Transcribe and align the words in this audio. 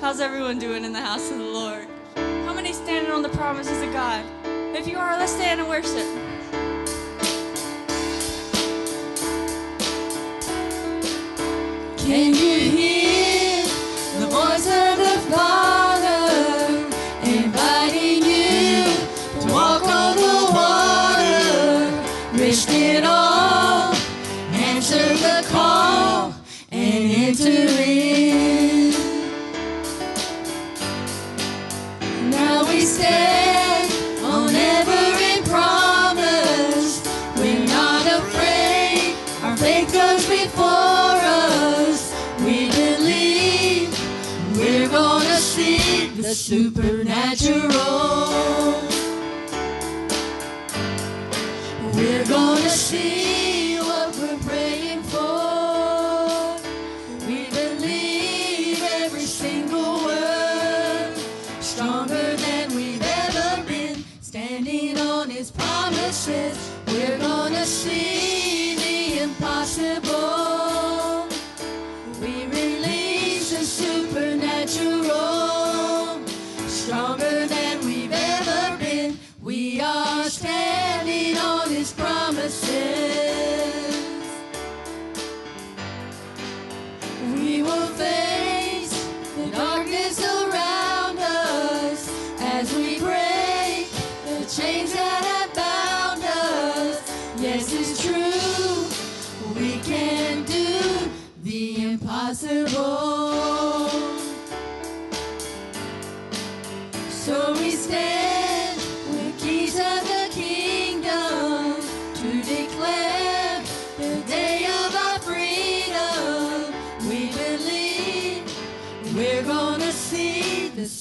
How's 0.00 0.20
everyone 0.20 0.58
doing 0.58 0.84
in 0.84 0.92
the 0.92 1.00
house 1.00 1.30
of 1.30 1.38
the 1.38 1.44
Lord? 1.44 1.86
How 2.14 2.54
many 2.54 2.72
standing 2.72 3.12
on 3.12 3.22
the 3.22 3.28
promises 3.28 3.82
of 3.82 3.92
God? 3.92 4.24
If 4.74 4.86
you 4.86 4.96
are, 4.96 5.18
let's 5.18 5.32
stand 5.32 5.60
and 5.60 5.68
worship. 5.68 6.06
Can 11.98 12.34
you 12.34 12.70
hear 12.70 12.95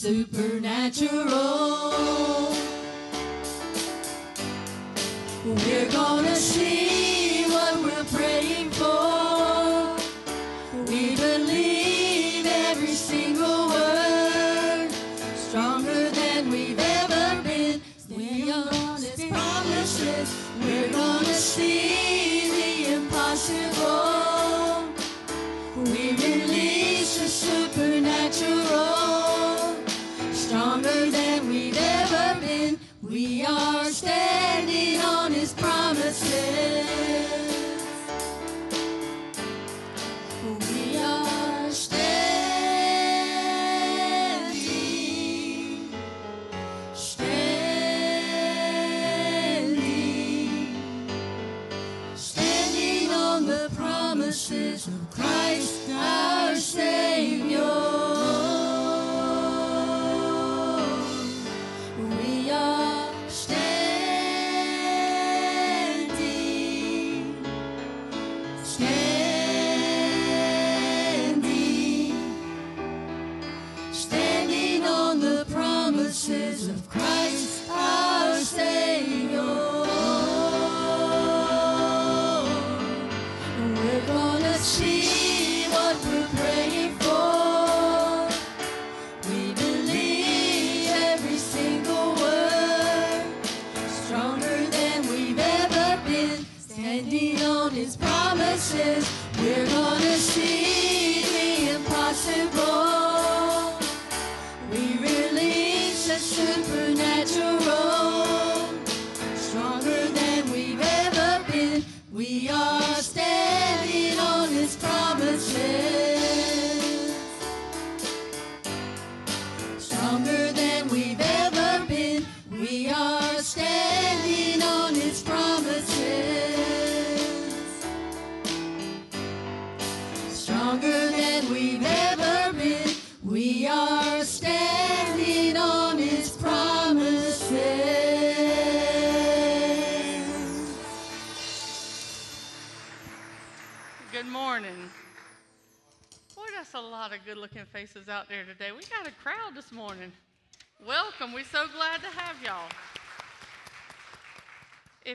supernatural. 0.05 2.34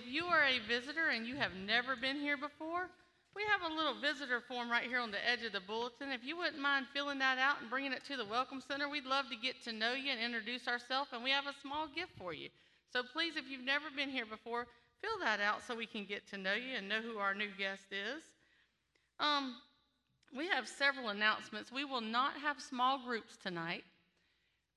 If 0.01 0.11
you 0.11 0.25
are 0.27 0.45
a 0.45 0.59
visitor 0.67 1.11
and 1.13 1.27
you 1.27 1.37
have 1.37 1.53
never 1.67 1.95
been 1.95 2.17
here 2.17 2.39
before, 2.39 2.89
we 3.37 3.43
have 3.53 3.71
a 3.71 3.75
little 3.75 4.01
visitor 4.01 4.41
form 4.41 4.71
right 4.71 4.89
here 4.89 4.99
on 4.99 5.11
the 5.11 5.29
edge 5.29 5.45
of 5.45 5.53
the 5.53 5.61
bulletin. 5.61 6.11
If 6.11 6.25
you 6.25 6.39
wouldn't 6.39 6.59
mind 6.59 6.87
filling 6.95 7.19
that 7.19 7.37
out 7.37 7.61
and 7.61 7.69
bringing 7.69 7.93
it 7.93 8.03
to 8.07 8.17
the 8.17 8.25
Welcome 8.25 8.63
Center, 8.67 8.89
we'd 8.89 9.05
love 9.05 9.29
to 9.29 9.37
get 9.37 9.63
to 9.65 9.75
know 9.75 9.93
you 9.93 10.11
and 10.11 10.19
introduce 10.19 10.67
ourselves, 10.67 11.11
and 11.13 11.23
we 11.23 11.31
have 11.31 11.47
a 11.47 11.61
small 11.61 11.87
gift 11.87 12.13
for 12.17 12.33
you. 12.33 12.49
So 12.91 13.03
please, 13.03 13.37
if 13.37 13.45
you've 13.51 13.65
never 13.65 13.87
been 13.95 14.09
here 14.09 14.25
before, 14.25 14.69
fill 15.03 15.19
that 15.23 15.39
out 15.39 15.61
so 15.67 15.77
we 15.77 15.85
can 15.85 16.07
get 16.07 16.27
to 16.31 16.39
know 16.39 16.55
you 16.55 16.79
and 16.79 16.89
know 16.89 17.03
who 17.03 17.19
our 17.19 17.35
new 17.35 17.51
guest 17.59 17.85
is. 17.93 18.23
Um, 19.19 19.57
we 20.35 20.49
have 20.49 20.67
several 20.67 21.11
announcements. 21.11 21.71
We 21.71 21.85
will 21.85 22.01
not 22.01 22.39
have 22.39 22.59
small 22.59 23.05
groups 23.05 23.37
tonight. 23.37 23.85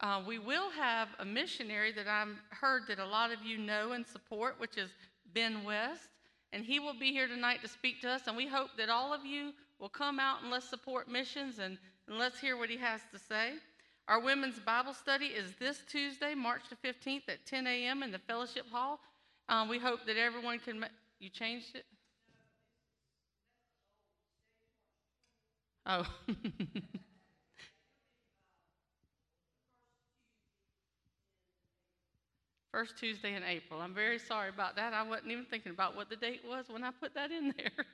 Uh, 0.01 0.21
we 0.27 0.37
will 0.37 0.69
have 0.71 1.07
a 1.19 1.23
missionary 1.23 1.93
that 1.93 2.09
I've 2.09 2.35
heard 2.49 2.83
that 2.89 2.99
a 2.99 3.05
lot 3.05 3.31
of 3.31 3.41
you 3.41 3.57
know 3.57 3.93
and 3.93 4.05
support, 4.05 4.55
which 4.59 4.77
is 4.77 4.89
Ben 5.33 5.63
West, 5.63 6.09
and 6.51 6.63
he 6.63 6.79
will 6.79 6.97
be 6.97 7.11
here 7.11 7.27
tonight 7.27 7.61
to 7.61 7.67
speak 7.67 8.01
to 8.01 8.09
us. 8.09 8.23
And 8.27 8.37
we 8.37 8.47
hope 8.47 8.69
that 8.77 8.89
all 8.89 9.13
of 9.13 9.25
you 9.25 9.51
will 9.79 9.89
come 9.89 10.19
out 10.19 10.41
and 10.41 10.51
let's 10.51 10.69
support 10.69 11.09
missions 11.09 11.59
and, 11.59 11.77
and 12.07 12.17
let's 12.17 12.39
hear 12.39 12.57
what 12.57 12.69
he 12.69 12.77
has 12.77 13.01
to 13.11 13.19
say. 13.19 13.53
Our 14.07 14.19
women's 14.19 14.59
Bible 14.59 14.93
study 14.93 15.27
is 15.27 15.53
this 15.59 15.81
Tuesday, 15.87 16.35
March 16.35 16.63
the 16.69 16.87
15th 16.87 17.29
at 17.29 17.45
10 17.45 17.67
a.m. 17.67 18.03
in 18.03 18.11
the 18.11 18.19
fellowship 18.19 18.69
hall. 18.69 18.99
Um, 19.49 19.69
we 19.69 19.79
hope 19.79 20.05
that 20.05 20.17
everyone 20.17 20.59
can. 20.59 20.79
Ma- 20.81 20.87
you 21.19 21.29
changed 21.29 21.75
it? 21.75 21.85
Oh. 25.85 26.05
First 32.73 32.97
Tuesday 32.97 33.35
in 33.35 33.43
April. 33.43 33.79
I'm 33.79 33.93
very 33.93 34.17
sorry 34.17 34.49
about 34.49 34.75
that. 34.77 34.93
I 34.93 35.03
wasn't 35.03 35.31
even 35.31 35.45
thinking 35.45 35.71
about 35.71 35.95
what 35.95 36.09
the 36.09 36.15
date 36.15 36.41
was 36.43 36.65
when 36.69 36.83
I 36.83 36.89
put 36.89 37.13
that 37.13 37.29
in 37.29 37.53
there. 37.55 37.85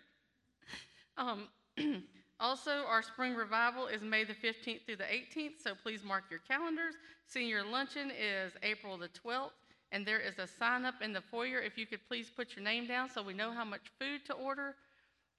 um, 1.17 1.49
also, 2.39 2.85
our 2.87 3.03
spring 3.03 3.35
revival 3.35 3.87
is 3.87 4.01
May 4.01 4.23
the 4.23 4.33
15th 4.33 4.85
through 4.85 4.95
the 4.95 5.03
18th, 5.03 5.61
so 5.61 5.73
please 5.83 6.01
mark 6.01 6.23
your 6.31 6.39
calendars. 6.47 6.95
Senior 7.27 7.61
luncheon 7.61 8.09
is 8.09 8.53
April 8.63 8.97
the 8.97 9.09
12th, 9.09 9.51
and 9.91 10.05
there 10.05 10.21
is 10.21 10.39
a 10.39 10.47
sign 10.47 10.85
up 10.85 10.95
in 11.01 11.11
the 11.11 11.21
foyer. 11.29 11.59
If 11.59 11.77
you 11.77 11.85
could 11.85 12.07
please 12.07 12.29
put 12.33 12.55
your 12.55 12.63
name 12.63 12.87
down 12.87 13.09
so 13.09 13.21
we 13.21 13.33
know 13.33 13.51
how 13.51 13.65
much 13.65 13.91
food 13.99 14.25
to 14.27 14.33
order. 14.33 14.75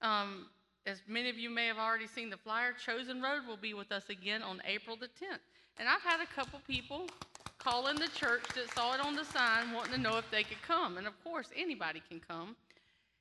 Um, 0.03 0.49
as 0.85 1.01
many 1.07 1.31
of 1.31 1.39
you 1.39 1.49
may 1.49 1.65
have 1.65 1.79
already 1.79 2.05
seen 2.05 2.29
the 2.29 2.37
flyer, 2.37 2.73
Chosen 2.73 3.23
Road 3.23 3.47
will 3.47 3.57
be 3.57 3.73
with 3.73 3.91
us 3.91 4.07
again 4.09 4.43
on 4.43 4.61
April 4.67 4.95
the 4.95 5.07
10th. 5.07 5.41
And 5.77 5.89
I've 5.89 6.03
had 6.03 6.21
a 6.21 6.27
couple 6.27 6.59
people 6.67 7.07
call 7.63 7.87
in 7.87 7.95
the 7.95 8.07
church 8.09 8.43
that 8.55 8.73
saw 8.73 8.93
it 8.93 9.01
on 9.01 9.15
the 9.15 9.25
sign 9.25 9.71
wanting 9.71 9.93
to 9.93 9.99
know 9.99 10.17
if 10.17 10.29
they 10.31 10.43
could 10.43 10.61
come. 10.61 10.97
And 10.97 11.07
of 11.07 11.13
course, 11.23 11.49
anybody 11.55 12.01
can 12.09 12.19
come. 12.19 12.55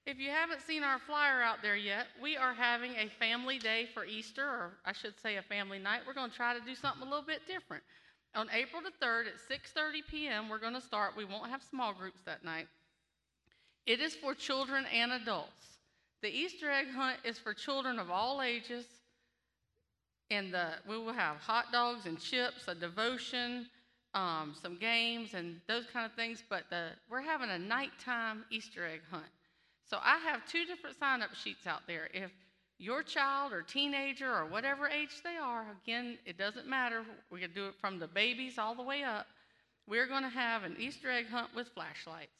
If 0.06 0.18
you 0.18 0.30
haven't 0.30 0.62
seen 0.62 0.82
our 0.82 0.98
flyer 0.98 1.42
out 1.42 1.58
there 1.62 1.76
yet, 1.76 2.06
we 2.22 2.36
are 2.36 2.54
having 2.54 2.92
a 2.92 3.08
family 3.18 3.58
day 3.58 3.86
for 3.92 4.04
Easter, 4.04 4.42
or 4.42 4.72
I 4.84 4.92
should 4.92 5.14
say 5.20 5.36
a 5.36 5.42
family 5.42 5.78
night. 5.78 6.00
We're 6.06 6.14
going 6.14 6.30
to 6.30 6.36
try 6.36 6.58
to 6.58 6.64
do 6.64 6.74
something 6.74 7.02
a 7.02 7.04
little 7.10 7.24
bit 7.24 7.46
different. 7.46 7.82
On 8.34 8.48
April 8.52 8.82
the 8.82 9.04
3rd 9.04 9.26
at 9.26 9.34
6:30 9.34 10.06
p.m., 10.10 10.48
we're 10.48 10.58
going 10.58 10.74
to 10.74 10.80
start. 10.80 11.16
We 11.16 11.24
won't 11.24 11.50
have 11.50 11.62
small 11.62 11.92
groups 11.92 12.20
that 12.24 12.44
night. 12.44 12.68
It 13.86 14.00
is 14.00 14.14
for 14.14 14.34
children 14.34 14.86
and 14.94 15.12
adults. 15.12 15.78
The 16.22 16.28
Easter 16.28 16.70
egg 16.70 16.86
hunt 16.94 17.18
is 17.24 17.38
for 17.38 17.52
children 17.52 17.98
of 17.98 18.10
all 18.10 18.40
ages, 18.40 18.86
and 20.30 20.52
the, 20.54 20.68
we 20.88 20.96
will 20.96 21.12
have 21.12 21.36
hot 21.38 21.72
dogs 21.72 22.06
and 22.06 22.20
chips, 22.20 22.68
a 22.68 22.74
devotion, 22.74 23.66
um, 24.14 24.54
some 24.60 24.76
games, 24.76 25.34
and 25.34 25.60
those 25.68 25.84
kind 25.92 26.06
of 26.06 26.12
things. 26.12 26.42
But 26.48 26.64
the, 26.70 26.90
we're 27.08 27.22
having 27.22 27.50
a 27.50 27.58
nighttime 27.58 28.44
Easter 28.50 28.86
egg 28.86 29.00
hunt. 29.10 29.24
So 29.88 29.98
I 30.02 30.18
have 30.18 30.46
two 30.46 30.64
different 30.64 30.98
sign 30.98 31.22
up 31.22 31.34
sheets 31.34 31.66
out 31.66 31.82
there. 31.86 32.08
If 32.14 32.30
your 32.78 33.02
child 33.02 33.52
or 33.52 33.62
teenager 33.62 34.32
or 34.32 34.46
whatever 34.46 34.88
age 34.88 35.20
they 35.22 35.36
are, 35.36 35.66
again, 35.82 36.16
it 36.24 36.38
doesn't 36.38 36.66
matter. 36.66 37.02
We 37.30 37.40
can 37.40 37.52
do 37.52 37.66
it 37.66 37.74
from 37.80 37.98
the 37.98 38.06
babies 38.06 38.58
all 38.58 38.74
the 38.74 38.82
way 38.82 39.02
up. 39.02 39.26
We're 39.86 40.06
going 40.06 40.22
to 40.22 40.28
have 40.28 40.62
an 40.62 40.76
Easter 40.78 41.10
egg 41.10 41.28
hunt 41.28 41.48
with 41.54 41.68
flashlights. 41.68 42.30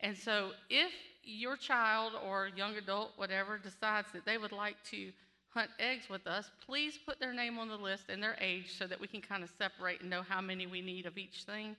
And 0.00 0.16
so 0.16 0.52
if 0.70 0.92
your 1.22 1.56
child 1.56 2.12
or 2.26 2.48
young 2.56 2.76
adult, 2.76 3.12
whatever, 3.16 3.58
decides 3.58 4.08
that 4.12 4.24
they 4.24 4.38
would 4.38 4.52
like 4.52 4.76
to 4.90 5.12
hunt 5.58 5.70
eggs 5.80 6.08
with 6.08 6.24
us, 6.28 6.52
please 6.64 6.96
put 7.04 7.18
their 7.18 7.32
name 7.32 7.58
on 7.58 7.66
the 7.66 7.76
list 7.76 8.04
and 8.08 8.22
their 8.22 8.36
age 8.40 8.76
so 8.78 8.86
that 8.86 9.00
we 9.00 9.08
can 9.08 9.20
kind 9.20 9.42
of 9.42 9.50
separate 9.58 10.00
and 10.00 10.08
know 10.08 10.22
how 10.22 10.40
many 10.40 10.68
we 10.68 10.80
need 10.80 11.04
of 11.04 11.18
each 11.18 11.42
thing. 11.42 11.74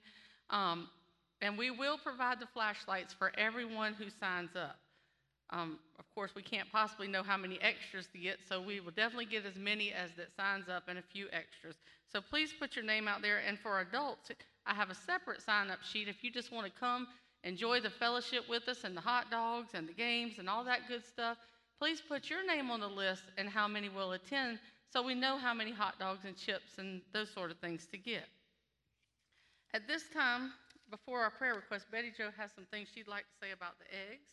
Um, 0.50 0.90
and 1.40 1.56
we 1.56 1.70
will 1.70 1.96
provide 1.96 2.40
the 2.40 2.46
flashlights 2.52 3.14
for 3.14 3.32
everyone 3.38 3.94
who 3.94 4.10
signs 4.20 4.50
up. 4.54 4.76
Um, 5.48 5.78
of 5.98 6.04
course, 6.14 6.32
we 6.36 6.42
can't 6.42 6.70
possibly 6.70 7.08
know 7.08 7.22
how 7.22 7.38
many 7.38 7.58
extras 7.62 8.06
to 8.12 8.18
get, 8.18 8.36
so 8.46 8.60
we 8.60 8.80
will 8.80 8.90
definitely 8.90 9.24
get 9.24 9.46
as 9.46 9.56
many 9.56 9.92
as 9.92 10.10
that 10.18 10.28
signs 10.36 10.68
up 10.68 10.82
and 10.88 10.98
a 10.98 11.02
few 11.02 11.28
extras. 11.32 11.76
So 12.12 12.20
please 12.20 12.52
put 12.52 12.76
your 12.76 12.84
name 12.84 13.08
out 13.08 13.22
there. 13.22 13.38
And 13.38 13.58
for 13.58 13.80
adults, 13.80 14.30
I 14.66 14.74
have 14.74 14.90
a 14.90 14.94
separate 14.94 15.40
sign 15.40 15.70
up 15.70 15.78
sheet 15.82 16.06
if 16.06 16.22
you 16.22 16.30
just 16.30 16.52
want 16.52 16.66
to 16.66 16.72
come 16.78 17.08
enjoy 17.42 17.80
the 17.80 17.88
fellowship 17.88 18.42
with 18.50 18.68
us 18.68 18.84
and 18.84 18.94
the 18.94 19.00
hot 19.00 19.30
dogs 19.30 19.70
and 19.72 19.88
the 19.88 19.94
games 19.94 20.34
and 20.38 20.46
all 20.46 20.62
that 20.64 20.80
good 20.86 21.02
stuff, 21.06 21.38
please 21.80 22.02
put 22.06 22.28
your 22.28 22.46
name 22.46 22.70
on 22.70 22.80
the 22.80 22.86
list 22.86 23.22
and 23.38 23.48
how 23.48 23.66
many 23.66 23.88
will 23.88 24.12
attend 24.12 24.58
so 24.92 25.02
we 25.02 25.14
know 25.14 25.38
how 25.38 25.54
many 25.54 25.72
hot 25.72 25.98
dogs 25.98 26.26
and 26.26 26.36
chips 26.36 26.76
and 26.76 27.00
those 27.14 27.30
sort 27.32 27.50
of 27.50 27.56
things 27.56 27.86
to 27.86 27.96
get. 27.96 28.26
At 29.72 29.88
this 29.88 30.02
time, 30.12 30.52
before 30.90 31.20
our 31.20 31.30
prayer 31.30 31.54
request, 31.54 31.86
Betty 31.90 32.12
Jo 32.14 32.28
has 32.36 32.50
some 32.52 32.66
things 32.70 32.88
she'd 32.94 33.08
like 33.08 33.22
to 33.22 33.46
say 33.46 33.52
about 33.52 33.78
the 33.78 33.86
eggs. 34.12 34.28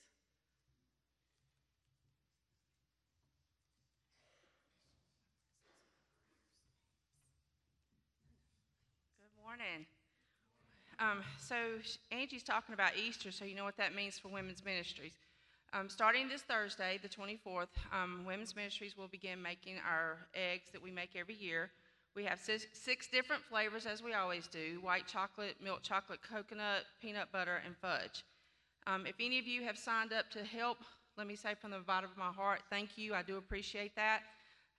Good 9.21 9.41
morning. 9.41 9.85
Um, 10.99 11.23
so 11.39 11.55
Angie's 12.11 12.43
talking 12.43 12.73
about 12.73 12.97
Easter, 12.97 13.31
so 13.31 13.45
you 13.45 13.55
know 13.55 13.63
what 13.63 13.77
that 13.77 13.95
means 13.95 14.19
for 14.19 14.27
women's 14.27 14.65
ministries. 14.65 15.13
Um, 15.73 15.89
starting 15.89 16.29
this 16.29 16.41
Thursday, 16.41 16.97
the 17.01 17.09
24th, 17.09 17.67
um, 17.91 18.23
women's 18.25 18.55
ministries 18.55 18.95
will 18.97 19.09
begin 19.09 19.41
making 19.41 19.75
our 19.87 20.17
eggs 20.33 20.69
that 20.71 20.81
we 20.81 20.91
make 20.91 21.15
every 21.15 21.35
year. 21.35 21.71
We 22.15 22.23
have 22.23 22.39
six, 22.39 22.65
six 22.73 23.07
different 23.07 23.43
flavors, 23.43 23.85
as 23.85 24.01
we 24.01 24.13
always 24.13 24.47
do: 24.47 24.79
white 24.81 25.07
chocolate, 25.07 25.55
milk 25.63 25.83
chocolate, 25.83 26.19
coconut, 26.21 26.85
peanut 27.01 27.31
butter, 27.31 27.61
and 27.65 27.75
fudge. 27.77 28.23
Um, 28.87 29.05
if 29.05 29.15
any 29.19 29.37
of 29.37 29.45
you 29.45 29.63
have 29.63 29.77
signed 29.77 30.13
up 30.13 30.29
to 30.31 30.43
help, 30.43 30.77
let 31.17 31.27
me 31.27 31.35
say 31.35 31.53
from 31.59 31.71
the 31.71 31.79
bottom 31.79 32.09
of 32.09 32.17
my 32.17 32.31
heart, 32.31 32.61
thank 32.69 32.97
you. 32.97 33.13
I 33.13 33.21
do 33.21 33.37
appreciate 33.37 33.95
that. 33.95 34.21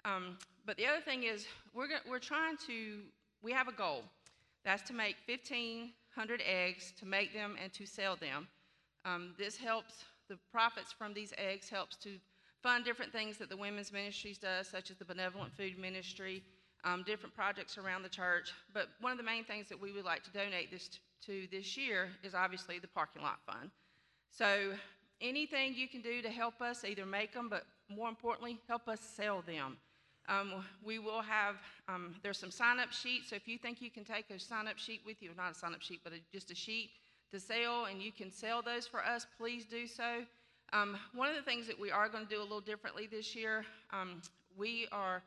Um, 0.04 0.38
but 0.64 0.76
the 0.76 0.86
other 0.86 1.00
thing 1.00 1.24
is, 1.24 1.46
we're, 1.74 1.88
we're 2.08 2.18
trying 2.18 2.56
to, 2.66 3.00
we 3.42 3.52
have 3.52 3.68
a 3.68 3.72
goal. 3.72 4.04
That's 4.64 4.82
to 4.88 4.94
make 4.94 5.16
1,500 5.26 6.42
eggs, 6.46 6.92
to 6.98 7.06
make 7.06 7.34
them 7.34 7.56
and 7.62 7.72
to 7.74 7.86
sell 7.86 8.16
them. 8.16 8.48
Um, 9.04 9.34
this 9.38 9.56
helps, 9.56 10.04
the 10.28 10.38
profits 10.52 10.92
from 10.92 11.14
these 11.14 11.32
eggs 11.38 11.68
helps 11.68 11.96
to 11.96 12.18
fund 12.62 12.84
different 12.84 13.12
things 13.12 13.38
that 13.38 13.48
the 13.48 13.56
women's 13.56 13.92
ministries 13.92 14.38
does, 14.38 14.68
such 14.68 14.90
as 14.90 14.96
the 14.96 15.04
benevolent 15.04 15.52
food 15.56 15.78
ministry, 15.78 16.42
um, 16.84 17.02
different 17.06 17.34
projects 17.34 17.78
around 17.78 18.02
the 18.02 18.08
church. 18.08 18.52
But 18.74 18.88
one 19.00 19.12
of 19.12 19.18
the 19.18 19.24
main 19.24 19.44
things 19.44 19.68
that 19.68 19.80
we 19.80 19.92
would 19.92 20.04
like 20.04 20.22
to 20.24 20.30
donate 20.30 20.70
this 20.70 20.90
to 21.26 21.46
this 21.50 21.76
year 21.76 22.10
is 22.22 22.34
obviously 22.34 22.78
the 22.78 22.88
parking 22.88 23.22
lot 23.22 23.38
fund. 23.46 23.70
So 24.30 24.72
anything 25.20 25.74
you 25.74 25.88
can 25.88 26.00
do 26.00 26.22
to 26.22 26.30
help 26.30 26.60
us 26.60 26.84
either 26.84 27.06
make 27.06 27.32
them, 27.32 27.48
but 27.48 27.64
more 27.88 28.08
importantly, 28.08 28.58
help 28.68 28.88
us 28.88 29.00
sell 29.00 29.42
them. 29.46 29.76
Um, 30.28 30.64
we 30.84 30.98
will 30.98 31.22
have, 31.22 31.56
um, 31.88 32.14
there's 32.22 32.38
some 32.38 32.50
sign 32.50 32.78
up 32.78 32.92
sheets. 32.92 33.30
So 33.30 33.36
if 33.36 33.48
you 33.48 33.56
think 33.56 33.80
you 33.80 33.90
can 33.90 34.04
take 34.04 34.30
a 34.30 34.38
sign 34.38 34.68
up 34.68 34.78
sheet 34.78 35.00
with 35.06 35.22
you, 35.22 35.30
not 35.36 35.52
a 35.52 35.54
sign 35.54 35.72
up 35.72 35.80
sheet, 35.80 36.00
but 36.04 36.12
a, 36.12 36.16
just 36.32 36.50
a 36.50 36.54
sheet 36.54 36.90
to 37.32 37.40
sell 37.40 37.86
and 37.86 38.02
you 38.02 38.12
can 38.12 38.30
sell 38.32 38.62
those 38.62 38.86
for 38.86 39.04
us, 39.04 39.26
please 39.38 39.64
do 39.64 39.86
so. 39.86 40.22
Um, 40.72 40.96
one 41.14 41.28
of 41.28 41.36
the 41.36 41.42
things 41.42 41.66
that 41.66 41.78
we 41.78 41.90
are 41.90 42.08
going 42.08 42.24
to 42.24 42.30
do 42.30 42.40
a 42.40 42.42
little 42.42 42.60
differently 42.60 43.08
this 43.10 43.34
year, 43.34 43.64
um, 43.90 44.20
we 44.56 44.86
are, 44.92 45.22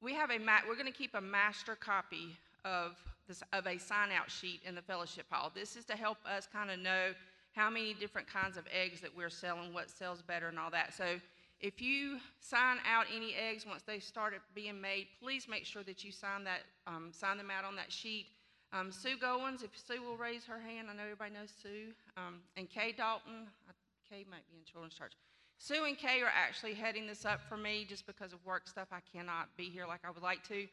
we 0.00 0.14
have 0.14 0.30
a, 0.30 0.38
ma- 0.38 0.60
we're 0.68 0.74
going 0.74 0.86
to 0.86 0.92
keep 0.92 1.14
a 1.14 1.20
master 1.20 1.74
copy 1.74 2.36
of 2.64 2.96
this, 3.26 3.42
of 3.52 3.66
a 3.66 3.78
sign 3.78 4.10
out 4.12 4.30
sheet 4.30 4.60
in 4.64 4.74
the 4.74 4.82
fellowship 4.82 5.26
hall. 5.30 5.50
This 5.54 5.76
is 5.76 5.84
to 5.86 5.96
help 5.96 6.18
us 6.26 6.48
kind 6.52 6.70
of 6.70 6.78
know 6.78 7.12
how 7.52 7.70
many 7.70 7.94
different 7.94 8.28
kinds 8.28 8.56
of 8.56 8.64
eggs 8.70 9.00
that 9.00 9.10
we're 9.16 9.30
selling, 9.30 9.72
what 9.72 9.90
sells 9.90 10.22
better 10.22 10.48
and 10.48 10.58
all 10.58 10.70
that. 10.70 10.94
So 10.94 11.18
if 11.60 11.80
you 11.80 12.18
sign 12.38 12.76
out 12.86 13.06
any 13.14 13.34
eggs 13.34 13.64
once 13.66 13.82
they 13.82 13.98
started 13.98 14.40
being 14.54 14.80
made, 14.80 15.06
please 15.22 15.48
make 15.48 15.64
sure 15.64 15.82
that 15.84 16.04
you 16.04 16.12
sign 16.12 16.44
that, 16.44 16.60
um, 16.86 17.10
sign 17.12 17.38
them 17.38 17.50
out 17.50 17.64
on 17.64 17.74
that 17.76 17.90
sheet. 17.90 18.26
Um, 18.76 18.92
Sue 18.92 19.16
Goins, 19.16 19.64
if 19.64 19.70
Sue 19.74 20.02
will 20.02 20.18
raise 20.18 20.44
her 20.44 20.58
hand, 20.58 20.88
I 20.90 20.94
know 20.94 21.04
everybody 21.04 21.32
knows 21.32 21.50
Sue, 21.62 21.94
um, 22.18 22.40
and 22.58 22.68
Kay 22.68 22.92
Dalton. 22.92 23.48
uh, 23.68 23.72
Kay 24.10 24.26
might 24.30 24.46
be 24.50 24.58
in 24.58 24.64
Children's 24.70 24.94
Church. 24.94 25.12
Sue 25.56 25.84
and 25.84 25.96
Kay 25.96 26.20
are 26.20 26.32
actually 26.32 26.74
heading 26.74 27.06
this 27.06 27.24
up 27.24 27.40
for 27.48 27.56
me 27.56 27.86
just 27.88 28.06
because 28.06 28.34
of 28.34 28.44
work 28.44 28.68
stuff. 28.68 28.88
I 28.92 28.98
cannot 29.16 29.48
be 29.56 29.70
here 29.70 29.86
like 29.86 30.00
I 30.04 30.10
would 30.10 30.22
like 30.22 30.46
to. 30.48 30.66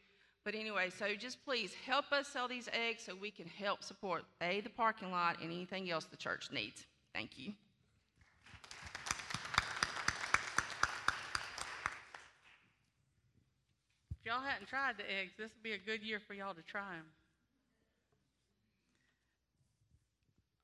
But 0.44 0.54
anyway, 0.54 0.90
so 0.90 1.14
just 1.14 1.42
please 1.46 1.72
help 1.86 2.12
us 2.12 2.28
sell 2.28 2.46
these 2.46 2.68
eggs 2.74 3.02
so 3.06 3.14
we 3.18 3.30
can 3.30 3.46
help 3.46 3.82
support 3.82 4.24
A, 4.42 4.60
the 4.60 4.68
parking 4.68 5.10
lot, 5.10 5.40
and 5.40 5.50
anything 5.50 5.90
else 5.90 6.04
the 6.04 6.18
church 6.18 6.50
needs. 6.52 6.84
Thank 7.14 7.38
you. 7.38 7.54
If 14.10 14.26
y'all 14.26 14.42
hadn't 14.42 14.66
tried 14.66 14.98
the 14.98 15.10
eggs, 15.10 15.32
this 15.38 15.50
would 15.54 15.62
be 15.62 15.72
a 15.72 15.78
good 15.78 16.02
year 16.02 16.20
for 16.20 16.34
y'all 16.34 16.52
to 16.52 16.62
try 16.62 16.96
them. 16.96 17.06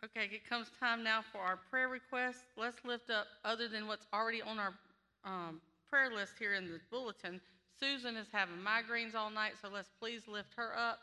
Okay, 0.03 0.31
it 0.33 0.49
comes 0.49 0.69
time 0.81 1.05
now 1.05 1.23
for 1.31 1.39
our 1.39 1.59
prayer 1.71 1.89
requests. 1.89 2.45
Let's 2.57 2.79
lift 2.85 3.11
up, 3.11 3.27
other 3.45 3.69
than 3.69 3.87
what's 3.87 4.07
already 4.15 4.41
on 4.41 4.59
our 4.59 4.73
um, 5.25 5.61
prayer 5.91 6.11
list 6.11 6.33
here 6.39 6.55
in 6.55 6.69
the 6.69 6.81
bulletin, 6.91 7.39
Susan 7.79 8.17
is 8.17 8.27
having 8.33 8.57
migraines 8.57 9.15
all 9.15 9.31
night, 9.31 9.53
so 9.61 9.69
let's 9.73 9.91
please 10.01 10.23
lift 10.27 10.55
her 10.57 10.77
up. 10.77 11.01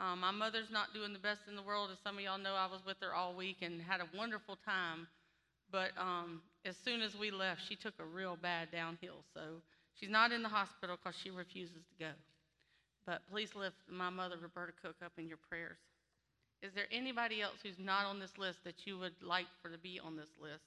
Um, 0.00 0.20
my 0.20 0.30
mother's 0.30 0.70
not 0.70 0.94
doing 0.94 1.12
the 1.12 1.18
best 1.18 1.42
in 1.48 1.56
the 1.56 1.62
world. 1.62 1.90
As 1.92 1.98
some 2.04 2.16
of 2.16 2.24
y'all 2.24 2.38
know, 2.38 2.54
I 2.54 2.66
was 2.66 2.80
with 2.86 2.96
her 3.00 3.14
all 3.14 3.34
week 3.34 3.58
and 3.62 3.82
had 3.82 4.00
a 4.00 4.08
wonderful 4.16 4.56
time. 4.64 5.08
But 5.70 5.90
um, 5.98 6.40
as 6.64 6.76
soon 6.76 7.02
as 7.02 7.16
we 7.16 7.30
left, 7.30 7.62
she 7.68 7.76
took 7.76 7.94
a 7.98 8.04
real 8.04 8.38
bad 8.40 8.70
downhill. 8.70 9.24
So 9.34 9.40
she's 9.98 10.08
not 10.08 10.32
in 10.32 10.42
the 10.42 10.48
hospital 10.48 10.96
because 11.02 11.18
she 11.20 11.30
refuses 11.30 11.82
to 11.90 12.04
go. 12.04 12.10
But 13.04 13.22
please 13.30 13.54
lift 13.54 13.76
my 13.90 14.08
mother, 14.08 14.36
Roberta 14.40 14.72
Cook, 14.80 14.96
up 15.04 15.12
in 15.18 15.28
your 15.28 15.38
prayers. 15.48 15.78
Is 16.62 16.72
there 16.74 16.86
anybody 16.90 17.40
else 17.40 17.56
who's 17.62 17.78
not 17.78 18.04
on 18.06 18.18
this 18.18 18.36
list 18.36 18.64
that 18.64 18.86
you 18.86 18.98
would 18.98 19.14
like 19.22 19.46
for 19.62 19.70
to 19.70 19.78
be 19.78 20.00
on 20.04 20.16
this 20.16 20.30
list? 20.40 20.64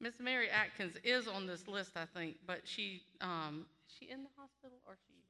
Miss 0.00 0.14
Mary 0.18 0.48
Atkins 0.48 0.96
is 1.04 1.28
on 1.28 1.46
this 1.46 1.68
list, 1.68 1.92
I 1.94 2.06
think, 2.06 2.36
but 2.46 2.62
she, 2.64 3.02
um, 3.20 3.66
she 3.86 4.10
in 4.10 4.22
the 4.22 4.30
hospital 4.36 4.78
or 4.86 4.96
she? 5.06 5.20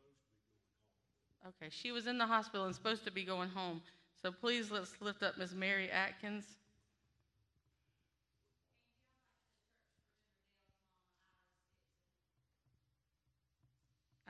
Okay, 1.49 1.71
she 1.71 1.90
was 1.90 2.07
in 2.07 2.19
the 2.19 2.26
hospital 2.26 2.66
and 2.66 2.75
supposed 2.75 3.04
to 3.04 3.11
be 3.11 3.25
going 3.25 3.49
home. 3.49 3.80
So 4.21 4.30
please 4.30 4.71
let's 4.71 4.92
lift 5.00 5.23
up 5.23 5.38
Miss 5.38 5.54
Mary 5.54 5.90
Atkins. 5.90 6.45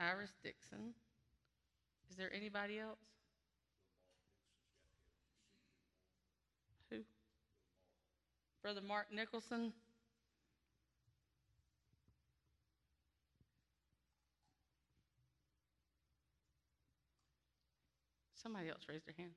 Iris 0.01 0.33
Dixon. 0.43 0.93
Is 2.09 2.17
there 2.17 2.33
anybody 2.33 2.79
else? 2.79 2.97
Who? 6.89 6.97
Brother 8.63 8.81
Mark 8.81 9.07
Nicholson? 9.13 9.73
Somebody 18.41 18.69
else 18.69 18.81
raised 18.89 19.05
their 19.05 19.13
hand. 19.15 19.33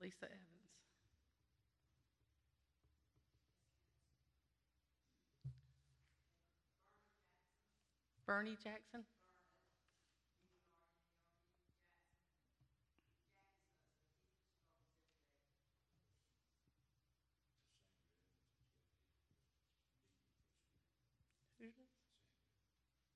Lisa 0.00 0.24
Evans. 0.24 0.57
Bernie 8.28 8.58
Jackson? 8.62 9.04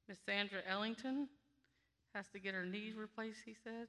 Miss 0.08 0.18
Sandra 0.24 0.60
Ellington 0.66 1.28
has 2.14 2.26
to 2.28 2.38
get 2.38 2.54
her 2.54 2.64
knee 2.64 2.92
replaced, 2.96 3.40
he 3.44 3.54
said. 3.62 3.88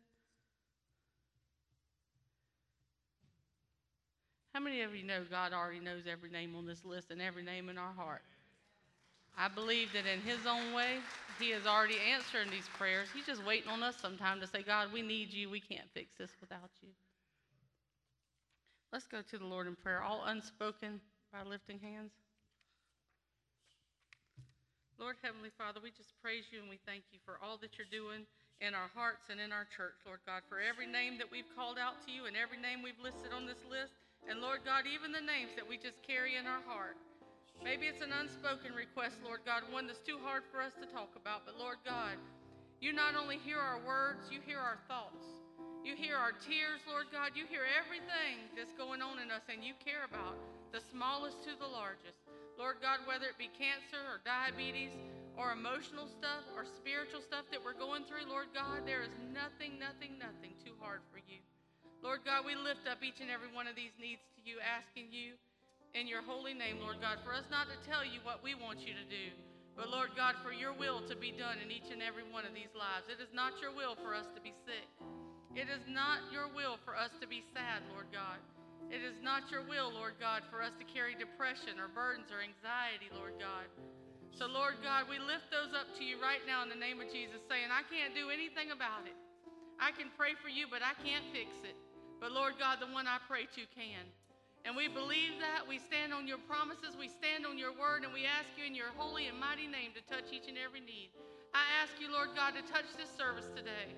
How 4.53 4.60
many 4.60 4.82
of 4.82 4.94
you 4.94 5.03
know 5.03 5.24
God 5.30 5.53
already 5.53 5.80
knows 5.80 6.03
every 6.06 6.30
name 6.30 6.53
on 6.58 6.65
this 6.65 6.84
list 6.84 7.12
and 7.12 7.22
every 7.22 7.44
name 7.44 7.70
in 7.70 7.77
our 7.77 7.94
heart? 7.94 8.24
I 9.38 9.48
believe 9.48 9.94
that 9.94 10.06
in 10.06 10.22
His 10.22 10.46
own 10.48 10.74
way, 10.74 10.98
He 11.40 11.52
is 11.52 11.66
already 11.66 11.98
answering 12.13 12.50
these 12.52 12.68
prayers. 12.78 13.08
He's 13.13 13.25
just 13.25 13.46
waiting 13.46 13.70
on 13.70 13.84
us 13.84 13.96
sometime 14.00 14.40
to 14.42 14.48
say, 14.48 14.63
God, 14.63 14.94
we 14.94 15.02
need 15.02 15.34
you. 15.34 15.50
We 15.50 15.60
can't 15.60 15.90
fix 15.94 16.12
this 16.18 16.32
without 16.40 16.70
you. 16.82 16.90
Let's 18.92 19.08
go 19.08 19.22
to 19.22 19.38
the 19.38 19.46
Lord 19.46 19.66
in 19.66 19.75
prayer, 19.75 20.04
all 20.04 20.24
unspoken 20.25 21.02
by 21.34 21.42
lifting 21.42 21.80
hands. 21.80 22.13
Lord 25.02 25.18
Heavenly 25.25 25.50
Father, 25.58 25.82
we 25.82 25.90
just 25.90 26.13
praise 26.22 26.46
you 26.54 26.62
and 26.62 26.70
we 26.70 26.78
thank 26.86 27.02
you 27.10 27.18
for 27.25 27.42
all 27.42 27.58
that 27.60 27.75
you're 27.75 27.90
doing 27.90 28.30
in 28.62 28.78
our 28.78 28.88
hearts 28.94 29.34
and 29.34 29.42
in 29.42 29.50
our 29.52 29.66
church, 29.66 29.98
Lord 30.06 30.22
God, 30.30 30.46
for 30.46 30.62
every 30.62 30.86
name 30.86 31.18
that 31.18 31.28
we've 31.28 31.50
called 31.58 31.82
out 31.82 32.00
to 32.06 32.10
you 32.13 32.30
and 32.30 32.38
every 32.38 32.62
name 32.62 32.86
we've 32.86 33.02
listed 33.02 33.34
on 33.34 33.50
this 33.50 33.60
list. 33.66 33.98
And 34.30 34.40
Lord 34.40 34.62
God, 34.63 34.86
even 34.88 35.12
the 35.12 35.25
names 35.25 35.52
that 35.58 35.68
we 35.68 35.75
just 35.75 36.00
carry 36.06 36.38
in 36.38 36.46
our 36.46 36.62
heart. 36.63 36.96
Maybe 37.63 37.88
it's 37.88 38.03
an 38.03 38.12
unspoken 38.12 38.75
request, 38.75 39.24
Lord 39.24 39.48
God, 39.48 39.63
one 39.72 39.88
that's 39.88 40.03
too 40.03 40.20
hard 40.20 40.43
for 40.51 40.60
us 40.60 40.75
to 40.84 40.88
talk 40.91 41.15
about. 41.15 41.48
But 41.48 41.55
Lord 41.55 41.79
God, 41.88 42.20
you 42.84 42.91
not 42.91 43.15
only 43.15 43.39
hear 43.39 43.55
our 43.55 43.79
words, 43.88 44.27
you 44.27 44.43
hear 44.43 44.60
our 44.60 44.84
thoughts. 44.91 45.24
You 45.79 45.96
hear 45.96 46.20
our 46.20 46.36
tears, 46.36 46.84
Lord 46.84 47.08
God. 47.15 47.39
You 47.39 47.48
hear 47.48 47.63
everything 47.63 48.51
that's 48.51 48.75
going 48.75 49.00
on 49.00 49.24
in 49.24 49.32
us, 49.32 49.48
and 49.48 49.63
you 49.63 49.72
care 49.79 50.03
about 50.03 50.36
the 50.75 50.84
smallest 50.91 51.39
to 51.48 51.55
the 51.55 51.67
largest. 51.67 52.20
Lord 52.60 52.84
God, 52.84 53.08
whether 53.08 53.32
it 53.32 53.39
be 53.39 53.48
cancer 53.55 54.00
or 54.12 54.20
diabetes 54.27 54.91
or 55.39 55.55
emotional 55.55 56.12
stuff 56.12 56.43
or 56.60 56.67
spiritual 56.67 57.24
stuff 57.24 57.48
that 57.48 57.63
we're 57.63 57.79
going 57.79 58.03
through, 58.03 58.27
Lord 58.27 58.51
God, 58.51 58.84
there 58.84 59.08
is 59.08 59.15
nothing, 59.32 59.79
nothing, 59.79 60.20
nothing 60.20 60.51
too 60.60 60.75
hard 60.84 61.00
for 61.15 61.24
you. 61.24 61.39
Lord 62.03 62.27
God, 62.27 62.43
we 62.43 62.60
lift 62.60 62.84
up 62.91 63.00
each 63.00 63.24
and 63.24 63.32
every 63.32 63.48
one 63.55 63.72
of 63.72 63.79
these 63.79 63.96
needs 63.96 64.27
to 64.36 64.43
you, 64.43 64.60
asking 64.60 65.15
you 65.15 65.39
in 65.93 66.09
your 66.09 66.25
holy 66.25 66.57
name, 66.57 66.81
Lord 66.81 66.97
God, 66.97 67.21
for 67.21 67.33
us 67.33 67.45
not 67.53 67.69
to 67.69 67.77
tell 67.85 68.01
you 68.01 68.17
what 68.25 68.41
we 68.41 68.57
want 68.57 68.81
you 68.81 68.97
to 68.97 69.05
do, 69.05 69.29
but 69.77 69.93
Lord 69.93 70.17
God, 70.17 70.33
for 70.41 70.50
your 70.50 70.73
will 70.73 71.05
to 71.05 71.13
be 71.17 71.29
done 71.29 71.62
in 71.62 71.69
each 71.69 71.93
and 71.93 72.01
every 72.01 72.25
one 72.25 72.45
of 72.45 72.53
these 72.57 72.73
lives. 72.73 73.09
It 73.09 73.21
is 73.21 73.29
not 73.33 73.62
your 73.62 73.73
will 73.73 73.93
for 74.01 74.13
us 74.17 74.25
to 74.33 74.41
be 74.41 74.53
sick. 74.65 74.89
It 75.53 75.69
is 75.69 75.85
not 75.85 76.25
your 76.33 76.50
will 76.50 76.81
for 76.81 76.97
us 76.97 77.13
to 77.21 77.29
be 77.29 77.45
sad, 77.53 77.85
Lord 77.93 78.09
God. 78.09 78.41
It 78.89 79.05
is 79.05 79.17
not 79.21 79.53
your 79.53 79.62
will, 79.62 79.93
Lord 79.93 80.17
God, 80.17 80.41
for 80.50 80.65
us 80.65 80.73
to 80.81 80.85
carry 80.85 81.13
depression 81.13 81.77
or 81.77 81.93
burdens 81.93 82.33
or 82.33 82.41
anxiety, 82.41 83.13
Lord 83.13 83.38
God. 83.38 83.69
So, 84.33 84.50
Lord 84.50 84.81
God, 84.81 85.05
we 85.05 85.21
lift 85.21 85.53
those 85.53 85.77
up 85.77 85.93
to 85.97 86.03
you 86.03 86.17
right 86.17 86.41
now 86.50 86.65
in 86.65 86.69
the 86.73 86.77
name 86.77 86.97
of 86.97 87.13
Jesus, 87.13 87.38
saying, 87.45 87.69
I 87.69 87.85
can't 87.85 88.17
do 88.17 88.33
anything 88.33 88.73
about 88.73 89.05
it. 89.05 89.13
I 89.77 89.93
can 89.93 90.09
pray 90.17 90.33
for 90.41 90.50
you, 90.50 90.65
but 90.65 90.81
I 90.81 90.97
can't 91.05 91.25
fix 91.29 91.53
it. 91.62 91.77
But, 92.17 92.33
Lord 92.33 92.57
God, 92.57 92.81
the 92.81 92.89
one 92.89 93.05
I 93.05 93.21
pray 93.29 93.45
to 93.45 93.63
can. 93.77 94.09
And 94.63 94.75
we 94.75 94.88
believe 94.88 95.43
that. 95.43 95.67
We 95.67 95.77
stand 95.77 96.13
on 96.15 96.27
your 96.27 96.39
promises. 96.48 96.96
We 96.96 97.12
stand 97.12 97.46
on 97.46 97.60
your 97.60 97.75
word. 97.75 98.08
And 98.08 98.15
we 98.15 98.24
ask 98.24 98.48
you 98.55 98.63
in 98.63 98.74
your 98.74 98.96
holy 98.96 99.27
and 99.27 99.36
mighty 99.36 99.67
name 99.67 99.91
to 99.96 100.01
touch 100.08 100.32
each 100.32 100.48
and 100.48 100.55
every 100.55 100.79
need. 100.79 101.12
I 101.53 101.67
ask 101.84 102.00
you, 102.00 102.08
Lord 102.10 102.32
God, 102.34 102.55
to 102.55 102.63
touch 102.65 102.88
this 102.96 103.12
service 103.12 103.51
today. 103.51 103.91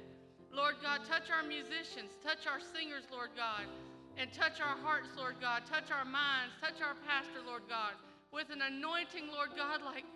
Lord 0.56 0.80
God, 0.80 1.04
touch 1.04 1.28
our 1.28 1.44
musicians, 1.44 2.16
touch 2.24 2.48
our 2.48 2.64
singers, 2.64 3.04
Lord 3.12 3.36
God, 3.36 3.68
and 4.16 4.32
touch 4.32 4.64
our 4.64 4.80
hearts, 4.80 5.12
Lord 5.20 5.36
God, 5.44 5.68
touch 5.68 5.92
our 5.92 6.08
minds, 6.08 6.56
touch 6.64 6.80
our 6.80 6.96
pastor, 7.04 7.44
Lord 7.44 7.68
God, 7.68 7.92
with 8.32 8.48
an 8.56 8.64
anointing, 8.64 9.28
Lord 9.28 9.52
God, 9.60 9.84
like, 9.84 10.08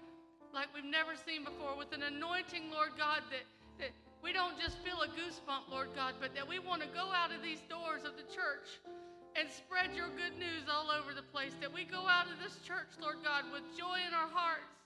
like 0.56 0.72
we've 0.72 0.88
never 0.88 1.20
seen 1.20 1.44
before, 1.44 1.76
with 1.76 1.92
an 1.92 2.08
anointing, 2.08 2.72
Lord 2.72 2.96
God, 2.96 3.20
that, 3.36 3.44
that 3.84 3.92
we 4.24 4.32
don't 4.32 4.56
just 4.56 4.80
feel 4.80 5.04
a 5.04 5.12
goosebump, 5.12 5.68
Lord 5.68 5.92
God, 5.92 6.16
but 6.24 6.32
that 6.36 6.48
we 6.48 6.60
want 6.60 6.82
to 6.84 6.88
go 6.96 7.12
out 7.12 7.36
of 7.36 7.44
these 7.44 7.60
doors 7.68 8.08
of 8.08 8.16
the 8.16 8.28
church 8.32 8.80
and 9.38 9.50
spread 9.50 9.94
your 9.94 10.10
good 10.18 10.38
news 10.38 10.66
all 10.70 10.90
over 10.90 11.14
the 11.14 11.26
place, 11.34 11.54
that 11.62 11.72
we 11.72 11.86
go 11.86 12.08
out 12.08 12.30
of 12.30 12.38
this 12.42 12.58
church, 12.66 12.90
Lord 13.02 13.22
God, 13.22 13.46
with 13.54 13.66
joy 13.78 14.02
in 14.06 14.14
our 14.14 14.30
hearts 14.30 14.80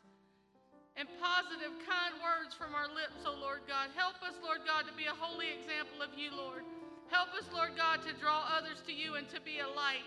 and 0.96 1.10
positive, 1.18 1.74
kind 1.88 2.14
words 2.22 2.54
from 2.54 2.78
our 2.78 2.88
lips, 2.92 3.26
oh 3.26 3.34
Lord 3.40 3.66
God. 3.66 3.90
Help 3.98 4.22
us, 4.22 4.38
Lord 4.44 4.62
God, 4.68 4.86
to 4.86 4.94
be 4.94 5.10
a 5.10 5.16
holy 5.16 5.50
example 5.58 6.06
of 6.06 6.14
you, 6.14 6.30
Lord. 6.30 6.62
Help 7.10 7.34
us, 7.34 7.46
Lord 7.54 7.74
God, 7.74 8.06
to 8.06 8.14
draw 8.22 8.46
others 8.50 8.82
to 8.86 8.94
you 8.94 9.16
and 9.16 9.26
to 9.34 9.42
be 9.42 9.60
a 9.62 9.70
light. 9.70 10.06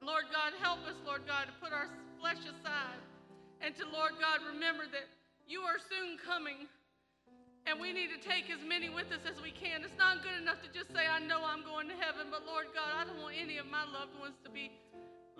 Lord 0.00 0.28
God, 0.32 0.52
help 0.60 0.84
us, 0.84 0.96
Lord 1.04 1.24
God, 1.28 1.48
to 1.48 1.54
put 1.60 1.72
our 1.72 1.88
flesh 2.20 2.40
aside 2.44 3.00
and 3.60 3.72
to, 3.76 3.84
Lord 3.88 4.16
God, 4.20 4.40
remember 4.44 4.84
that 4.92 5.08
you 5.48 5.60
are 5.64 5.80
soon 5.80 6.16
coming 6.20 6.68
and 7.64 7.80
we 7.80 7.96
need 7.96 8.12
to 8.12 8.20
take 8.20 8.52
as 8.52 8.60
many 8.60 8.92
with 8.92 9.08
us 9.08 9.24
as 9.24 9.40
we 9.40 9.48
can. 9.48 9.80
It's 9.80 9.96
not 9.96 10.20
good 10.20 10.36
enough 10.36 10.60
to 10.60 10.68
just 10.68 10.92
say, 10.92 11.08
I 11.08 11.16
know 11.24 11.40
I'm 11.40 11.64
going 11.64 11.88
to 11.88 11.96
heaven, 11.96 12.28
but 12.28 12.44
Lord 12.44 12.68
God, 12.76 12.92
I 12.92 13.08
don't 13.08 13.20
want 13.24 13.40
any 13.40 13.56
of 13.56 13.64
my 13.64 13.88
loved 13.88 14.12
ones 14.20 14.36
to 14.44 14.50
be 14.52 14.68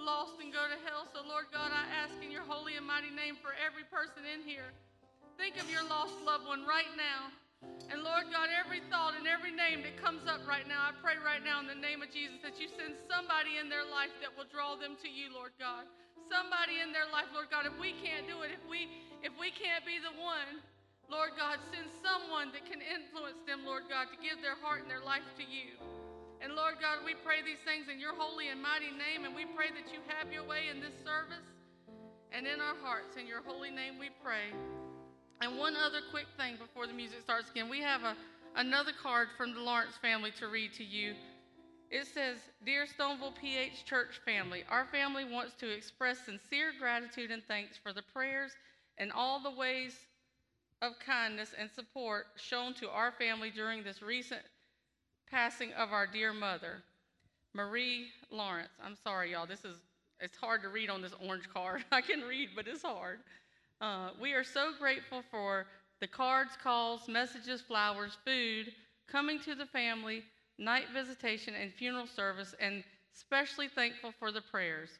lost 0.00 0.40
and 0.40 0.48
go 0.48 0.64
to 0.64 0.78
hell. 0.88 1.04
So, 1.12 1.20
Lord 1.20 1.52
God, 1.52 1.68
I 1.68 1.84
ask 2.00 2.16
in 2.24 2.32
your 2.32 2.48
holy 2.48 2.80
and 2.80 2.84
mighty 2.88 3.12
name 3.12 3.36
for 3.44 3.52
every 3.60 3.84
person 3.92 4.24
in 4.24 4.40
here. 4.40 4.72
Think 5.36 5.60
of 5.60 5.68
your 5.68 5.84
lost 5.84 6.16
loved 6.24 6.48
one 6.48 6.64
right 6.64 6.88
now. 6.96 7.28
And 7.92 8.04
Lord 8.04 8.28
God, 8.32 8.48
every 8.52 8.80
thought 8.88 9.16
and 9.16 9.28
every 9.28 9.52
name 9.52 9.84
that 9.84 9.96
comes 10.00 10.24
up 10.28 10.44
right 10.48 10.64
now, 10.68 10.84
I 10.84 10.92
pray 11.00 11.16
right 11.20 11.40
now 11.40 11.60
in 11.60 11.68
the 11.68 11.76
name 11.76 12.00
of 12.04 12.12
Jesus 12.12 12.40
that 12.44 12.56
you 12.60 12.68
send 12.72 12.96
somebody 13.08 13.56
in 13.60 13.68
their 13.68 13.84
life 13.84 14.12
that 14.20 14.32
will 14.32 14.48
draw 14.48 14.76
them 14.76 14.96
to 15.00 15.08
you, 15.08 15.32
Lord 15.32 15.52
God. 15.56 15.88
Somebody 16.28 16.80
in 16.80 16.92
their 16.92 17.08
life, 17.08 17.28
Lord 17.32 17.52
God. 17.52 17.68
If 17.68 17.76
we 17.76 17.92
can't 18.00 18.24
do 18.24 18.44
it, 18.44 18.52
if 18.52 18.64
we 18.64 18.88
if 19.20 19.32
we 19.40 19.52
can't 19.52 19.84
be 19.84 20.00
the 20.00 20.12
one, 20.16 20.60
Lord 21.08 21.36
God, 21.36 21.60
send 21.68 21.88
someone 22.00 22.50
that 22.56 22.64
can 22.64 22.80
influence 22.80 23.40
them, 23.44 23.64
Lord 23.64 23.84
God, 23.88 24.08
to 24.12 24.18
give 24.18 24.40
their 24.40 24.56
heart 24.56 24.82
and 24.82 24.90
their 24.90 25.04
life 25.04 25.26
to 25.36 25.44
you. 25.44 25.76
And 26.40 26.52
Lord 26.52 26.76
God, 26.80 27.04
we 27.04 27.14
pray 27.24 27.40
these 27.40 27.60
things 27.64 27.88
in 27.88 28.00
your 28.00 28.12
holy 28.16 28.48
and 28.48 28.60
mighty 28.60 28.92
name, 28.92 29.24
and 29.24 29.32
we 29.32 29.44
pray 29.56 29.72
that 29.72 29.88
you 29.92 30.00
have 30.08 30.32
your 30.32 30.44
way 30.44 30.68
in 30.68 30.80
this 30.80 30.96
service 31.04 31.44
and 32.32 32.46
in 32.46 32.60
our 32.60 32.76
hearts. 32.82 33.16
In 33.16 33.26
your 33.26 33.40
holy 33.44 33.70
name 33.70 33.96
we 33.98 34.10
pray. 34.22 34.52
And 35.40 35.58
one 35.58 35.76
other 35.76 36.00
quick 36.10 36.26
thing 36.36 36.56
before 36.56 36.86
the 36.86 36.92
music 36.92 37.20
starts 37.20 37.50
again. 37.50 37.68
We 37.68 37.80
have 37.80 38.02
a, 38.02 38.16
another 38.56 38.92
card 38.92 39.28
from 39.36 39.54
the 39.54 39.60
Lawrence 39.60 39.96
family 40.00 40.32
to 40.38 40.48
read 40.48 40.72
to 40.74 40.84
you. 40.84 41.14
It 41.90 42.06
says, 42.06 42.38
Dear 42.64 42.86
Stoneville 42.86 43.36
PH 43.40 43.84
Church 43.84 44.20
family, 44.24 44.64
our 44.68 44.84
family 44.86 45.24
wants 45.24 45.54
to 45.60 45.70
express 45.70 46.24
sincere 46.24 46.72
gratitude 46.78 47.30
and 47.30 47.42
thanks 47.46 47.76
for 47.76 47.92
the 47.92 48.02
prayers 48.12 48.52
and 48.98 49.12
all 49.12 49.40
the 49.40 49.50
ways 49.50 49.94
of 50.84 50.98
kindness 50.98 51.54
and 51.58 51.70
support 51.70 52.26
shown 52.36 52.74
to 52.74 52.90
our 52.90 53.10
family 53.12 53.50
during 53.50 53.82
this 53.82 54.02
recent 54.02 54.42
passing 55.30 55.72
of 55.72 55.92
our 55.92 56.06
dear 56.06 56.32
mother, 56.32 56.82
Marie 57.54 58.06
Lawrence. 58.30 58.68
I'm 58.84 58.96
sorry, 59.02 59.32
y'all. 59.32 59.46
This 59.46 59.64
is 59.64 59.78
it's 60.20 60.36
hard 60.36 60.62
to 60.62 60.68
read 60.68 60.90
on 60.90 61.02
this 61.02 61.14
orange 61.26 61.48
card. 61.52 61.84
I 61.92 62.00
can 62.00 62.20
read, 62.20 62.50
but 62.54 62.68
it's 62.68 62.82
hard. 62.82 63.20
Uh, 63.80 64.10
we 64.20 64.32
are 64.32 64.44
so 64.44 64.72
grateful 64.78 65.22
for 65.30 65.66
the 66.00 66.06
cards, 66.06 66.52
calls, 66.62 67.08
messages, 67.08 67.62
flowers, 67.62 68.16
food, 68.24 68.72
coming 69.08 69.40
to 69.40 69.54
the 69.54 69.66
family, 69.66 70.22
night 70.58 70.86
visitation, 70.92 71.54
and 71.54 71.72
funeral 71.72 72.06
service, 72.06 72.54
and 72.60 72.84
especially 73.14 73.68
thankful 73.68 74.12
for 74.18 74.30
the 74.30 74.40
prayers. 74.40 74.90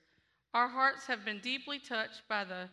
Our 0.55 0.69
hearts 0.69 1.07
have 1.07 1.25
been 1.25 1.41
deeply 1.41 1.79
touched 1.79 2.23
by 2.29 2.45
the 2.45 2.69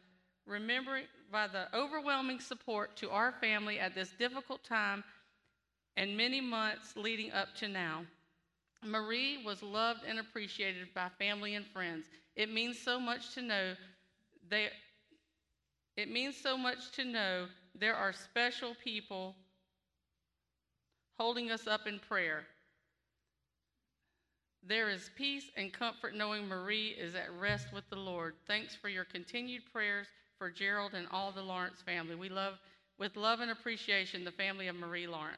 remembering 0.46 1.06
by 1.32 1.48
the 1.48 1.74
overwhelming 1.76 2.40
support 2.40 2.96
to 2.98 3.10
our 3.10 3.32
family 3.32 3.80
at 3.80 3.96
this 3.96 4.12
difficult 4.20 4.64
time 4.64 5.04
and 5.96 6.16
many 6.16 6.42
months 6.42 6.96
leading 6.96 7.32
up 7.32 7.54
to 7.56 7.68
now. 7.68 8.04
Marie 8.84 9.44
was 9.46 9.62
loved 9.62 10.02
and 10.08 10.20
appreciated 10.20 10.88
by 10.94 11.08
family 11.20 11.56
and 11.56 11.66
friends. 11.68 12.08
It 12.36 12.52
means 12.52 12.80
so 12.80 13.00
much 13.00 13.34
to 13.36 13.42
know 13.42 13.74
they 14.50 14.70
it 15.98 16.10
means 16.10 16.36
so 16.38 16.58
much 16.58 16.92
to 16.94 17.06
know 17.06 17.48
there 17.76 17.96
are 17.96 18.14
special 18.14 18.76
people 18.84 19.36
holding 21.20 21.52
us 21.52 21.68
up 21.68 21.86
in 21.86 22.00
prayer. 22.00 22.44
There 24.64 24.90
is 24.90 25.12
peace 25.16 25.46
and 25.58 25.72
comfort 25.72 26.16
knowing 26.16 26.48
Marie 26.48 26.90
is 26.90 27.14
at 27.14 27.32
rest 27.40 27.68
with 27.74 27.88
the 27.90 27.98
Lord. 27.98 28.36
Thanks 28.48 28.76
for 28.76 28.90
your 28.90 29.06
continued 29.06 29.64
prayers 29.72 30.08
for 30.42 30.50
Gerald 30.50 30.96
and 30.96 31.06
all 31.12 31.32
the 31.32 31.44
Lawrence 31.44 31.84
family. 31.86 32.16
We 32.16 32.28
love, 32.28 32.56
with 32.98 33.16
love 33.16 33.42
and 33.42 33.52
appreciation, 33.52 34.24
the 34.24 34.32
family 34.32 34.70
of 34.70 34.76
Marie 34.76 35.06
Lawrence. 35.06 35.38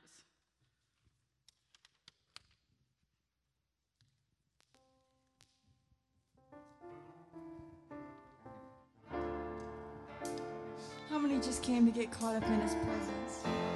How 11.09 11.19
many 11.19 11.35
just 11.41 11.61
came 11.61 11.85
to 11.85 11.91
get 11.91 12.09
caught 12.09 12.37
up 12.37 12.47
in 12.47 12.61
his 12.61 12.75
presence? 12.75 13.72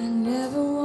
I 0.00 0.04
never 0.08 0.79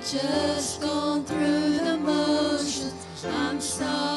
just 0.00 0.80
gone 0.80 1.24
through 1.24 1.78
the 1.78 1.98
motions. 1.98 3.24
I'm 3.24 3.60
sorry 3.60 4.07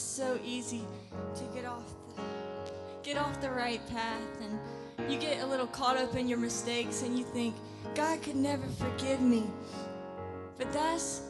just 0.00 0.16
so 0.16 0.38
easy 0.42 0.80
to 1.34 1.44
get 1.54 1.66
off 1.66 1.84
the, 2.16 2.22
get 3.02 3.18
off 3.18 3.38
the 3.42 3.50
right 3.50 3.86
path 3.88 4.22
and 4.40 5.12
you 5.12 5.18
get 5.18 5.42
a 5.42 5.46
little 5.46 5.66
caught 5.66 5.98
up 5.98 6.16
in 6.16 6.26
your 6.26 6.38
mistakes 6.38 7.02
and 7.02 7.18
you 7.18 7.24
think 7.24 7.54
God 7.94 8.22
could 8.22 8.36
never 8.36 8.66
forgive 8.78 9.20
me. 9.20 9.44
But 10.56 10.72
that's 10.72 11.20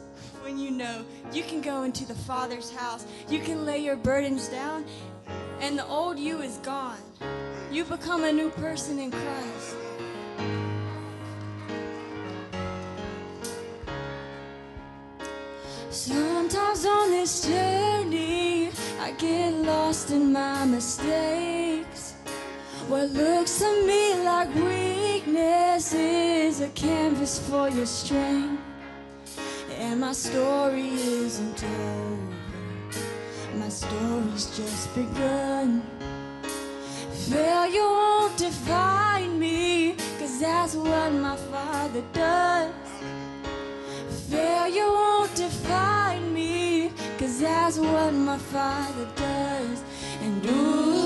when 0.41 0.57
you 0.57 0.71
know 0.71 1.03
you 1.33 1.43
can 1.43 1.59
go 1.59 1.83
into 1.83 2.05
the 2.05 2.15
Father's 2.15 2.71
house. 2.71 3.05
You 3.27 3.39
can 3.39 3.65
lay 3.65 3.79
your 3.79 3.97
burdens 3.97 4.47
down 4.47 4.85
and 5.59 5.77
the 5.77 5.85
old 5.87 6.17
you 6.17 6.41
is 6.41 6.55
gone. 6.59 7.01
You 7.73 7.83
become 7.83 8.23
a 8.23 8.31
new 8.31 8.51
person 8.51 8.99
in 8.99 9.11
Christ. 9.11 9.75
lost 19.91 20.11
in 20.11 20.31
my 20.31 20.63
mistakes. 20.63 22.13
What 22.87 23.09
looks 23.09 23.59
to 23.59 23.69
me 23.85 24.23
like 24.23 24.47
weakness 24.55 25.93
is 25.93 26.61
a 26.61 26.69
canvas 26.69 27.39
for 27.49 27.67
your 27.69 27.85
strength. 27.85 28.61
And 29.77 29.99
my 29.99 30.13
story 30.13 30.87
isn't 31.25 31.61
over, 31.63 32.35
my 33.59 33.67
story's 33.67 34.45
just 34.57 34.95
begun. 34.95 35.83
Failure 37.29 37.91
won't 37.99 38.37
define 38.37 39.37
me, 39.37 39.95
cause 40.19 40.39
that's 40.39 40.73
what 40.75 41.11
my 41.11 41.35
father 41.51 42.03
does. 42.13 42.71
Failure 44.29 44.91
won't 44.99 45.35
define 45.35 45.90
that's 47.41 47.79
what 47.79 48.13
my 48.13 48.37
father 48.37 49.07
does. 49.15 49.83
And 50.21 50.45
ooh. 50.45 51.00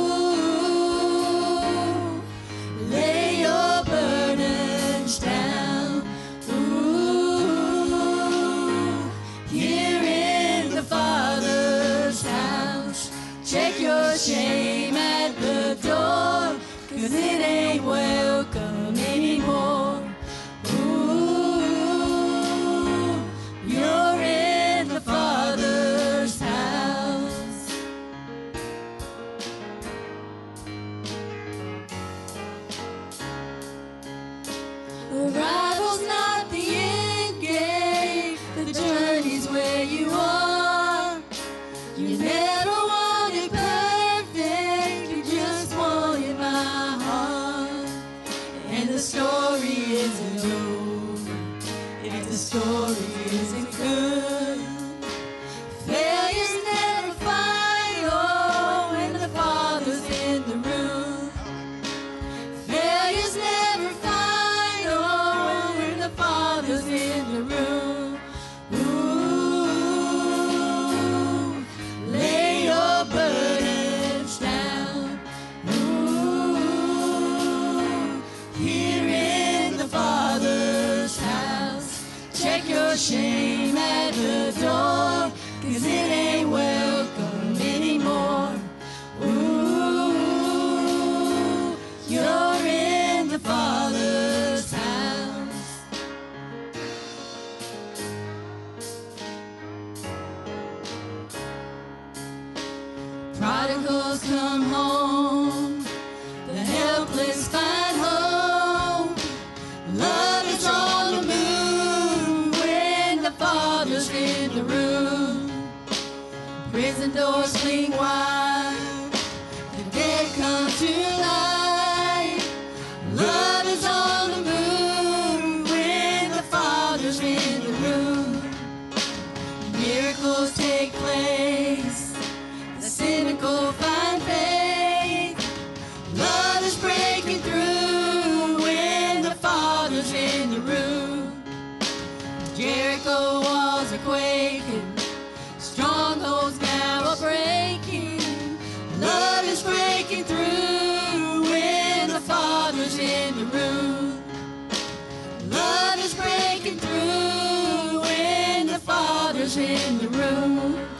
In 159.75 159.97
the 159.97 160.07
room. 160.07 160.94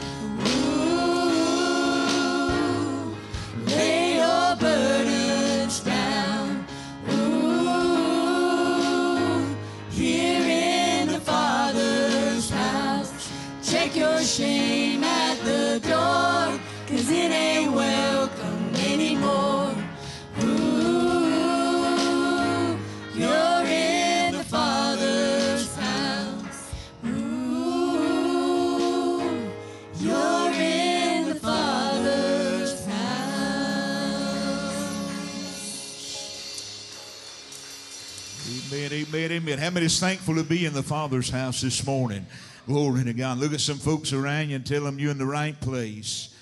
Amen, 39.26 39.42
amen. 39.42 39.58
How 39.58 39.70
many 39.70 39.86
is 39.86 39.98
thankful 39.98 40.36
to 40.36 40.44
be 40.44 40.66
in 40.66 40.72
the 40.72 40.84
Father's 40.84 41.28
house 41.28 41.60
this 41.60 41.84
morning? 41.84 42.24
Glory 42.64 43.02
to 43.02 43.12
God. 43.12 43.38
Look 43.38 43.52
at 43.52 43.60
some 43.60 43.78
folks 43.78 44.12
around 44.12 44.50
you 44.50 44.54
and 44.54 44.64
tell 44.64 44.84
them 44.84 45.00
you're 45.00 45.10
in 45.10 45.18
the 45.18 45.26
right 45.26 45.60
place. 45.60 46.32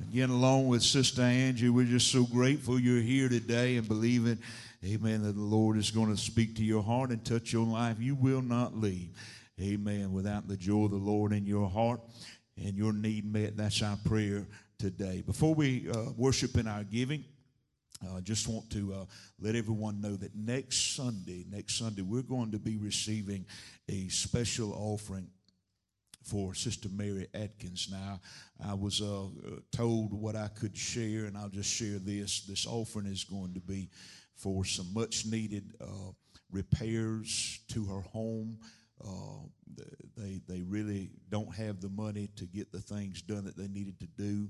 Again, 0.00 0.30
along 0.30 0.68
with 0.68 0.84
Sister 0.84 1.22
Angie, 1.22 1.70
we're 1.70 1.86
just 1.86 2.12
so 2.12 2.22
grateful 2.22 2.78
you're 2.78 3.02
here 3.02 3.28
today 3.28 3.78
and 3.78 3.88
believing, 3.88 4.38
amen, 4.84 5.24
that 5.24 5.32
the 5.32 5.40
Lord 5.40 5.76
is 5.76 5.90
going 5.90 6.08
to 6.08 6.16
speak 6.16 6.54
to 6.56 6.62
your 6.62 6.84
heart 6.84 7.10
and 7.10 7.24
touch 7.24 7.52
your 7.52 7.66
life. 7.66 7.96
You 7.98 8.14
will 8.14 8.42
not 8.42 8.76
leave, 8.76 9.08
amen, 9.60 10.12
without 10.12 10.46
the 10.46 10.56
joy 10.56 10.84
of 10.84 10.92
the 10.92 10.98
Lord 10.98 11.32
in 11.32 11.46
your 11.46 11.68
heart 11.68 12.00
and 12.56 12.76
your 12.76 12.92
need 12.92 13.24
met. 13.24 13.56
That's 13.56 13.82
our 13.82 13.98
prayer 14.04 14.46
today. 14.78 15.24
Before 15.26 15.52
we 15.52 15.90
uh, 15.90 16.12
worship 16.16 16.56
in 16.56 16.68
our 16.68 16.84
giving, 16.84 17.24
uh, 18.06 18.20
just 18.20 18.48
want 18.48 18.70
to 18.70 18.94
uh, 18.94 19.04
let 19.38 19.54
everyone 19.54 20.00
know 20.00 20.16
that 20.16 20.34
next 20.34 20.96
Sunday, 20.96 21.44
next 21.50 21.78
Sunday, 21.78 22.02
we're 22.02 22.22
going 22.22 22.50
to 22.52 22.58
be 22.58 22.76
receiving 22.76 23.44
a 23.88 24.08
special 24.08 24.72
offering 24.72 25.28
for 26.24 26.54
Sister 26.54 26.88
Mary 26.90 27.26
Atkins. 27.34 27.88
Now, 27.90 28.20
I 28.64 28.74
was 28.74 29.02
uh, 29.02 29.26
told 29.72 30.12
what 30.12 30.36
I 30.36 30.48
could 30.48 30.76
share, 30.76 31.24
and 31.26 31.36
I'll 31.36 31.48
just 31.48 31.70
share 31.70 31.98
this. 31.98 32.42
This 32.42 32.66
offering 32.66 33.06
is 33.06 33.24
going 33.24 33.54
to 33.54 33.60
be 33.60 33.90
for 34.34 34.64
some 34.64 34.92
much 34.94 35.26
needed 35.26 35.72
uh, 35.80 36.12
repairs 36.50 37.60
to 37.68 37.84
her 37.84 38.00
home. 38.00 38.58
Uh, 39.02 39.46
they, 40.16 40.40
they 40.46 40.62
really 40.62 41.10
don't 41.30 41.54
have 41.54 41.80
the 41.80 41.88
money 41.88 42.28
to 42.36 42.44
get 42.44 42.70
the 42.70 42.80
things 42.80 43.22
done 43.22 43.44
that 43.44 43.56
they 43.56 43.68
needed 43.68 43.98
to 44.00 44.06
do, 44.06 44.48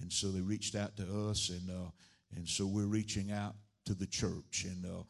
and 0.00 0.12
so 0.12 0.30
they 0.30 0.40
reached 0.40 0.74
out 0.74 0.96
to 0.96 1.28
us, 1.28 1.50
and, 1.50 1.70
uh, 1.70 1.90
and 2.36 2.48
so 2.48 2.66
we're 2.66 2.86
reaching 2.86 3.32
out 3.32 3.54
to 3.86 3.94
the 3.94 4.06
church. 4.06 4.64
And 4.64 4.84
uh, 4.84 5.00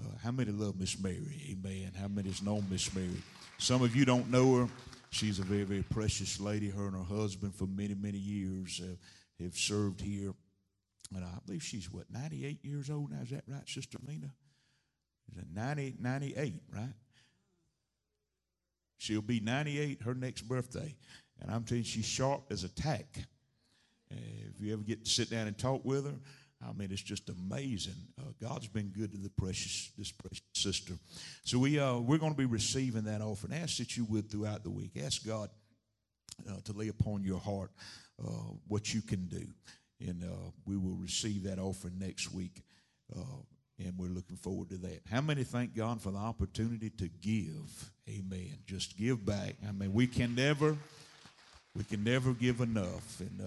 uh, 0.00 0.16
how 0.22 0.30
many 0.30 0.50
love 0.50 0.78
Miss 0.78 0.98
Mary? 0.98 1.42
Amen. 1.50 1.92
How 1.98 2.08
many's 2.08 2.42
known 2.42 2.66
Miss 2.70 2.94
Mary? 2.94 3.22
Some 3.58 3.82
of 3.82 3.94
you 3.94 4.04
don't 4.04 4.30
know 4.30 4.56
her. 4.56 4.68
She's 5.10 5.38
a 5.38 5.42
very, 5.42 5.64
very 5.64 5.82
precious 5.82 6.40
lady. 6.40 6.70
Her 6.70 6.86
and 6.86 6.96
her 6.96 7.16
husband 7.16 7.54
for 7.54 7.66
many, 7.66 7.94
many 7.94 8.18
years 8.18 8.78
have, 8.78 8.98
have 9.44 9.56
served 9.56 10.00
here. 10.00 10.32
And 11.14 11.24
I 11.24 11.38
believe 11.44 11.62
she's, 11.62 11.92
what, 11.92 12.04
98 12.10 12.64
years 12.64 12.88
old 12.88 13.10
now? 13.10 13.22
Is 13.22 13.30
that 13.30 13.44
right, 13.48 13.68
Sister 13.68 13.98
Lena? 14.06 14.30
Is 15.32 15.38
it 15.38 15.46
90, 15.52 15.96
98, 16.00 16.62
right? 16.72 16.94
She'll 18.98 19.20
be 19.20 19.40
98 19.40 20.02
her 20.02 20.14
next 20.14 20.42
birthday. 20.42 20.94
And 21.40 21.50
I'm 21.50 21.64
telling 21.64 21.82
you, 21.82 21.88
she's 21.88 22.04
sharp 22.04 22.44
as 22.50 22.64
a 22.64 22.68
tack. 22.68 23.18
Uh, 24.12 24.16
if 24.54 24.60
you 24.60 24.72
ever 24.72 24.82
get 24.82 25.04
to 25.04 25.10
sit 25.10 25.30
down 25.30 25.46
and 25.46 25.56
talk 25.56 25.84
with 25.84 26.04
her, 26.04 26.14
I 26.66 26.72
mean, 26.72 26.92
it's 26.92 27.02
just 27.02 27.30
amazing. 27.30 27.94
Uh, 28.18 28.32
God's 28.40 28.68
been 28.68 28.88
good 28.88 29.12
to 29.12 29.18
the 29.18 29.30
precious, 29.30 29.90
this 29.96 30.12
precious 30.12 30.42
sister. 30.54 30.92
So 31.44 31.58
we 31.58 31.78
uh, 31.78 31.98
we're 31.98 32.18
going 32.18 32.32
to 32.32 32.38
be 32.38 32.44
receiving 32.44 33.04
that 33.04 33.22
offering. 33.22 33.54
Ask 33.54 33.78
that 33.78 33.96
you 33.96 34.04
would 34.04 34.30
throughout 34.30 34.62
the 34.62 34.70
week. 34.70 34.92
Ask 35.02 35.26
God 35.26 35.48
uh, 36.48 36.60
to 36.64 36.72
lay 36.72 36.88
upon 36.88 37.24
your 37.24 37.40
heart 37.40 37.70
uh, 38.22 38.52
what 38.68 38.92
you 38.92 39.00
can 39.00 39.26
do, 39.26 39.46
and 40.00 40.22
uh, 40.22 40.50
we 40.66 40.76
will 40.76 40.96
receive 40.96 41.44
that 41.44 41.58
offering 41.58 41.98
next 41.98 42.32
week. 42.32 42.62
Uh, 43.14 43.42
and 43.78 43.94
we're 43.96 44.08
looking 44.08 44.36
forward 44.36 44.68
to 44.68 44.76
that. 44.76 45.00
How 45.10 45.22
many 45.22 45.42
thank 45.42 45.74
God 45.74 46.02
for 46.02 46.10
the 46.10 46.18
opportunity 46.18 46.90
to 46.90 47.08
give? 47.08 47.90
Amen. 48.06 48.58
Just 48.66 48.98
give 48.98 49.24
back. 49.24 49.56
I 49.66 49.72
mean, 49.72 49.94
we 49.94 50.06
can 50.06 50.34
never, 50.34 50.76
we 51.74 51.84
can 51.84 52.04
never 52.04 52.34
give 52.34 52.60
enough, 52.60 53.20
and 53.20 53.40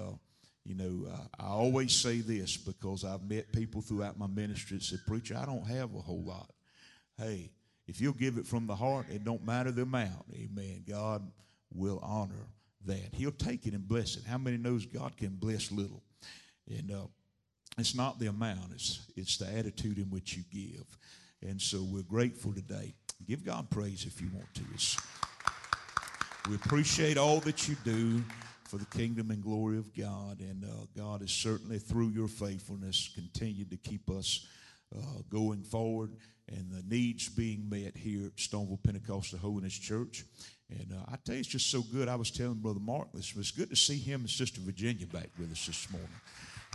you 0.65 0.75
know, 0.75 1.11
uh, 1.11 1.43
I 1.43 1.47
always 1.47 1.93
say 1.93 2.21
this 2.21 2.55
because 2.55 3.03
I've 3.03 3.29
met 3.29 3.51
people 3.51 3.81
throughout 3.81 4.17
my 4.17 4.27
ministry 4.27 4.77
that 4.77 4.83
say, 4.83 4.95
Preacher, 5.05 5.37
I 5.37 5.45
don't 5.45 5.67
have 5.67 5.93
a 5.93 5.99
whole 5.99 6.23
lot. 6.23 6.49
Hey, 7.17 7.51
if 7.85 7.99
you'll 7.99 8.13
give 8.13 8.37
it 8.37 8.47
from 8.47 8.65
the 8.65 8.75
heart, 8.75 9.07
it 9.09 9.25
don't 9.25 9.45
matter 9.45 9.71
the 9.71 9.81
amount. 9.81 10.25
Amen. 10.33 10.83
God 10.87 11.29
will 11.73 11.99
honor 12.01 12.47
that. 12.85 13.09
He'll 13.13 13.31
take 13.31 13.65
it 13.65 13.73
and 13.73 13.85
bless 13.87 14.15
it. 14.15 14.23
How 14.25 14.37
many 14.37 14.57
knows 14.57 14.85
God 14.85 15.17
can 15.17 15.35
bless 15.35 15.71
little? 15.71 16.01
And 16.69 16.91
uh, 16.91 17.07
it's 17.77 17.93
not 17.93 18.19
the 18.19 18.27
amount, 18.27 18.71
it's, 18.73 19.05
it's 19.17 19.37
the 19.37 19.51
attitude 19.53 19.97
in 19.97 20.09
which 20.09 20.37
you 20.37 20.43
give. 20.51 20.85
And 21.41 21.61
so 21.61 21.83
we're 21.83 22.03
grateful 22.03 22.53
today. 22.53 22.93
Give 23.27 23.43
God 23.43 23.69
praise 23.69 24.05
if 24.05 24.21
you 24.21 24.29
want 24.33 24.53
to. 24.55 24.61
It's, 24.73 24.97
we 26.47 26.55
appreciate 26.55 27.17
all 27.17 27.41
that 27.41 27.67
you 27.67 27.75
do 27.83 28.23
for 28.73 28.79
the 28.79 28.85
kingdom 28.85 29.29
and 29.29 29.43
glory 29.43 29.77
of 29.77 29.95
God. 29.95 30.39
And 30.39 30.65
uh, 30.65 30.87
God 30.97 31.21
has 31.21 31.29
certainly, 31.29 31.77
through 31.77 32.09
your 32.09 32.27
faithfulness, 32.27 33.11
continued 33.13 33.69
to 33.69 33.77
keep 33.77 34.09
us 34.09 34.47
uh, 34.95 35.21
going 35.29 35.61
forward 35.61 36.09
and 36.47 36.71
the 36.71 36.83
needs 36.87 37.29
being 37.29 37.69
met 37.69 37.95
here 37.95 38.25
at 38.25 38.37
Stoneville 38.37 38.81
Pentecostal 38.81 39.37
Holiness 39.37 39.77
Church. 39.77 40.23
And 40.71 40.91
uh, 40.91 41.05
I 41.11 41.17
tell 41.23 41.35
you, 41.35 41.41
it's 41.41 41.49
just 41.49 41.69
so 41.69 41.83
good. 41.83 42.09
I 42.09 42.15
was 42.15 42.31
telling 42.31 42.55
Brother 42.55 42.79
Mark 42.79 43.09
this. 43.13 43.35
It's 43.37 43.51
good 43.51 43.69
to 43.69 43.75
see 43.75 43.99
him 43.99 44.21
and 44.21 44.29
Sister 44.29 44.59
Virginia 44.59 45.05
back 45.05 45.29
with 45.37 45.51
us 45.51 45.67
this 45.67 45.87
morning. 45.91 46.09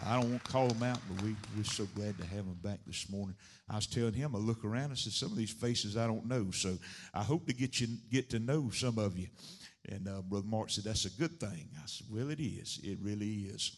I 0.07 0.21
don't 0.21 0.31
want 0.31 0.45
to 0.45 0.53
call 0.53 0.69
them 0.69 0.85
out, 0.85 1.01
but 1.11 1.25
we, 1.25 1.35
we're 1.57 1.65
so 1.65 1.89
glad 1.97 2.17
to 2.19 2.27
have 2.27 2.45
them 2.45 2.61
back 2.63 2.79
this 2.87 3.11
morning. 3.11 3.35
I 3.69 3.75
was 3.75 3.89
telling 3.89 4.15
him, 4.15 4.37
I 4.37 4.39
look 4.39 4.65
around 4.65 4.91
and 4.91 4.99
said, 4.99 5.15
some 5.15 5.33
of 5.33 5.37
these 5.37 5.51
faces 5.51 5.97
I 5.97 6.07
don't 6.07 6.27
know. 6.27 6.53
So 6.53 6.79
I 7.13 7.25
hope 7.25 7.49
to 7.49 7.53
get 7.53 7.81
you 7.81 7.89
get 8.09 8.31
to 8.31 8.39
know 8.39 8.71
some 8.71 8.99
of 8.99 9.19
you. 9.19 9.27
And 9.89 10.09
uh, 10.09 10.23
Brother 10.23 10.47
Mark 10.47 10.71
said, 10.71 10.85
That's 10.85 11.05
a 11.05 11.11
good 11.11 11.41
thing. 11.41 11.69
I 11.77 11.87
said, 11.87 12.07
Well, 12.11 12.31
it 12.31 12.41
is. 12.41 12.81
It 12.83 12.99
really 13.01 13.43
is. 13.43 13.77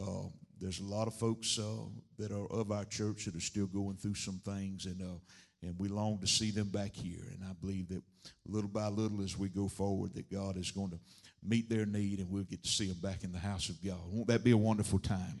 Uh, 0.00 0.28
there's 0.60 0.80
a 0.80 0.84
lot 0.84 1.08
of 1.08 1.14
folks 1.14 1.58
uh, 1.58 1.84
that 2.18 2.30
are 2.30 2.46
of 2.52 2.70
our 2.70 2.84
church 2.84 3.24
that 3.24 3.34
are 3.34 3.40
still 3.40 3.66
going 3.66 3.96
through 3.96 4.14
some 4.14 4.40
things, 4.44 4.86
and, 4.86 5.02
uh, 5.02 5.18
and 5.62 5.74
we 5.78 5.88
long 5.88 6.18
to 6.20 6.26
see 6.26 6.50
them 6.50 6.68
back 6.68 6.94
here. 6.94 7.24
And 7.32 7.42
I 7.44 7.52
believe 7.60 7.88
that 7.88 8.02
little 8.46 8.70
by 8.70 8.88
little, 8.88 9.22
as 9.22 9.36
we 9.36 9.48
go 9.48 9.68
forward, 9.68 10.14
that 10.14 10.30
God 10.30 10.56
is 10.56 10.70
going 10.70 10.90
to 10.90 10.98
meet 11.42 11.68
their 11.68 11.84
need, 11.84 12.20
and 12.20 12.30
we'll 12.30 12.44
get 12.44 12.62
to 12.62 12.68
see 12.68 12.86
them 12.86 12.98
back 13.02 13.24
in 13.24 13.32
the 13.32 13.38
house 13.38 13.68
of 13.68 13.84
God. 13.84 13.98
Won't 14.06 14.28
that 14.28 14.44
be 14.44 14.52
a 14.52 14.56
wonderful 14.56 15.00
time? 15.00 15.40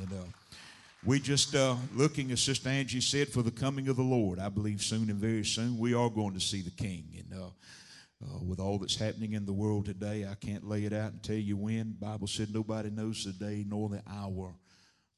And 0.00 0.12
uh, 0.12 0.24
we 1.04 1.20
just 1.20 1.54
uh, 1.54 1.76
looking, 1.94 2.30
as 2.32 2.40
Sister 2.40 2.68
Angie 2.68 3.00
said, 3.00 3.28
for 3.28 3.42
the 3.42 3.50
coming 3.50 3.88
of 3.88 3.96
the 3.96 4.02
Lord. 4.02 4.38
I 4.38 4.48
believe 4.48 4.82
soon 4.82 5.10
and 5.10 5.18
very 5.18 5.44
soon 5.44 5.76
we 5.76 5.94
are 5.94 6.08
going 6.08 6.34
to 6.34 6.40
see 6.40 6.62
the 6.62 6.70
King. 6.70 7.04
And 7.18 7.42
uh, 7.42 7.50
uh, 8.22 8.38
with 8.44 8.60
all 8.60 8.78
that's 8.78 8.96
happening 8.96 9.32
in 9.32 9.46
the 9.46 9.52
world 9.52 9.86
today, 9.86 10.26
I 10.30 10.34
can't 10.34 10.68
lay 10.68 10.84
it 10.84 10.92
out 10.92 11.12
and 11.12 11.22
tell 11.22 11.36
you 11.36 11.56
when. 11.56 11.96
Bible 11.98 12.26
said 12.28 12.52
nobody 12.52 12.90
knows 12.90 13.24
the 13.24 13.32
day 13.32 13.64
nor 13.66 13.88
the 13.88 14.02
hour, 14.10 14.54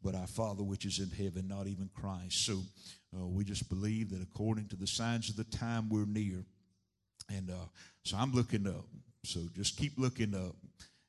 but 0.03 0.15
our 0.15 0.27
Father 0.27 0.63
which 0.63 0.87
is 0.87 0.99
in 0.99 1.11
heaven, 1.11 1.49
not 1.49 1.67
even 1.67 1.91
Christ. 1.95 2.47
So 2.47 2.61
uh, 3.15 3.27
we 3.27 3.45
just 3.45 3.69
believe 3.69 4.11
that 4.11 4.23
according 4.23 4.69
to 4.69 4.77
the 4.77 4.87
signs 4.87 5.29
of 5.29 5.37
the 5.37 5.45
time, 5.45 5.89
we're 5.89 6.07
near. 6.07 6.45
And 7.29 7.51
uh, 7.51 7.67
so 8.03 8.17
I'm 8.17 8.33
looking 8.33 8.67
up. 8.67 8.87
So 9.25 9.41
just 9.55 9.77
keep 9.77 9.99
looking 9.99 10.35
up 10.35 10.57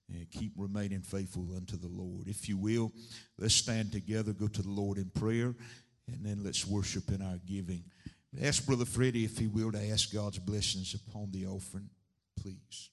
and 0.10 0.30
keep 0.32 0.54
remaining 0.58 1.02
faithful 1.02 1.48
unto 1.56 1.78
the 1.78 1.88
Lord. 1.88 2.28
If 2.28 2.48
you 2.48 2.58
will, 2.58 2.92
let's 3.38 3.56
stand 3.56 3.92
together, 3.92 4.34
go 4.34 4.48
to 4.48 4.62
the 4.62 4.70
Lord 4.70 4.98
in 4.98 5.10
prayer, 5.10 5.56
and 6.08 6.24
then 6.24 6.44
let's 6.44 6.66
worship 6.66 7.10
in 7.10 7.22
our 7.22 7.40
giving. 7.46 7.84
Ask 8.42 8.66
Brother 8.66 8.86
Freddie 8.86 9.26
if 9.26 9.38
he 9.38 9.48
will 9.48 9.72
to 9.72 9.90
ask 9.90 10.14
God's 10.14 10.40
blessings 10.40 10.94
upon 10.94 11.32
the 11.32 11.46
offering, 11.46 11.90
please. 12.40 12.90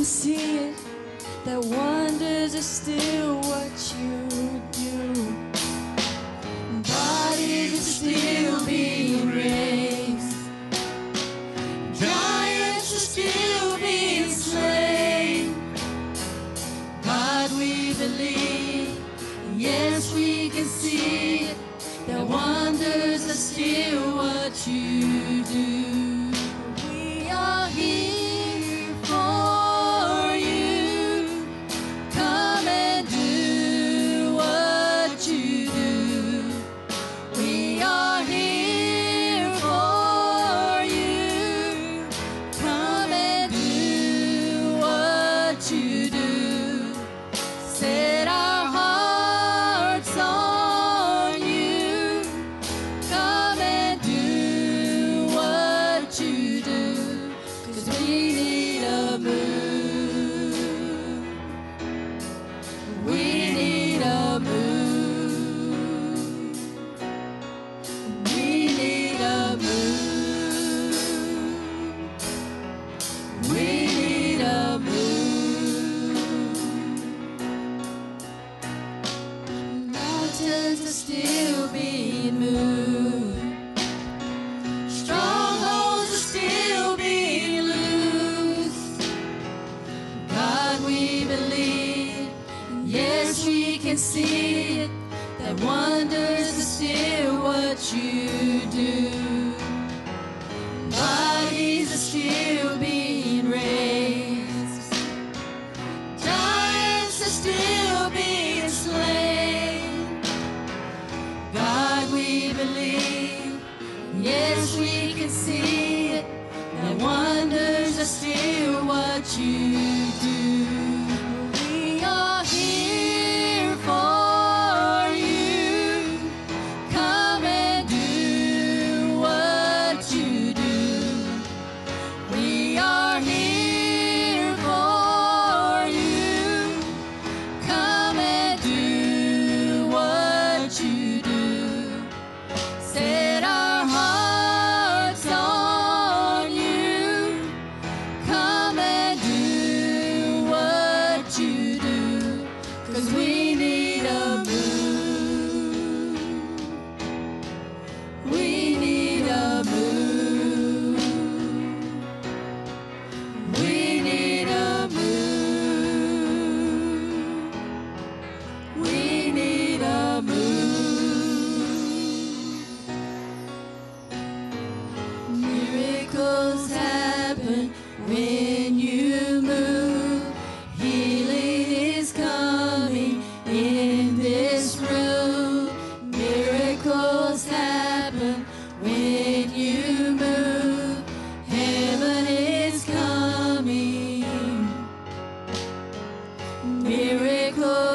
can 0.00 0.06
see 0.06 0.56
it, 0.56 0.74
that 1.44 1.62
wonders 1.62 2.54
are 2.54 2.62
still 2.62 3.36
what 3.40 3.94
you 3.98 4.62
do. 4.72 5.12
Bodies 6.88 7.74
are 7.74 7.90
still 7.98 8.64
being 8.64 9.30
raised, 9.30 10.36
giants 12.00 12.94
are 12.96 13.04
still 13.12 13.76
being 13.76 14.30
slain. 14.30 15.54
God, 17.02 17.50
we 17.58 17.92
believe, 17.92 18.98
yes, 19.58 20.14
we 20.14 20.48
can 20.48 20.64
see 20.64 21.50
it, 21.50 21.56
that 22.06 22.26
wonders 22.26 23.28
are 23.28 23.34
still 23.34 24.16
what 24.16 24.66
you 24.66 25.44
do. 25.44 25.99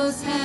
those 0.05 0.21
hands. 0.21 0.44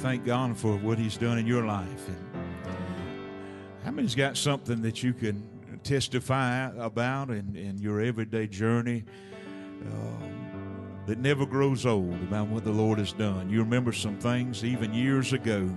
thank 0.00 0.24
God 0.24 0.56
for 0.56 0.76
what 0.78 0.98
He's 0.98 1.18
done 1.18 1.38
in 1.38 1.46
your 1.46 1.66
life. 1.66 2.08
And 2.08 2.74
how 3.84 3.90
many's 3.90 4.14
got 4.14 4.36
something 4.36 4.80
that 4.80 5.02
you 5.02 5.12
can 5.12 5.46
testify 5.82 6.70
about 6.78 7.28
in, 7.28 7.54
in 7.54 7.76
your 7.78 8.00
everyday 8.00 8.46
journey 8.46 9.04
uh, 9.86 10.26
that 11.06 11.18
never 11.18 11.44
grows 11.44 11.84
old 11.84 12.14
about 12.22 12.48
what 12.48 12.64
the 12.64 12.70
Lord 12.70 12.98
has 12.98 13.12
done? 13.12 13.50
You 13.50 13.58
remember 13.58 13.92
some 13.92 14.16
things 14.18 14.64
even 14.64 14.94
years 14.94 15.34
ago, 15.34 15.68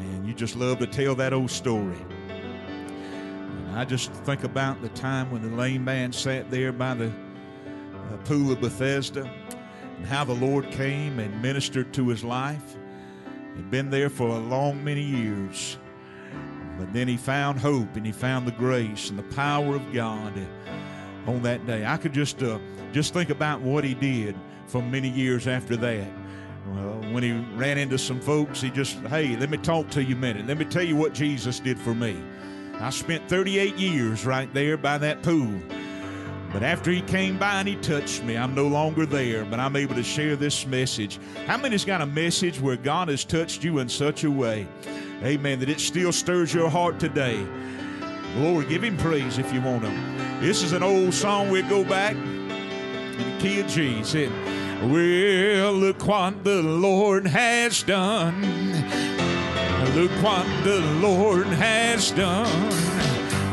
and 0.00 0.26
you 0.26 0.34
just 0.34 0.56
love 0.56 0.80
to 0.80 0.86
tell 0.88 1.14
that 1.14 1.32
old 1.32 1.50
story. 1.50 1.98
And 2.28 3.76
I 3.76 3.84
just 3.84 4.12
think 4.12 4.42
about 4.42 4.82
the 4.82 4.88
time 4.90 5.30
when 5.30 5.42
the 5.42 5.56
lame 5.56 5.84
man 5.84 6.12
sat 6.12 6.50
there 6.50 6.72
by 6.72 6.94
the 6.94 7.06
uh, 7.06 8.16
pool 8.24 8.50
of 8.50 8.60
Bethesda 8.60 9.30
and 9.96 10.06
how 10.06 10.24
the 10.24 10.34
Lord 10.34 10.72
came 10.72 11.20
and 11.20 11.40
ministered 11.40 11.94
to 11.94 12.08
his 12.08 12.24
life. 12.24 12.77
Had 13.58 13.72
been 13.72 13.90
there 13.90 14.08
for 14.08 14.28
a 14.28 14.38
long 14.38 14.84
many 14.84 15.02
years. 15.02 15.78
But 16.78 16.92
then 16.92 17.08
he 17.08 17.16
found 17.16 17.58
hope 17.58 17.96
and 17.96 18.06
he 18.06 18.12
found 18.12 18.46
the 18.46 18.52
grace 18.52 19.10
and 19.10 19.18
the 19.18 19.34
power 19.34 19.74
of 19.74 19.92
God 19.92 20.32
on 21.26 21.42
that 21.42 21.66
day. 21.66 21.84
I 21.84 21.96
could 21.96 22.12
just 22.12 22.40
uh, 22.40 22.60
just 22.92 23.12
think 23.12 23.30
about 23.30 23.60
what 23.60 23.82
he 23.82 23.94
did 23.94 24.36
for 24.68 24.80
many 24.80 25.08
years 25.08 25.48
after 25.48 25.76
that. 25.76 26.08
Well, 26.68 27.00
when 27.12 27.24
he 27.24 27.32
ran 27.56 27.78
into 27.78 27.98
some 27.98 28.20
folks, 28.20 28.60
he 28.60 28.70
just, 28.70 28.96
hey, 29.08 29.36
let 29.36 29.50
me 29.50 29.58
talk 29.58 29.90
to 29.90 30.04
you 30.04 30.14
a 30.14 30.18
minute. 30.18 30.46
Let 30.46 30.56
me 30.56 30.64
tell 30.64 30.84
you 30.84 30.94
what 30.94 31.12
Jesus 31.12 31.58
did 31.58 31.80
for 31.80 31.94
me. 31.96 32.16
I 32.74 32.90
spent 32.90 33.28
38 33.28 33.74
years 33.74 34.24
right 34.24 34.52
there 34.54 34.76
by 34.76 34.98
that 34.98 35.24
pool. 35.24 35.60
But 36.52 36.62
after 36.62 36.90
he 36.90 37.02
came 37.02 37.38
by 37.38 37.60
and 37.60 37.68
he 37.68 37.76
touched 37.76 38.24
me, 38.24 38.36
I'm 38.36 38.54
no 38.54 38.66
longer 38.66 39.04
there, 39.04 39.44
but 39.44 39.60
I'm 39.60 39.76
able 39.76 39.94
to 39.94 40.02
share 40.02 40.34
this 40.34 40.66
message. 40.66 41.18
How 41.46 41.58
many's 41.58 41.84
got 41.84 42.00
a 42.00 42.06
message 42.06 42.58
where 42.60 42.76
God 42.76 43.08
has 43.08 43.24
touched 43.24 43.62
you 43.62 43.78
in 43.80 43.88
such 43.88 44.24
a 44.24 44.30
way, 44.30 44.66
amen, 45.22 45.60
that 45.60 45.68
it 45.68 45.80
still 45.80 46.12
stirs 46.12 46.54
your 46.54 46.70
heart 46.70 46.98
today? 46.98 47.46
Glory, 48.34 48.64
give 48.66 48.82
him 48.82 48.96
praise 48.96 49.38
if 49.38 49.52
you 49.52 49.60
want 49.60 49.82
to. 49.82 49.90
This 50.40 50.62
is 50.62 50.72
an 50.72 50.82
old 50.82 51.12
song. 51.12 51.50
we 51.50 51.62
go 51.62 51.84
back 51.84 52.14
in 52.14 52.48
the 52.48 53.38
key 53.40 53.60
of 53.60 53.66
G. 53.66 54.02
Said, 54.02 54.30
well, 54.90 55.72
look 55.72 56.06
what 56.06 56.44
the 56.44 56.62
Lord 56.62 57.26
has 57.26 57.82
done. 57.82 58.40
Look 59.94 60.12
what 60.22 60.46
the 60.64 60.80
Lord 61.00 61.46
has 61.46 62.12
done. 62.12 62.97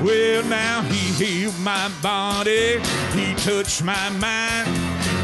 Well, 0.05 0.43
now 0.43 0.83
He 0.83 1.25
healed 1.25 1.57
my 1.61 1.89
body, 1.99 2.79
He 3.13 3.33
touched 3.37 3.83
my 3.83 4.09
mind, 4.09 4.67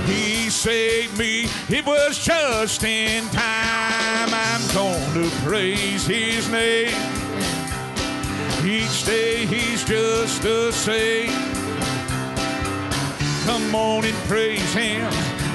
He 0.10 0.50
saved 0.50 1.20
me. 1.20 1.46
It 1.70 1.86
was 1.86 2.18
just 2.18 2.84
in 2.84 3.24
time. 3.26 4.30
I'm 4.34 4.74
going 4.74 5.14
to 5.14 5.30
praise 5.46 6.08
His 6.08 6.50
name. 6.50 6.96
Each 8.66 9.06
day 9.06 9.46
He's 9.46 9.84
just 9.84 10.42
the 10.42 10.72
same. 10.72 11.30
Come 13.46 13.76
on 13.76 14.04
and 14.04 14.18
praise 14.28 14.74
Him. 14.74 15.06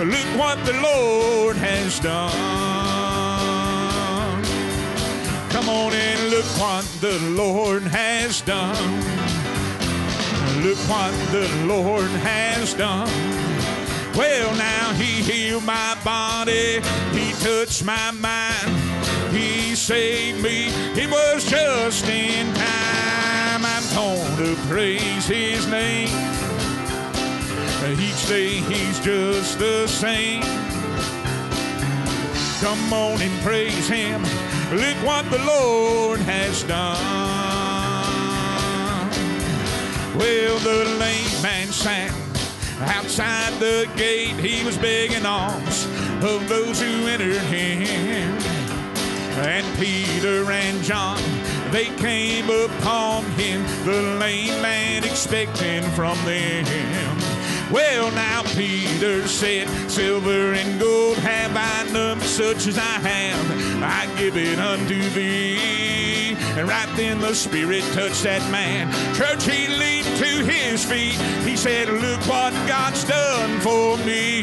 Look 0.08 0.38
what 0.38 0.64
the 0.64 0.74
Lord 0.74 1.56
has 1.56 1.98
done. 1.98 2.75
Come 5.50 5.68
on 5.68 5.92
and 5.92 6.30
look 6.30 6.44
what 6.58 6.84
the 7.00 7.18
Lord 7.30 7.82
has 7.82 8.40
done. 8.42 8.76
Look 10.62 10.78
what 10.88 11.12
the 11.32 11.48
Lord 11.66 12.10
has 12.22 12.74
done. 12.74 13.08
Well, 14.16 14.54
now 14.56 14.92
He 14.94 15.22
healed 15.22 15.64
my 15.64 15.96
body, 16.04 16.80
He 17.12 17.32
touched 17.42 17.84
my 17.84 18.10
mind, 18.12 18.68
He 19.34 19.74
saved 19.74 20.42
me. 20.42 20.68
It 21.00 21.10
was 21.10 21.44
just 21.44 22.06
in 22.08 22.52
time. 22.54 23.64
I'm 23.64 23.94
going 23.94 24.36
to 24.38 24.60
praise 24.68 25.26
His 25.26 25.66
name. 25.66 26.36
Each 27.94 28.26
day 28.26 28.60
he's 28.62 28.98
just 28.98 29.60
the 29.60 29.86
same. 29.86 30.42
Come 32.60 32.92
on 32.92 33.22
and 33.22 33.40
praise 33.42 33.88
him. 33.88 34.22
Look 34.72 34.96
what 35.04 35.30
the 35.30 35.38
Lord 35.38 36.18
has 36.20 36.64
done. 36.64 36.98
Well, 40.18 40.58
the 40.58 40.84
lame 40.98 41.42
man 41.42 41.68
sat 41.68 42.12
outside 42.80 43.52
the 43.60 43.88
gate. 43.96 44.34
He 44.34 44.64
was 44.64 44.76
begging 44.76 45.24
alms 45.24 45.84
of 46.20 46.48
those 46.48 46.80
who 46.82 47.06
entered 47.06 47.42
him. 47.42 48.36
And 49.38 49.78
Peter 49.78 50.50
and 50.50 50.82
John, 50.82 51.22
they 51.70 51.86
came 51.96 52.50
upon 52.50 53.24
him, 53.32 53.62
the 53.84 54.18
lame 54.18 54.60
man 54.62 55.04
expecting 55.04 55.84
from 55.92 56.16
them 56.24 57.15
well, 57.70 58.10
now 58.12 58.42
Peter 58.54 59.26
said, 59.26 59.68
Silver 59.90 60.52
and 60.52 60.80
gold 60.80 61.18
have 61.18 61.52
I 61.56 61.92
none, 61.92 62.20
such 62.20 62.66
as 62.66 62.78
I 62.78 62.82
have, 62.82 63.82
I 63.82 64.06
give 64.18 64.36
it 64.36 64.58
unto 64.58 65.02
thee. 65.10 66.36
And 66.56 66.68
right 66.68 66.88
then 66.96 67.20
the 67.20 67.34
Spirit 67.34 67.82
touched 67.92 68.22
that 68.22 68.40
man. 68.50 68.90
Church, 69.14 69.44
he 69.44 69.68
leaped 69.68 70.16
to 70.18 70.44
his 70.44 70.84
feet. 70.84 71.20
He 71.44 71.56
said, 71.56 71.88
Look 71.88 72.20
what 72.26 72.52
God's 72.66 73.04
done 73.04 73.60
for 73.60 73.98
me. 74.06 74.42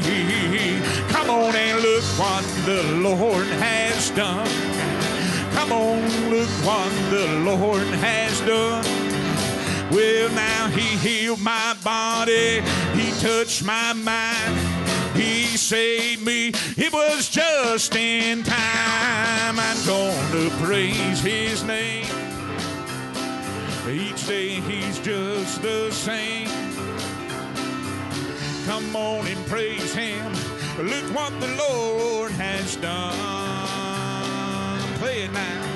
Come 1.09 1.29
on 1.29 1.55
and 1.55 1.81
look 1.81 2.03
what 2.19 2.43
the 2.65 2.83
Lord 3.01 3.47
has 3.47 4.11
done. 4.11 4.47
Come 5.53 5.71
on, 5.71 6.29
look 6.29 6.49
what 6.65 6.91
the 7.09 7.27
Lord 7.39 7.87
has 7.87 8.41
done. 8.41 9.12
Well, 9.93 10.29
now 10.31 10.69
he 10.69 10.97
healed 10.97 11.39
my 11.39 11.75
body, 11.83 12.61
he 12.95 13.11
touched 13.21 13.63
my 13.63 13.93
mind, 13.93 14.57
he 15.15 15.55
saved 15.55 16.25
me. 16.25 16.51
It 16.75 16.91
was 16.91 17.29
just 17.29 17.95
in 17.95 18.41
time. 18.41 19.59
I'm 19.59 19.85
going 19.85 20.31
to 20.31 20.49
praise 20.65 21.19
his 21.19 21.63
name. 21.63 22.07
Each 23.87 24.25
day 24.25 24.61
he's 24.61 24.97
just 24.97 25.61
the 25.61 25.91
same. 25.91 26.47
Come 28.65 28.95
on 28.95 29.27
and 29.27 29.45
praise 29.45 29.93
him. 29.93 30.33
Look 30.79 31.05
what 31.13 31.39
the 31.39 31.49
Lord 31.55 32.31
has 32.31 32.77
done. 32.77 33.13
Play 34.97 35.25
it 35.25 35.31
now. 35.31 35.72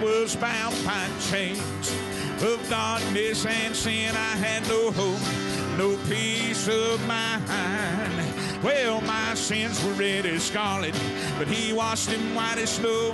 Was 0.00 0.36
bound 0.36 0.74
by 0.84 1.08
chains 1.30 1.92
of 2.42 2.64
darkness 2.68 3.44
and 3.46 3.74
sin. 3.74 4.14
I 4.14 4.36
had 4.36 4.66
no 4.68 4.90
hope, 4.92 5.78
no 5.78 5.96
peace 6.08 6.68
of 6.68 7.04
mind. 7.06 8.62
Well, 8.62 9.00
my 9.02 9.34
sins 9.34 9.82
were 9.84 9.92
red 9.92 10.26
as 10.26 10.44
scarlet, 10.44 10.94
but 11.38 11.48
He 11.48 11.72
washed 11.72 12.10
them 12.10 12.34
white 12.34 12.58
as 12.58 12.70
snow. 12.70 13.12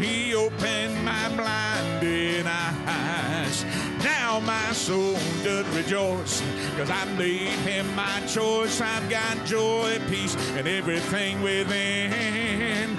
He 0.00 0.34
opened 0.34 1.04
my 1.04 1.28
blinded 1.36 2.46
eyes. 2.46 3.64
Now 4.02 4.40
my 4.40 4.72
soul 4.72 5.14
doth 5.44 5.76
rejoice, 5.76 6.42
cause 6.76 6.90
I 6.90 7.04
made 7.16 7.58
him 7.66 7.94
my 7.94 8.20
choice. 8.26 8.80
I've 8.80 9.08
got 9.08 9.44
joy, 9.44 10.00
peace, 10.08 10.34
and 10.56 10.66
everything 10.66 11.42
within 11.42 12.96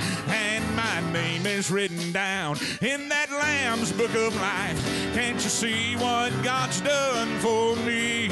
name 1.13 1.45
is 1.45 1.69
written 1.69 2.11
down 2.11 2.57
in 2.81 3.09
that 3.09 3.29
Lamb's 3.31 3.91
book 3.91 4.13
of 4.15 4.35
life. 4.35 5.13
Can't 5.13 5.35
you 5.35 5.49
see 5.49 5.95
what 5.95 6.31
God's 6.43 6.81
done 6.81 7.37
for 7.39 7.75
me? 7.77 8.29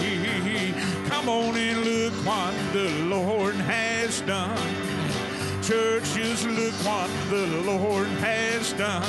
Come 1.08 1.30
on 1.30 1.56
and 1.56 1.84
look 1.84 2.14
what 2.26 2.54
the 2.74 2.89
Lord 3.06 3.56
has 3.56 4.22
done. 4.22 4.58
Churches, 5.62 6.45
look 6.45 6.74
what 6.84 7.10
the 7.30 7.47
Lord 7.64 8.08
has 8.20 8.74
done. 8.74 9.04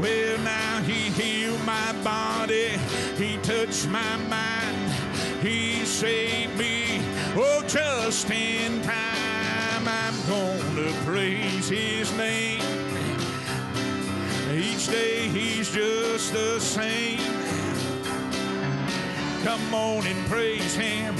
Well, 0.00 0.38
now 0.38 0.80
He 0.82 1.10
healed 1.10 1.64
my 1.64 1.92
body, 2.04 2.76
He 3.16 3.38
touched 3.38 3.88
my 3.88 4.16
mind, 4.28 4.92
He 5.40 5.84
saved 5.84 6.56
me. 6.58 7.00
Oh, 7.34 7.64
just 7.66 8.30
in 8.30 8.82
time. 8.82 9.27
Gonna 10.28 10.92
praise 11.06 11.68
his 11.70 12.12
name. 12.18 12.60
Each 14.52 14.86
day 14.86 15.28
he's 15.28 15.72
just 15.72 16.32
the 16.34 16.60
same. 16.60 17.18
Come 19.42 19.74
on 19.74 20.06
and 20.06 20.26
praise 20.26 20.74
him. 20.74 21.16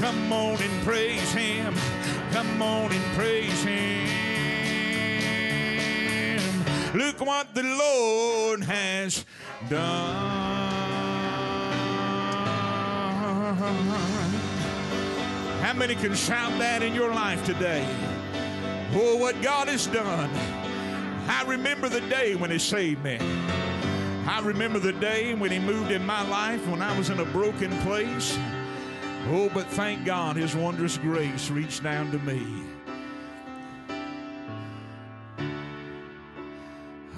Come 0.00 0.32
on 0.32 0.62
and 0.62 0.82
praise 0.84 1.32
him. 1.32 1.74
Come 2.32 2.62
on 2.62 2.92
and 2.92 3.04
praise 3.14 3.62
him. 3.62 4.06
Look 6.94 7.20
what 7.20 7.54
the 7.54 7.62
Lord 7.62 8.62
has 8.64 9.26
done. 9.68 10.46
How 15.60 15.74
many 15.74 15.94
can 15.94 16.14
shout 16.14 16.58
that 16.58 16.82
in 16.82 16.94
your 16.94 17.12
life 17.12 17.44
today? 17.44 17.86
Oh, 18.92 19.16
what 19.16 19.40
God 19.42 19.68
has 19.68 19.86
done. 19.86 20.30
I 21.28 21.44
remember 21.46 21.88
the 21.88 22.00
day 22.02 22.36
when 22.36 22.50
He 22.50 22.58
saved 22.58 23.02
me. 23.02 23.18
I 24.26 24.40
remember 24.42 24.78
the 24.78 24.92
day 24.92 25.34
when 25.34 25.50
He 25.50 25.58
moved 25.58 25.90
in 25.90 26.06
my 26.06 26.26
life 26.28 26.66
when 26.68 26.82
I 26.82 26.96
was 26.96 27.10
in 27.10 27.18
a 27.18 27.24
broken 27.24 27.76
place. 27.80 28.38
Oh, 29.28 29.50
but 29.52 29.66
thank 29.66 30.04
God 30.04 30.36
His 30.36 30.54
wondrous 30.54 30.98
grace 30.98 31.50
reached 31.50 31.82
down 31.82 32.12
to 32.12 32.18
me. 32.20 32.46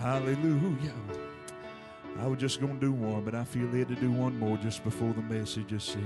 Hallelujah. 0.01 0.95
I 2.19 2.27
was 2.27 2.39
just 2.41 2.61
going 2.61 2.81
to 2.81 2.81
do 2.81 2.93
one, 2.93 3.25
but 3.25 3.35
I 3.35 3.45
feel 3.45 3.67
led 3.67 3.89
to 3.89 3.95
do 3.95 4.11
one 4.11 4.39
more 4.39 4.57
just 4.57 4.83
before 4.83 5.13
the 5.13 5.23
message 5.23 5.73
is 5.73 5.85
said. 5.85 6.03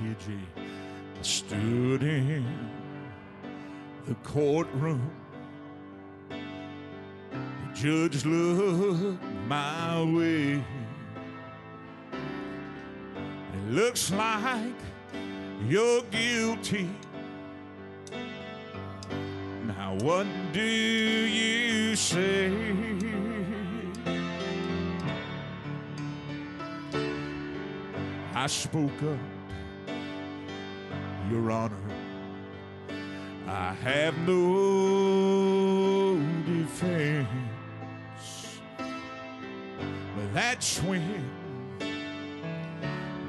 KG 0.00 0.40
stood 1.24 2.02
in 2.02 2.44
the 4.06 4.14
courtroom. 4.16 5.10
The 6.28 7.72
judge 7.74 8.24
looked 8.26 9.22
my 9.48 10.02
way. 10.02 10.62
It 12.12 13.70
looks 13.70 14.12
like 14.12 14.74
you're 15.66 16.02
guilty. 16.10 16.90
Now, 19.66 19.96
what 20.00 20.26
do 20.52 20.60
you 20.60 21.96
say? 21.96 22.52
I 28.34 28.46
spoke 28.46 29.02
up, 29.02 29.18
Your 31.30 31.50
Honor. 31.50 31.76
I 33.46 33.72
have 33.82 34.16
no 34.26 36.16
defense, 36.46 37.28
but 38.78 40.34
that's 40.34 40.78
when 40.82 41.24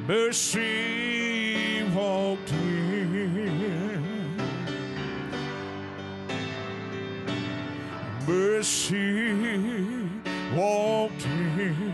mercy 0.08 1.84
walked 1.94 2.52
in. 2.52 3.16
Mercy 8.28 10.10
walked 10.56 11.26
in. 11.26 11.94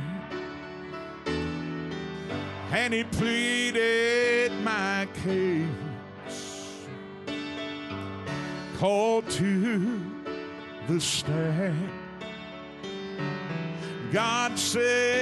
And 2.72 2.94
he 2.94 3.04
pleaded 3.04 4.54
my 4.64 5.08
case. 5.24 5.68
Called 8.82 9.30
to 9.30 10.02
the 10.88 11.00
stand. 11.00 11.88
God 14.12 14.58
saving 14.58 15.22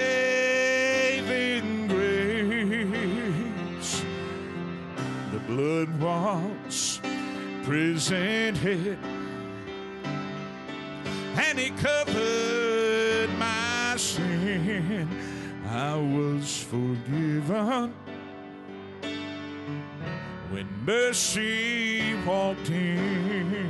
grace. 1.90 4.02
The 5.34 5.40
blood 5.40 6.00
was 6.00 7.02
presented, 7.64 8.98
and 11.36 11.60
He 11.60 11.72
covered 11.72 13.30
my 13.38 13.96
sin. 13.98 15.10
I 15.68 15.98
was 15.98 16.64
forgiven 16.64 17.94
when 20.50 20.68
mercy 20.86 22.16
walked 22.26 22.70
in. 22.70 23.69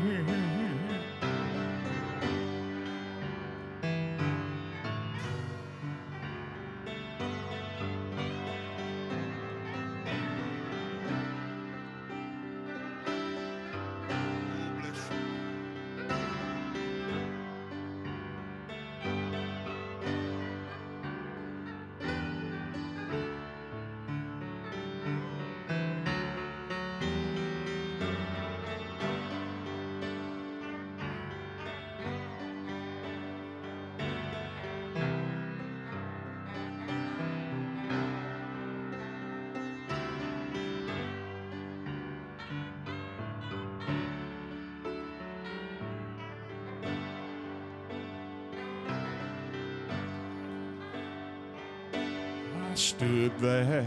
Stood 52.99 53.31
there 53.39 53.85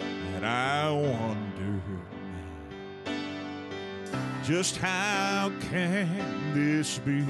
and 0.00 0.46
I 0.46 0.90
wondered 0.90 1.82
just 4.42 4.78
how 4.78 5.52
can 5.70 6.08
this 6.54 6.96
be 7.00 7.22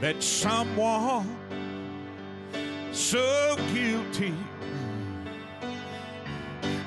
that 0.00 0.22
someone 0.22 1.36
so 2.92 3.56
guilty 3.74 4.34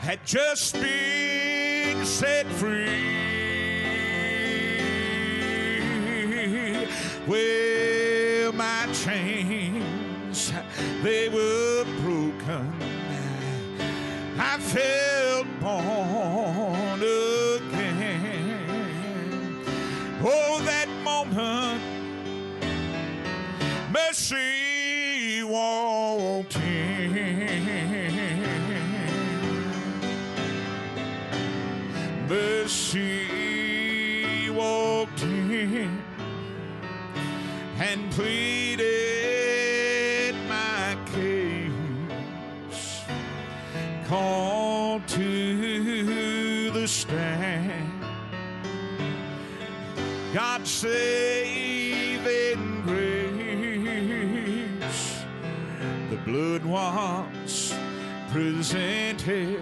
had 0.01 0.26
just 0.26 0.74
been 0.74 2.03
set 2.03 2.47
free. 2.47 3.14
Well, 7.28 8.53
my 8.53 8.88
chains, 8.91 9.95
they 11.03 11.30
were 11.30 11.84
broken. 12.01 12.73
I 14.38 14.57
felt 14.59 15.05
presented 58.36 59.62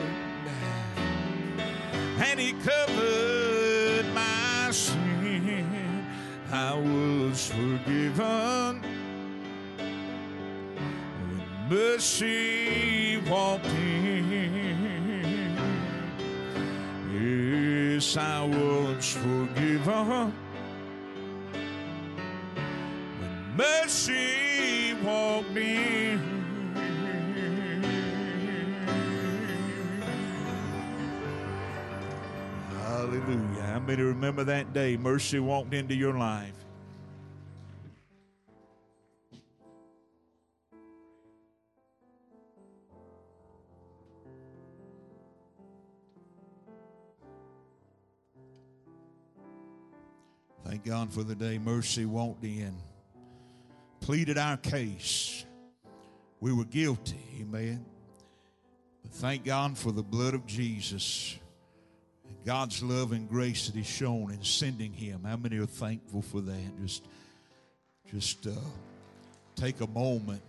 and 2.17 2.39
he 2.39 2.53
covered 2.53 4.05
my 4.15 4.69
sin. 4.71 6.07
I 6.51 6.73
was 6.73 7.51
forgiven 7.51 8.81
when 11.27 11.69
mercy 11.69 13.21
walked 13.29 13.67
in. 13.67 14.33
Yes, 17.13 18.17
I 18.17 18.41
was 18.43 19.05
forgiven 19.13 20.33
remember 34.23 34.45
that 34.45 34.71
day 34.71 34.95
mercy 34.95 35.37
walked 35.37 35.73
into 35.73 35.93
your 35.93 36.13
life? 36.13 36.55
Thank 50.63 50.85
God 50.85 51.11
for 51.11 51.23
the 51.23 51.35
day 51.35 51.57
mercy 51.57 52.05
walked 52.05 52.45
in, 52.45 52.73
pleaded 53.99 54.37
our 54.37 54.55
case. 54.55 55.45
We 56.39 56.53
were 56.53 56.63
guilty, 56.63 57.19
amen. 57.41 57.83
But 59.01 59.11
thank 59.11 59.43
God 59.43 59.77
for 59.77 59.91
the 59.91 60.01
blood 60.01 60.33
of 60.33 60.45
Jesus. 60.45 61.37
God's 62.45 62.83
love 62.83 63.11
and 63.11 63.29
grace 63.29 63.67
that 63.67 63.75
He's 63.75 63.87
shown 63.87 64.31
in 64.31 64.43
sending 64.43 64.93
Him. 64.93 65.23
How 65.25 65.37
many 65.37 65.57
are 65.57 65.65
thankful 65.65 66.21
for 66.21 66.41
that? 66.41 66.81
Just, 66.81 67.03
just 68.11 68.47
uh, 68.47 68.51
take 69.55 69.81
a 69.81 69.87
moment. 69.87 70.41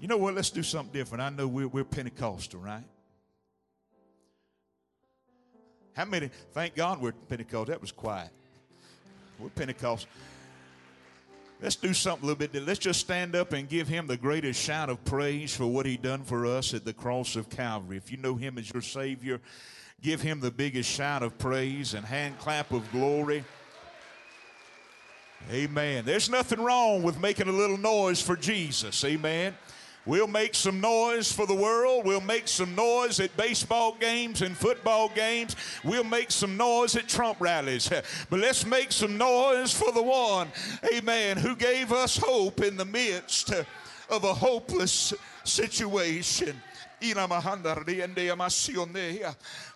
You 0.00 0.08
know 0.08 0.16
what? 0.16 0.34
Let's 0.34 0.50
do 0.50 0.62
something 0.62 0.92
different. 0.92 1.22
I 1.22 1.28
know 1.28 1.46
we're, 1.46 1.68
we're 1.68 1.84
Pentecostal, 1.84 2.60
right? 2.60 2.84
How 5.94 6.06
many? 6.06 6.30
Thank 6.52 6.74
God 6.74 7.00
we're 7.00 7.12
Pentecostal. 7.12 7.66
That 7.66 7.80
was 7.80 7.92
quiet. 7.92 8.30
We're 9.38 9.50
Pentecostal. 9.50 10.08
Let's 11.60 11.76
do 11.76 11.92
something 11.92 12.24
a 12.24 12.32
little 12.32 12.48
bit. 12.48 12.66
Let's 12.66 12.78
just 12.78 13.00
stand 13.00 13.36
up 13.36 13.52
and 13.52 13.68
give 13.68 13.86
him 13.86 14.06
the 14.06 14.16
greatest 14.16 14.58
shout 14.58 14.88
of 14.88 15.04
praise 15.04 15.54
for 15.54 15.66
what 15.66 15.84
he 15.84 15.98
done 15.98 16.22
for 16.22 16.46
us 16.46 16.72
at 16.72 16.86
the 16.86 16.94
cross 16.94 17.36
of 17.36 17.50
Calvary. 17.50 17.98
If 17.98 18.10
you 18.10 18.16
know 18.16 18.34
him 18.36 18.56
as 18.56 18.72
your 18.72 18.80
Savior, 18.80 19.40
give 20.02 20.20
him 20.20 20.40
the 20.40 20.50
biggest 20.50 20.90
shout 20.90 21.22
of 21.22 21.38
praise 21.38 21.94
and 21.94 22.04
hand 22.04 22.38
clap 22.38 22.72
of 22.72 22.90
glory. 22.92 23.44
Amen. 25.50 26.04
There's 26.04 26.28
nothing 26.28 26.60
wrong 26.60 27.02
with 27.02 27.18
making 27.18 27.48
a 27.48 27.52
little 27.52 27.78
noise 27.78 28.20
for 28.20 28.36
Jesus. 28.36 29.04
Amen. 29.04 29.54
We'll 30.06 30.26
make 30.26 30.54
some 30.54 30.80
noise 30.80 31.30
for 31.30 31.46
the 31.46 31.54
world. 31.54 32.06
We'll 32.06 32.22
make 32.22 32.48
some 32.48 32.74
noise 32.74 33.20
at 33.20 33.36
baseball 33.36 33.96
games 34.00 34.40
and 34.42 34.56
football 34.56 35.10
games. 35.10 35.56
We'll 35.84 36.04
make 36.04 36.30
some 36.30 36.56
noise 36.56 36.96
at 36.96 37.08
Trump 37.08 37.38
rallies. 37.40 37.90
But 38.30 38.40
let's 38.40 38.64
make 38.64 38.92
some 38.92 39.18
noise 39.18 39.74
for 39.74 39.92
the 39.92 40.02
one, 40.02 40.48
amen, 40.92 41.36
who 41.36 41.54
gave 41.54 41.92
us 41.92 42.16
hope 42.16 42.62
in 42.62 42.76
the 42.76 42.84
midst 42.84 43.50
of 43.50 44.24
a 44.24 44.34
hopeless 44.34 45.12
situation. 45.44 46.60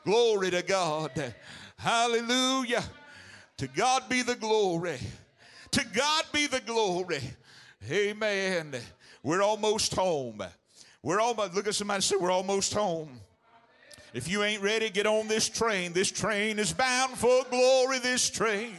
Glory 0.05 0.51
to 0.51 0.63
God. 0.63 1.35
Hallelujah. 1.77 2.85
To 3.59 3.67
God 3.69 4.09
be 4.09 4.23
the 4.23 4.35
glory. 4.35 4.99
To 5.71 5.85
God 5.95 6.25
be 6.33 6.47
the 6.47 6.61
glory. 6.61 7.21
Amen. 7.91 8.75
We're 9.23 9.43
almost 9.43 9.95
home. 9.95 10.43
We're 11.03 11.21
almost, 11.21 11.55
look 11.55 11.67
at 11.67 11.75
somebody 11.75 12.03
say, 12.03 12.17
We're 12.17 12.31
almost 12.31 12.73
home. 12.75 13.21
If 14.15 14.29
you 14.29 14.45
ain't 14.45 14.63
ready, 14.63 14.91
get 14.91 15.09
on 15.09 15.27
this 15.27 15.49
train. 15.49 15.93
This 15.93 16.13
train 16.13 16.61
is 16.61 16.73
bound 16.73 17.19
for 17.19 17.43
glory, 17.51 17.99
this 17.99 18.31
train. 18.31 18.77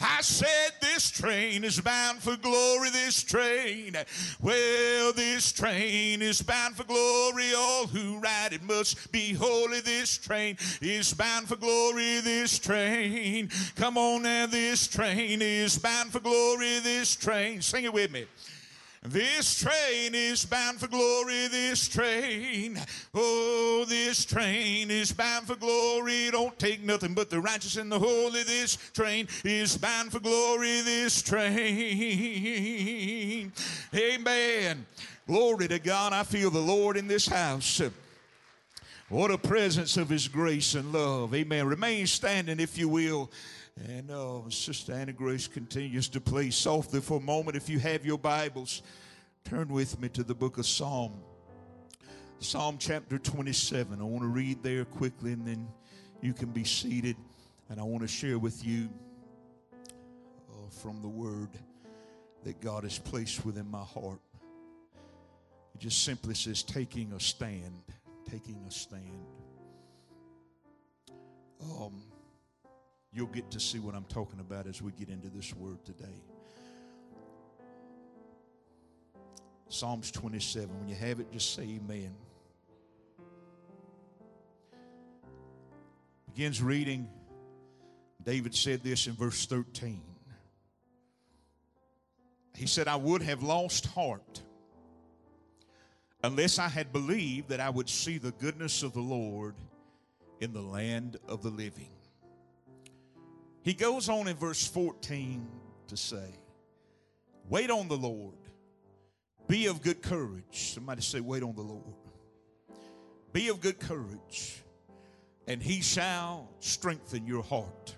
I 0.00 0.22
said 0.22 0.72
this 0.80 1.10
train 1.10 1.64
is 1.64 1.78
bound 1.82 2.22
for 2.22 2.34
glory, 2.38 2.88
this 2.88 3.22
train. 3.22 3.94
Well, 4.40 5.12
this 5.12 5.52
train 5.52 6.22
is 6.22 6.40
bound 6.40 6.76
for 6.76 6.84
glory. 6.84 7.52
All 7.54 7.86
who 7.88 8.18
ride 8.20 8.54
it 8.54 8.62
must 8.62 9.12
be 9.12 9.34
holy. 9.34 9.80
This 9.82 10.16
train 10.16 10.56
is 10.80 11.12
bound 11.12 11.46
for 11.46 11.56
glory, 11.56 12.20
this 12.20 12.58
train. 12.58 13.50
Come 13.76 13.98
on 13.98 14.22
now, 14.22 14.46
this 14.46 14.88
train 14.88 15.42
is 15.42 15.78
bound 15.78 16.10
for 16.10 16.20
glory, 16.20 16.78
this 16.78 17.14
train. 17.16 17.60
Sing 17.60 17.84
it 17.84 17.92
with 17.92 18.10
me. 18.10 18.24
This 19.06 19.60
train 19.60 20.14
is 20.14 20.46
bound 20.46 20.80
for 20.80 20.86
glory, 20.86 21.46
this 21.48 21.88
train. 21.88 22.80
Oh, 23.12 23.84
this 23.86 24.24
train 24.24 24.90
is 24.90 25.12
bound 25.12 25.46
for 25.46 25.56
glory. 25.56 26.30
Don't 26.30 26.58
take 26.58 26.82
nothing 26.82 27.12
but 27.12 27.28
the 27.28 27.38
righteous 27.38 27.76
and 27.76 27.92
the 27.92 27.98
holy. 27.98 28.44
This 28.44 28.78
train 28.94 29.28
is 29.44 29.76
bound 29.76 30.10
for 30.10 30.20
glory, 30.20 30.80
this 30.80 31.20
train. 31.20 31.52
Amen. 33.94 34.86
Glory 35.26 35.68
to 35.68 35.78
God. 35.78 36.14
I 36.14 36.22
feel 36.22 36.50
the 36.50 36.58
Lord 36.58 36.96
in 36.96 37.06
this 37.06 37.26
house. 37.26 37.82
What 39.10 39.30
a 39.30 39.36
presence 39.36 39.98
of 39.98 40.08
His 40.08 40.28
grace 40.28 40.74
and 40.74 40.94
love. 40.94 41.34
Amen. 41.34 41.66
Remain 41.66 42.06
standing, 42.06 42.58
if 42.58 42.78
you 42.78 42.88
will. 42.88 43.30
And 43.76 44.10
uh, 44.10 44.48
Sister 44.50 44.92
Anna 44.92 45.12
Grace 45.12 45.48
continues 45.48 46.08
to 46.10 46.20
play 46.20 46.50
softly 46.50 47.00
for 47.00 47.18
a 47.18 47.22
moment. 47.22 47.56
If 47.56 47.68
you 47.68 47.78
have 47.80 48.06
your 48.06 48.18
Bibles, 48.18 48.82
turn 49.44 49.68
with 49.68 50.00
me 50.00 50.08
to 50.10 50.22
the 50.22 50.34
book 50.34 50.58
of 50.58 50.66
Psalm. 50.66 51.12
Psalm 52.38 52.76
chapter 52.78 53.18
27. 53.18 54.00
I 54.00 54.04
want 54.04 54.22
to 54.22 54.28
read 54.28 54.62
there 54.62 54.84
quickly 54.84 55.32
and 55.32 55.46
then 55.46 55.66
you 56.20 56.32
can 56.32 56.50
be 56.50 56.62
seated. 56.62 57.16
And 57.68 57.80
I 57.80 57.82
want 57.82 58.02
to 58.02 58.08
share 58.08 58.38
with 58.38 58.64
you 58.64 58.88
uh, 59.82 60.70
from 60.70 61.02
the 61.02 61.08
word 61.08 61.48
that 62.44 62.60
God 62.60 62.84
has 62.84 62.98
placed 62.98 63.44
within 63.44 63.68
my 63.70 63.82
heart. 63.82 64.20
It 65.74 65.80
just 65.80 66.04
simply 66.04 66.34
says, 66.34 66.62
taking 66.62 67.12
a 67.12 67.20
stand. 67.20 67.82
Taking 68.30 68.62
a 68.68 68.70
stand. 68.70 69.26
Um, 71.60 72.02
You'll 73.14 73.26
get 73.28 73.48
to 73.52 73.60
see 73.60 73.78
what 73.78 73.94
I'm 73.94 74.04
talking 74.04 74.40
about 74.40 74.66
as 74.66 74.82
we 74.82 74.90
get 74.90 75.08
into 75.08 75.28
this 75.28 75.54
word 75.54 75.84
today. 75.84 76.20
Psalms 79.68 80.10
27. 80.10 80.68
When 80.80 80.88
you 80.88 80.96
have 80.96 81.20
it, 81.20 81.30
just 81.32 81.54
say 81.54 81.62
amen. 81.62 82.12
Begins 86.26 86.60
reading. 86.60 87.08
David 88.24 88.54
said 88.54 88.82
this 88.82 89.06
in 89.06 89.12
verse 89.12 89.46
13. 89.46 90.02
He 92.56 92.66
said, 92.66 92.88
I 92.88 92.96
would 92.96 93.22
have 93.22 93.42
lost 93.42 93.86
heart 93.86 94.42
unless 96.24 96.58
I 96.58 96.68
had 96.68 96.92
believed 96.92 97.50
that 97.50 97.60
I 97.60 97.70
would 97.70 97.88
see 97.88 98.18
the 98.18 98.32
goodness 98.32 98.82
of 98.82 98.92
the 98.92 99.00
Lord 99.00 99.54
in 100.40 100.52
the 100.52 100.62
land 100.62 101.18
of 101.28 101.42
the 101.42 101.50
living. 101.50 101.93
He 103.64 103.72
goes 103.72 104.10
on 104.10 104.28
in 104.28 104.36
verse 104.36 104.66
14 104.66 105.48
to 105.88 105.96
say, 105.96 106.34
Wait 107.48 107.70
on 107.70 107.88
the 107.88 107.96
Lord. 107.96 108.34
Be 109.48 109.66
of 109.66 109.80
good 109.80 110.02
courage. 110.02 110.74
Somebody 110.74 111.00
say, 111.00 111.20
Wait 111.20 111.42
on 111.42 111.54
the 111.54 111.62
Lord. 111.62 111.82
Be 113.32 113.48
of 113.48 113.62
good 113.62 113.80
courage, 113.80 114.62
and 115.48 115.62
he 115.62 115.80
shall 115.80 116.50
strengthen 116.60 117.26
your 117.26 117.42
heart. 117.42 117.96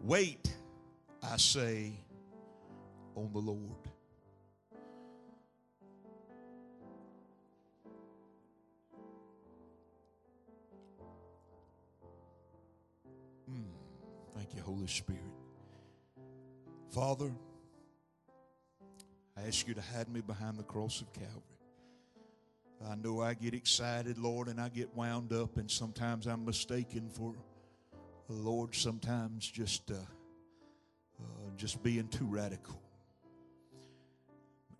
Wait, 0.00 0.52
I 1.22 1.36
say, 1.36 1.92
on 3.14 3.30
the 3.32 3.38
Lord. 3.38 3.81
Thank 14.52 14.66
you, 14.66 14.74
Holy 14.74 14.86
Spirit. 14.86 15.22
Father, 16.90 17.30
I 19.34 19.46
ask 19.46 19.66
you 19.66 19.72
to 19.72 19.80
hide 19.80 20.10
me 20.10 20.20
behind 20.20 20.58
the 20.58 20.62
cross 20.62 21.00
of 21.00 21.10
Calvary. 21.14 21.40
I 22.86 22.96
know 22.96 23.22
I 23.22 23.32
get 23.32 23.54
excited, 23.54 24.18
Lord, 24.18 24.48
and 24.48 24.60
I 24.60 24.68
get 24.68 24.94
wound 24.94 25.32
up, 25.32 25.56
and 25.56 25.70
sometimes 25.70 26.26
I'm 26.26 26.44
mistaken 26.44 27.08
for, 27.08 27.34
the 28.28 28.34
Lord, 28.34 28.74
sometimes 28.74 29.50
just, 29.50 29.90
uh, 29.90 29.94
uh, 29.94 31.50
just 31.56 31.82
being 31.82 32.08
too 32.08 32.26
radical. 32.26 32.78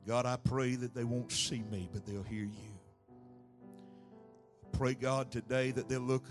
God, 0.06 0.26
I 0.26 0.36
pray 0.36 0.74
that 0.74 0.94
they 0.94 1.04
won't 1.04 1.32
see 1.32 1.62
me, 1.70 1.88
but 1.90 2.04
they'll 2.04 2.24
hear 2.24 2.44
you. 2.44 2.78
I 4.66 4.76
pray, 4.76 4.92
God, 4.94 5.30
today 5.30 5.70
that 5.70 5.88
they'll 5.88 6.00
look, 6.00 6.26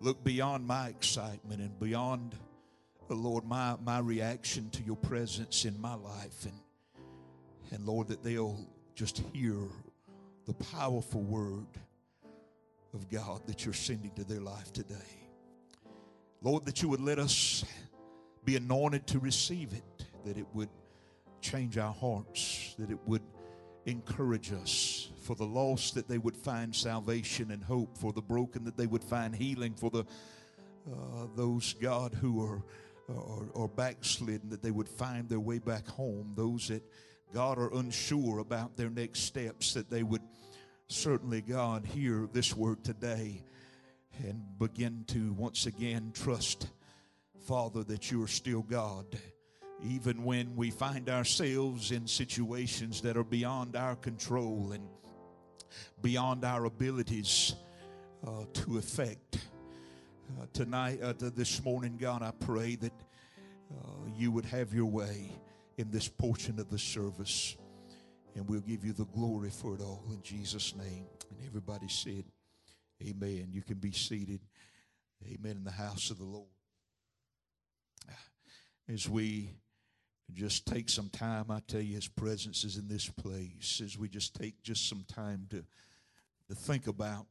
look 0.00 0.22
beyond 0.22 0.66
my 0.66 0.88
excitement 0.88 1.62
and 1.62 1.78
beyond 1.80 2.34
Lord, 3.10 3.44
my, 3.44 3.76
my 3.84 3.98
reaction 3.98 4.70
to 4.70 4.82
your 4.82 4.96
presence 4.96 5.64
in 5.64 5.80
my 5.80 5.94
life. 5.94 6.44
And, 6.44 6.60
and 7.70 7.86
Lord, 7.86 8.08
that 8.08 8.22
they'll 8.22 8.58
just 8.94 9.22
hear 9.32 9.56
the 10.46 10.54
powerful 10.54 11.22
word 11.22 11.66
of 12.94 13.10
God 13.10 13.42
that 13.46 13.64
you're 13.64 13.74
sending 13.74 14.10
to 14.12 14.24
their 14.24 14.40
life 14.40 14.72
today. 14.72 14.94
Lord, 16.42 16.64
that 16.66 16.82
you 16.82 16.88
would 16.88 17.00
let 17.00 17.18
us 17.18 17.64
be 18.44 18.56
anointed 18.56 19.06
to 19.08 19.18
receive 19.18 19.72
it, 19.72 20.06
that 20.24 20.36
it 20.36 20.46
would 20.52 20.68
change 21.40 21.78
our 21.78 21.92
hearts, 21.92 22.74
that 22.78 22.90
it 22.90 22.98
would 23.06 23.22
encourage 23.86 24.52
us 24.52 25.10
for 25.22 25.34
the 25.36 25.44
lost 25.44 25.94
that 25.94 26.08
they 26.08 26.18
would 26.18 26.36
find 26.36 26.74
salvation 26.74 27.50
and 27.50 27.62
hope, 27.62 27.96
for 27.96 28.12
the 28.12 28.22
broken 28.22 28.64
that 28.64 28.76
they 28.76 28.86
would 28.86 29.04
find 29.04 29.34
healing, 29.34 29.74
for 29.74 29.90
the 29.90 30.04
uh, 30.90 31.26
those 31.36 31.74
God 31.74 32.12
who 32.14 32.44
are 32.44 32.62
or, 33.16 33.48
or 33.54 33.68
backslidden, 33.68 34.50
that 34.50 34.62
they 34.62 34.70
would 34.70 34.88
find 34.88 35.28
their 35.28 35.40
way 35.40 35.58
back 35.58 35.86
home. 35.86 36.32
Those 36.36 36.68
that, 36.68 36.82
God, 37.32 37.58
are 37.58 37.72
unsure 37.74 38.38
about 38.38 38.76
their 38.76 38.90
next 38.90 39.20
steps, 39.20 39.74
that 39.74 39.90
they 39.90 40.02
would 40.02 40.22
certainly, 40.88 41.40
God, 41.40 41.86
hear 41.86 42.28
this 42.32 42.54
word 42.54 42.84
today 42.84 43.42
and 44.18 44.42
begin 44.58 45.04
to 45.08 45.32
once 45.32 45.66
again 45.66 46.12
trust, 46.14 46.68
Father, 47.46 47.82
that 47.84 48.10
you 48.10 48.22
are 48.22 48.28
still 48.28 48.62
God. 48.62 49.06
Even 49.84 50.22
when 50.22 50.54
we 50.54 50.70
find 50.70 51.08
ourselves 51.08 51.90
in 51.90 52.06
situations 52.06 53.00
that 53.00 53.16
are 53.16 53.24
beyond 53.24 53.74
our 53.74 53.96
control 53.96 54.72
and 54.72 54.84
beyond 56.00 56.44
our 56.44 56.66
abilities 56.66 57.54
uh, 58.26 58.44
to 58.52 58.78
affect. 58.78 59.38
Uh, 60.40 60.46
tonight, 60.52 61.00
uh, 61.02 61.12
this 61.18 61.62
morning, 61.64 61.96
God, 61.98 62.22
I 62.22 62.30
pray 62.30 62.76
that 62.76 62.92
uh, 63.72 64.08
you 64.16 64.30
would 64.30 64.44
have 64.46 64.72
your 64.72 64.86
way 64.86 65.30
in 65.76 65.90
this 65.90 66.08
portion 66.08 66.58
of 66.58 66.70
the 66.70 66.78
service. 66.78 67.56
And 68.34 68.48
we'll 68.48 68.60
give 68.60 68.84
you 68.84 68.92
the 68.92 69.04
glory 69.06 69.50
for 69.50 69.74
it 69.74 69.80
all 69.80 70.04
in 70.10 70.22
Jesus' 70.22 70.74
name. 70.74 71.06
And 71.30 71.46
everybody 71.46 71.88
said, 71.88 72.24
Amen. 73.02 73.48
You 73.50 73.62
can 73.62 73.76
be 73.76 73.92
seated. 73.92 74.40
Amen. 75.26 75.56
In 75.56 75.64
the 75.64 75.70
house 75.70 76.10
of 76.10 76.18
the 76.18 76.24
Lord. 76.24 76.46
As 78.88 79.08
we 79.08 79.50
just 80.32 80.66
take 80.66 80.88
some 80.88 81.08
time, 81.10 81.50
I 81.50 81.60
tell 81.66 81.80
you, 81.80 81.94
His 81.94 82.08
presence 82.08 82.64
is 82.64 82.76
in 82.76 82.88
this 82.88 83.08
place. 83.08 83.80
As 83.84 83.98
we 83.98 84.08
just 84.08 84.34
take 84.34 84.62
just 84.62 84.88
some 84.88 85.04
time 85.12 85.46
to, 85.50 85.64
to 86.48 86.54
think 86.54 86.86
about 86.86 87.26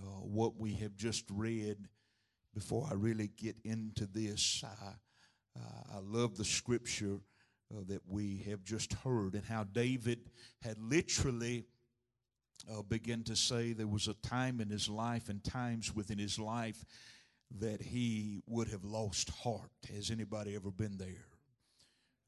uh, 0.00 0.20
what 0.20 0.56
we 0.56 0.74
have 0.74 0.96
just 0.96 1.24
read 1.30 1.88
before 2.54 2.86
I 2.90 2.94
really 2.94 3.30
get 3.36 3.56
into 3.64 4.06
this. 4.06 4.64
I, 4.64 4.94
uh, 5.58 5.96
I 5.96 5.98
love 6.02 6.36
the 6.36 6.44
scripture 6.44 7.18
uh, 7.72 7.80
that 7.88 8.02
we 8.06 8.44
have 8.48 8.64
just 8.64 8.92
heard 8.92 9.34
and 9.34 9.44
how 9.44 9.64
David 9.64 10.30
had 10.60 10.78
literally 10.78 11.64
uh, 12.70 12.82
begun 12.82 13.22
to 13.24 13.36
say 13.36 13.72
there 13.72 13.86
was 13.86 14.08
a 14.08 14.14
time 14.14 14.60
in 14.60 14.68
his 14.68 14.88
life 14.88 15.28
and 15.28 15.42
times 15.42 15.94
within 15.94 16.18
his 16.18 16.38
life 16.38 16.84
that 17.58 17.82
he 17.82 18.40
would 18.46 18.68
have 18.68 18.84
lost 18.84 19.30
heart. 19.30 19.70
Has 19.94 20.10
anybody 20.10 20.54
ever 20.54 20.70
been 20.70 20.96
there? 20.96 21.26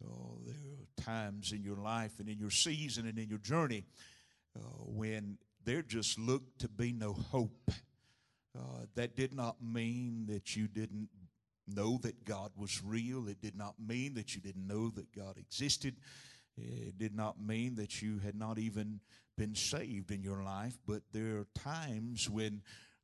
Oh, 0.06 0.38
there 0.44 0.54
are 0.54 1.02
times 1.02 1.52
in 1.52 1.62
your 1.62 1.76
life 1.76 2.18
and 2.18 2.28
in 2.28 2.38
your 2.38 2.50
season 2.50 3.06
and 3.06 3.18
in 3.18 3.28
your 3.28 3.38
journey 3.38 3.84
uh, 4.56 4.60
when 4.86 5.38
there 5.64 5.82
just 5.82 6.18
looked 6.18 6.60
to 6.60 6.68
be 6.68 6.92
no 6.92 7.12
hope. 7.12 7.70
Uh, 8.56 8.86
that 8.94 9.16
did 9.16 9.34
not 9.34 9.56
mean 9.62 10.26
that 10.28 10.54
you 10.54 10.68
didn't 10.68 11.08
know 11.66 11.98
that 12.02 12.24
God 12.24 12.52
was 12.56 12.82
real. 12.84 13.28
It 13.28 13.40
did 13.40 13.56
not 13.56 13.74
mean 13.84 14.14
that 14.14 14.34
you 14.34 14.40
didn't 14.40 14.66
know 14.66 14.90
that 14.90 15.14
God 15.14 15.38
existed. 15.38 15.96
It 16.56 16.98
did 16.98 17.14
not 17.14 17.40
mean 17.40 17.74
that 17.76 18.00
you 18.00 18.18
had 18.18 18.36
not 18.36 18.58
even 18.58 19.00
been 19.36 19.54
saved 19.54 20.10
in 20.10 20.22
your 20.22 20.42
life. 20.42 20.78
But 20.86 21.02
there 21.12 21.38
are 21.38 21.46
times 21.54 22.30
when 22.30 22.62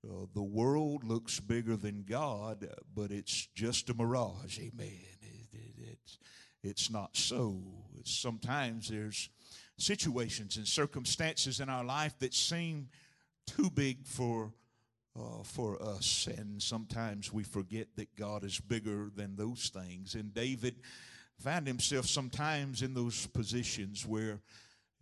uh, 0.09 0.27
the 0.35 0.43
world 0.43 1.05
looks 1.05 1.41
bigger 1.41 1.77
than 1.77 2.05
God, 2.09 2.69
but 2.95 3.11
it's 3.11 3.49
just 3.55 3.91
a 3.91 3.95
mirage. 3.95 4.59
Amen. 4.59 5.01
It, 5.21 5.49
it, 5.53 5.89
it's, 5.93 6.19
it's 6.63 6.91
not 6.91 7.17
so. 7.17 7.61
Sometimes 8.05 8.89
there's 8.89 9.31
situations 9.81 10.57
and 10.57 10.67
circumstances 10.67 11.61
in 11.61 11.69
our 11.69 11.85
life 11.85 12.19
that 12.19 12.35
seem 12.35 12.89
too 13.47 13.71
big 13.71 14.07
for 14.07 14.53
uh, 15.17 15.43
for 15.43 15.83
us, 15.83 16.29
and 16.39 16.63
sometimes 16.63 17.33
we 17.33 17.43
forget 17.43 17.89
that 17.97 18.15
God 18.15 18.45
is 18.45 18.61
bigger 18.61 19.11
than 19.15 19.35
those 19.35 19.69
things. 19.69 20.15
And 20.15 20.33
David 20.33 20.77
found 21.37 21.67
himself 21.67 22.07
sometimes 22.07 22.83
in 22.83 22.95
those 22.95 23.27
positions 23.27 24.07
where 24.07 24.41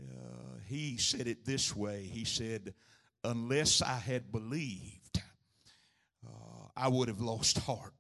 uh, 0.01 0.59
he 0.67 0.97
said 0.97 1.27
it 1.27 1.45
this 1.45 1.77
way. 1.77 2.05
He 2.05 2.25
said, 2.25 2.75
"Unless 3.23 3.83
I 3.83 3.99
had 3.99 4.33
believed, 4.33 5.21
uh, 6.27 6.69
I 6.77 6.89
would 6.89 7.09
have 7.09 7.21
lost 7.21 7.59
heart." 7.59 7.93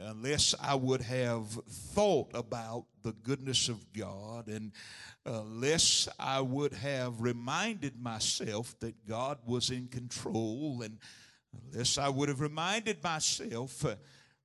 Unless 0.00 0.54
I 0.60 0.74
would 0.74 1.02
have 1.02 1.46
thought 1.48 2.30
about 2.34 2.86
the 3.02 3.12
goodness 3.12 3.68
of 3.68 3.92
God 3.92 4.48
and 4.48 4.72
unless 5.24 6.08
I 6.18 6.40
would 6.40 6.72
have 6.72 7.20
reminded 7.20 8.00
myself 8.00 8.78
that 8.80 9.06
God 9.06 9.38
was 9.44 9.70
in 9.70 9.88
control 9.88 10.82
and 10.82 10.98
unless 11.72 11.98
I 11.98 12.08
would 12.08 12.28
have 12.28 12.40
reminded 12.40 13.02
myself 13.02 13.84
uh, 13.84 13.96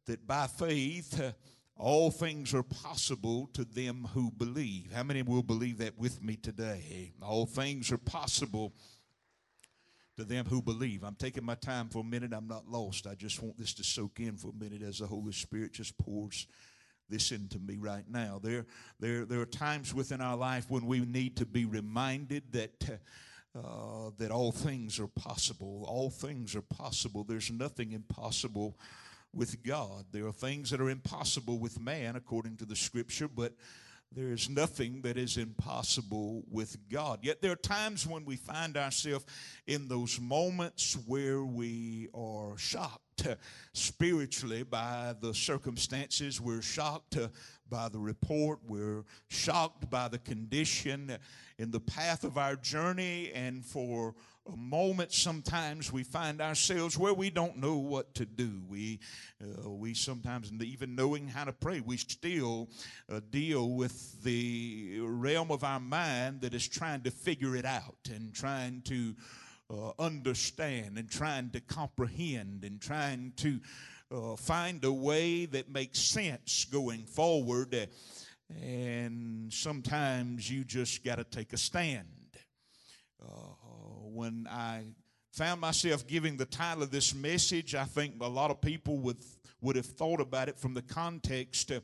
that 0.06 0.28
by 0.28 0.48
faith 0.48 1.20
uh, 1.20 1.32
all 1.78 2.10
things 2.10 2.54
are 2.54 2.64
possible 2.64 3.50
to 3.54 3.66
them 3.66 4.08
who 4.14 4.32
believe. 4.32 4.92
How 4.94 5.04
many 5.04 5.22
will 5.22 5.44
believe 5.44 5.80
that 5.80 5.98
with 5.98 6.24
me 6.24 6.38
today? 6.38 7.14
All 7.22 7.46
things 7.46 7.92
are 7.92 7.98
possible 7.98 8.74
to 10.18 10.24
them 10.24 10.46
who 10.46 10.62
believe. 10.62 11.04
I'm 11.04 11.16
taking 11.16 11.46
my 11.46 11.56
time 11.56 11.90
for 11.90 12.00
a 12.00 12.04
minute. 12.04 12.34
I'm 12.34 12.48
not 12.48 12.68
lost. 12.68 13.08
I 13.08 13.16
just 13.16 13.42
want 13.42 13.58
this 13.58 13.74
to 13.76 13.84
soak 13.84 14.20
in 14.20 14.38
for 14.38 14.50
a 14.50 14.64
minute 14.64 14.82
as 14.82 15.00
the 15.00 15.08
Holy 15.08 15.34
Spirit 15.34 15.74
just 15.74 15.98
pours 15.98 16.48
this 17.10 17.32
into 17.32 17.60
me 17.60 17.78
right 17.78 18.06
now. 18.10 18.40
There, 18.42 18.66
there, 19.00 19.26
there 19.26 19.40
are 19.40 19.46
times 19.46 19.94
within 19.94 20.22
our 20.22 20.36
life 20.36 20.66
when 20.70 20.86
we 20.86 21.02
need 21.02 21.38
to 21.38 21.46
be 21.46 21.66
reminded 21.66 22.52
that. 22.52 23.00
Uh, 23.58 24.12
that 24.18 24.32
all 24.32 24.52
things 24.52 25.00
are 25.00 25.08
possible. 25.08 25.86
All 25.88 26.10
things 26.10 26.58
are 26.58 26.62
possible. 26.62 27.24
There's 27.24 27.50
nothing 27.50 27.94
impossible 27.94 28.78
with 29.34 29.64
God. 29.64 30.04
There 30.12 30.28
are 30.28 30.34
things 30.34 30.72
that 30.72 30.82
are 30.82 30.90
impossible 30.90 31.58
with 31.58 31.80
man, 31.80 32.18
according 32.18 32.58
to 32.58 32.66
the 32.66 32.76
scripture, 32.76 33.30
but 33.30 33.54
there 34.16 34.32
is 34.32 34.50
nothing 34.50 35.02
that 35.02 35.18
is 35.18 35.36
impossible 35.36 36.44
with 36.50 36.78
God. 36.90 37.20
Yet 37.22 37.42
there 37.42 37.52
are 37.52 37.58
times 37.58 38.08
when 38.08 38.24
we 38.24 38.38
find 38.38 38.78
ourselves 38.78 39.26
in 39.68 39.90
those 39.90 40.22
moments 40.22 40.98
where 41.06 41.44
we 41.44 42.08
are 42.14 42.58
shocked 42.58 43.28
uh, 43.28 43.36
spiritually 43.74 44.64
by 44.64 45.16
the 45.20 45.34
circumstances. 45.34 46.40
We're 46.40 46.62
shocked 46.62 47.18
uh, 47.18 47.28
by 47.70 47.90
the 47.90 48.00
report. 48.00 48.60
We're 48.66 49.04
shocked 49.28 49.90
by 49.90 50.08
the 50.08 50.20
condition 50.20 51.12
uh, 51.12 51.18
in 51.58 51.72
the 51.72 51.82
path 51.82 52.24
of 52.24 52.38
our 52.38 52.56
journey. 52.56 53.32
And 53.36 53.66
for 53.66 54.16
a 54.52 54.56
moment, 54.56 55.12
sometimes 55.12 55.92
we 55.92 56.04
find 56.04 56.40
ourselves 56.40 56.98
where 56.98 57.14
we 57.14 57.30
don't 57.30 57.58
know 57.58 57.78
what 57.78 58.14
to 58.16 58.26
do. 58.26 58.62
We, 58.68 59.00
uh, 59.42 59.70
we 59.70 59.94
sometimes, 59.94 60.52
even 60.62 60.96
knowing 60.96 61.28
how 61.28 61.46
to 61.46 61.54
pray, 61.54 61.82
we 61.82 61.98
still 61.98 62.70
uh, 63.12 63.22
deal 63.32 63.72
with 63.72 64.24
the 64.24 65.00
realm 65.02 65.52
of 65.52 65.64
our 65.64 65.80
mind 65.80 66.42
that 66.42 66.54
is 66.54 66.68
trying 66.68 67.02
to 67.02 67.12
figure 67.12 67.56
it 67.56 67.66
out 67.66 67.98
and 68.14 68.34
trying 68.34 68.82
to 68.84 69.16
uh, 69.72 69.92
understand 69.98 71.00
and 71.00 71.10
trying 71.10 71.50
to 71.50 71.60
comprehend 71.62 72.64
and 72.64 72.80
trying 72.80 73.34
to 73.38 73.60
uh, 74.12 74.36
find 74.36 74.84
a 74.86 74.94
way 74.94 75.48
that 75.48 75.72
makes 75.72 76.00
sense 76.00 76.66
going 76.66 77.06
forward. 77.06 77.90
And 78.62 79.52
sometimes 79.52 80.52
you 80.52 80.64
just 80.64 81.04
got 81.04 81.16
to 81.16 81.24
take 81.24 81.52
a 81.54 81.58
stand. 81.58 82.06
When 84.16 84.48
I 84.50 84.86
found 85.34 85.60
myself 85.60 86.08
giving 86.08 86.38
the 86.38 86.46
title 86.46 86.84
of 86.84 86.90
this 86.90 87.14
message, 87.14 87.76
I 87.76 87.84
think 87.84 88.14
a 88.22 88.28
lot 88.28 88.50
of 88.50 88.62
people 88.62 88.98
would, 89.00 89.18
would 89.60 89.76
have 89.76 89.86
thought 89.86 90.22
about 90.22 90.48
it 90.48 90.58
from 90.58 90.74
the 90.74 90.82
context 90.82 91.70
uh, 91.70 91.82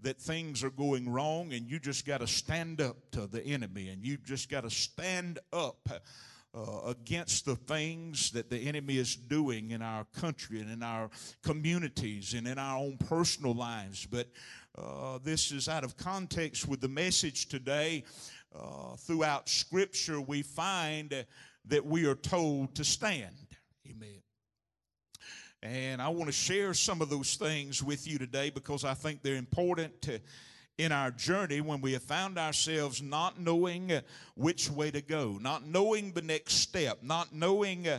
that 0.00 0.20
things 0.20 0.64
are 0.64 0.70
going 0.70 1.08
wrong 1.08 1.52
and 1.52 1.70
you 1.70 1.78
just 1.78 2.04
got 2.04 2.18
to 2.18 2.26
stand 2.26 2.80
up 2.80 2.96
to 3.12 3.28
the 3.28 3.40
enemy 3.44 3.90
and 3.90 4.04
you 4.04 4.16
just 4.16 4.50
got 4.50 4.62
to 4.62 4.70
stand 4.70 5.38
up 5.52 5.88
uh, 6.52 6.80
against 6.86 7.44
the 7.44 7.54
things 7.54 8.32
that 8.32 8.50
the 8.50 8.58
enemy 8.58 8.98
is 8.98 9.14
doing 9.14 9.70
in 9.70 9.80
our 9.80 10.04
country 10.16 10.58
and 10.58 10.72
in 10.72 10.82
our 10.82 11.08
communities 11.44 12.34
and 12.34 12.48
in 12.48 12.58
our 12.58 12.78
own 12.78 12.96
personal 13.08 13.54
lives. 13.54 14.04
But 14.04 14.26
uh, 14.76 15.20
this 15.22 15.52
is 15.52 15.68
out 15.68 15.84
of 15.84 15.96
context 15.96 16.66
with 16.66 16.80
the 16.80 16.88
message 16.88 17.48
today. 17.48 18.02
Uh, 18.52 18.96
throughout 18.96 19.48
Scripture, 19.48 20.20
we 20.20 20.40
find 20.42 21.26
that 21.68 21.84
we 21.84 22.06
are 22.06 22.14
told 22.14 22.74
to 22.76 22.84
stand. 22.84 23.34
Amen. 23.88 24.22
And 25.62 26.00
I 26.00 26.08
want 26.08 26.26
to 26.26 26.32
share 26.32 26.74
some 26.74 27.00
of 27.00 27.10
those 27.10 27.36
things 27.36 27.82
with 27.82 28.06
you 28.06 28.18
today 28.18 28.50
because 28.50 28.84
I 28.84 28.94
think 28.94 29.22
they're 29.22 29.36
important 29.36 30.00
to, 30.02 30.20
in 30.78 30.92
our 30.92 31.10
journey 31.10 31.60
when 31.60 31.80
we 31.80 31.92
have 31.92 32.02
found 32.02 32.38
ourselves 32.38 33.02
not 33.02 33.40
knowing 33.40 33.90
which 34.36 34.70
way 34.70 34.90
to 34.92 35.02
go, 35.02 35.38
not 35.40 35.66
knowing 35.66 36.12
the 36.12 36.22
next 36.22 36.54
step, 36.54 36.98
not 37.02 37.34
knowing 37.34 37.88
uh, 37.88 37.98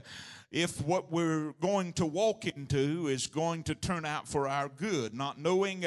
if 0.51 0.82
what 0.84 1.11
we're 1.11 1.53
going 1.59 1.93
to 1.93 2.05
walk 2.05 2.47
into 2.47 3.07
is 3.07 3.28
going 3.28 3.63
to 3.63 3.76
turn 3.76 4.05
out 4.05 4.28
for 4.28 4.47
our 4.47 4.70
good, 4.70 5.13
not 5.13 5.38
knowing 5.38 5.86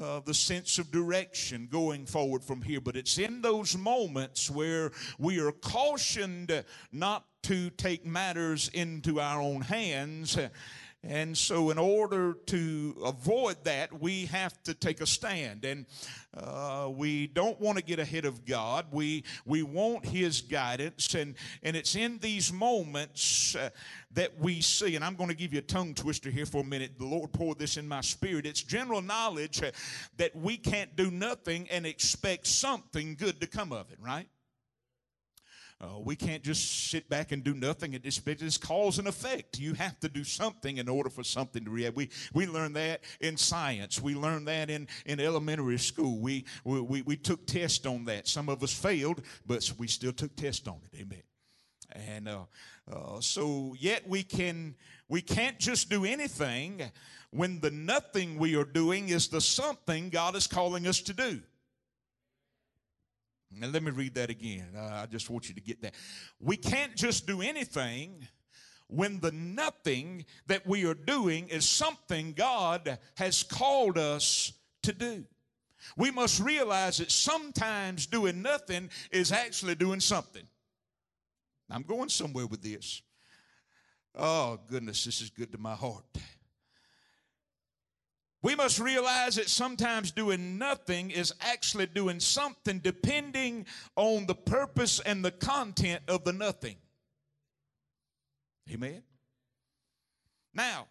uh, 0.00 0.20
the 0.24 0.34
sense 0.34 0.78
of 0.78 0.90
direction 0.90 1.68
going 1.70 2.06
forward 2.06 2.42
from 2.42 2.62
here. 2.62 2.80
But 2.80 2.96
it's 2.96 3.18
in 3.18 3.42
those 3.42 3.76
moments 3.76 4.50
where 4.50 4.92
we 5.18 5.40
are 5.40 5.52
cautioned 5.52 6.64
not 6.92 7.26
to 7.42 7.70
take 7.70 8.04
matters 8.04 8.68
into 8.72 9.20
our 9.20 9.40
own 9.40 9.60
hands. 9.62 10.38
And 11.02 11.36
so, 11.36 11.70
in 11.70 11.78
order 11.78 12.34
to 12.46 12.94
avoid 13.04 13.64
that, 13.64 14.00
we 14.02 14.26
have 14.26 14.62
to 14.64 14.74
take 14.74 15.00
a 15.00 15.06
stand. 15.06 15.64
And 15.64 15.86
uh, 16.36 16.90
we 16.92 17.26
don't 17.26 17.58
want 17.58 17.78
to 17.78 17.84
get 17.84 17.98
ahead 17.98 18.26
of 18.26 18.44
God. 18.44 18.86
We, 18.92 19.24
we 19.46 19.62
want 19.62 20.04
His 20.04 20.42
guidance. 20.42 21.14
And, 21.14 21.36
and 21.62 21.74
it's 21.74 21.96
in 21.96 22.18
these 22.18 22.52
moments 22.52 23.56
uh, 23.56 23.70
that 24.12 24.38
we 24.38 24.60
see, 24.60 24.94
and 24.94 25.02
I'm 25.02 25.14
going 25.14 25.30
to 25.30 25.36
give 25.36 25.54
you 25.54 25.60
a 25.60 25.62
tongue 25.62 25.94
twister 25.94 26.28
here 26.28 26.46
for 26.46 26.60
a 26.60 26.66
minute. 26.66 26.98
The 26.98 27.06
Lord 27.06 27.32
poured 27.32 27.58
this 27.58 27.78
in 27.78 27.88
my 27.88 28.02
spirit. 28.02 28.44
It's 28.44 28.62
general 28.62 29.00
knowledge 29.00 29.62
uh, 29.62 29.70
that 30.18 30.36
we 30.36 30.58
can't 30.58 30.94
do 30.96 31.10
nothing 31.10 31.66
and 31.70 31.86
expect 31.86 32.46
something 32.46 33.14
good 33.14 33.40
to 33.40 33.46
come 33.46 33.72
of 33.72 33.90
it, 33.90 33.98
right? 34.02 34.28
Uh, 35.82 35.98
we 35.98 36.14
can't 36.14 36.42
just 36.42 36.90
sit 36.90 37.08
back 37.08 37.32
and 37.32 37.42
do 37.42 37.54
nothing. 37.54 37.98
Just 38.02 38.28
it's 38.28 38.58
cause 38.58 38.98
and 38.98 39.08
effect. 39.08 39.58
You 39.58 39.72
have 39.74 39.98
to 40.00 40.10
do 40.10 40.24
something 40.24 40.76
in 40.76 40.90
order 40.90 41.08
for 41.08 41.24
something 41.24 41.64
to 41.64 41.70
react. 41.70 41.96
We 41.96 42.10
we 42.34 42.46
learned 42.46 42.76
that 42.76 43.00
in 43.20 43.38
science. 43.38 44.00
We 44.00 44.14
learned 44.14 44.46
that 44.48 44.68
in, 44.68 44.88
in 45.06 45.20
elementary 45.20 45.78
school. 45.78 46.18
We, 46.18 46.44
we 46.64 46.80
we 46.82 47.02
we 47.02 47.16
took 47.16 47.46
tests 47.46 47.86
on 47.86 48.04
that. 48.04 48.28
Some 48.28 48.50
of 48.50 48.62
us 48.62 48.74
failed, 48.74 49.22
but 49.46 49.72
we 49.78 49.86
still 49.86 50.12
took 50.12 50.36
tests 50.36 50.68
on 50.68 50.80
it. 50.92 51.00
Amen. 51.00 51.22
And 51.92 52.28
uh, 52.28 52.44
uh, 52.92 53.20
so 53.20 53.74
yet 53.78 54.06
we 54.06 54.22
can 54.22 54.74
we 55.08 55.22
can't 55.22 55.58
just 55.58 55.88
do 55.88 56.04
anything 56.04 56.82
when 57.30 57.58
the 57.60 57.70
nothing 57.70 58.38
we 58.38 58.54
are 58.54 58.64
doing 58.64 59.08
is 59.08 59.28
the 59.28 59.40
something 59.40 60.10
God 60.10 60.36
is 60.36 60.46
calling 60.46 60.86
us 60.86 61.00
to 61.00 61.14
do. 61.14 61.40
Now, 63.52 63.68
let 63.68 63.82
me 63.82 63.90
read 63.90 64.14
that 64.14 64.30
again. 64.30 64.68
Uh, 64.76 65.00
I 65.02 65.06
just 65.06 65.28
want 65.28 65.48
you 65.48 65.54
to 65.54 65.60
get 65.60 65.82
that. 65.82 65.94
We 66.38 66.56
can't 66.56 66.94
just 66.94 67.26
do 67.26 67.42
anything 67.42 68.28
when 68.86 69.20
the 69.20 69.32
nothing 69.32 70.24
that 70.46 70.66
we 70.66 70.84
are 70.86 70.94
doing 70.94 71.48
is 71.48 71.64
something 71.64 72.32
God 72.32 72.98
has 73.16 73.42
called 73.42 73.98
us 73.98 74.52
to 74.82 74.92
do. 74.92 75.24
We 75.96 76.10
must 76.10 76.40
realize 76.40 76.98
that 76.98 77.10
sometimes 77.10 78.06
doing 78.06 78.42
nothing 78.42 78.90
is 79.10 79.32
actually 79.32 79.74
doing 79.74 80.00
something. 80.00 80.42
I'm 81.70 81.82
going 81.82 82.08
somewhere 82.08 82.46
with 82.46 82.62
this. 82.62 83.02
Oh, 84.14 84.58
goodness, 84.66 85.04
this 85.04 85.20
is 85.20 85.30
good 85.30 85.52
to 85.52 85.58
my 85.58 85.74
heart. 85.74 86.04
We 88.42 88.54
must 88.54 88.80
realize 88.80 89.36
that 89.36 89.50
sometimes 89.50 90.12
doing 90.12 90.56
nothing 90.56 91.10
is 91.10 91.34
actually 91.40 91.86
doing 91.86 92.20
something 92.20 92.78
depending 92.78 93.66
on 93.96 94.26
the 94.26 94.34
purpose 94.34 94.98
and 95.00 95.22
the 95.24 95.30
content 95.30 96.02
of 96.08 96.24
the 96.24 96.32
nothing. 96.32 96.76
Amen. 98.72 99.02
Now, 100.54 100.86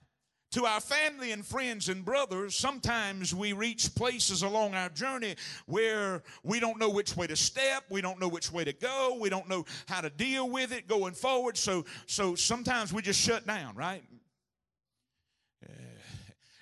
to 0.52 0.66
our 0.66 0.80
family 0.80 1.32
and 1.32 1.46
friends 1.46 1.90
and 1.90 2.04
brothers, 2.04 2.56
sometimes 2.56 3.36
we 3.36 3.54
reach 3.54 3.94
places 3.94 4.42
along 4.42 4.74
our 4.74 4.90
journey 4.90 5.36
where 5.68 6.24
we 6.44 6.60
don't 6.60 6.80
know 6.80 6.90
which 6.90 7.16
way 7.16 7.28
to 7.28 7.36
step, 7.36 7.84
we 7.90 8.02
don't 8.02 8.20
know 8.20 8.28
which 8.28 8.52
way 8.52 8.64
to 8.64 8.74
go, 8.74 9.18
we 9.20 9.30
don't 9.30 9.48
know 9.48 9.66
how 9.88 10.02
to 10.02 10.10
deal 10.10 10.50
with 10.50 10.72
it 10.72 10.88
going 10.88 11.14
forward. 11.14 11.56
So, 11.58 11.86
so 12.08 12.36
sometimes 12.36 12.92
we 12.92 13.02
just 13.02 13.20
shut 13.20 13.46
down, 13.46 13.76
right? 13.76 14.04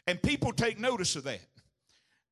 And 0.07 0.21
people 0.21 0.53
take 0.53 0.79
notice 0.79 1.15
of 1.17 1.25
that. 1.25 1.41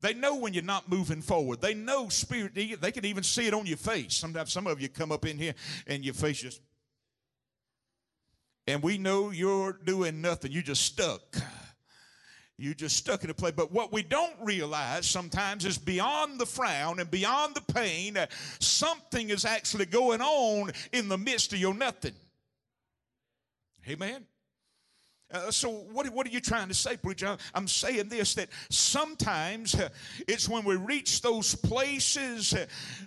They 0.01 0.13
know 0.13 0.35
when 0.35 0.53
you're 0.53 0.63
not 0.63 0.89
moving 0.89 1.21
forward. 1.21 1.61
They 1.61 1.73
know 1.73 2.09
spirit. 2.09 2.53
They 2.55 2.91
can 2.91 3.05
even 3.05 3.23
see 3.23 3.47
it 3.47 3.53
on 3.53 3.65
your 3.65 3.77
face. 3.77 4.15
Sometimes 4.15 4.53
some 4.53 4.67
of 4.67 4.79
you 4.79 4.87
come 4.87 5.11
up 5.11 5.25
in 5.25 5.37
here 5.37 5.53
and 5.87 6.03
your 6.03 6.13
face 6.13 6.41
just. 6.41 6.61
And 8.67 8.81
we 8.81 8.97
know 8.97 9.31
you're 9.31 9.73
doing 9.73 10.21
nothing. 10.21 10.51
You're 10.51 10.63
just 10.63 10.83
stuck. 10.83 11.37
You're 12.57 12.73
just 12.73 12.95
stuck 12.95 13.23
in 13.23 13.29
a 13.29 13.33
place. 13.33 13.53
But 13.55 13.71
what 13.71 13.91
we 13.91 14.01
don't 14.03 14.35
realize 14.41 15.07
sometimes 15.07 15.65
is 15.65 15.77
beyond 15.77 16.39
the 16.39 16.45
frown 16.45 16.99
and 16.99 17.11
beyond 17.11 17.55
the 17.55 17.73
pain, 17.73 18.17
something 18.59 19.29
is 19.29 19.43
actually 19.43 19.85
going 19.85 20.21
on 20.21 20.71
in 20.93 21.09
the 21.09 21.17
midst 21.17 21.51
of 21.51 21.59
your 21.59 21.73
nothing. 21.73 22.13
Amen. 23.87 24.25
Uh, 25.31 25.49
so, 25.49 25.71
what, 25.91 26.07
what 26.09 26.27
are 26.27 26.29
you 26.29 26.39
trying 26.39 26.67
to 26.67 26.73
say, 26.75 26.95
preacher? 26.95 27.35
I'm 27.55 27.67
saying 27.67 28.09
this 28.09 28.35
that 28.35 28.47
sometimes 28.69 29.73
uh, 29.73 29.89
it's 30.27 30.47
when 30.47 30.63
we 30.63 30.75
reach 30.75 31.21
those 31.21 31.55
places 31.55 32.53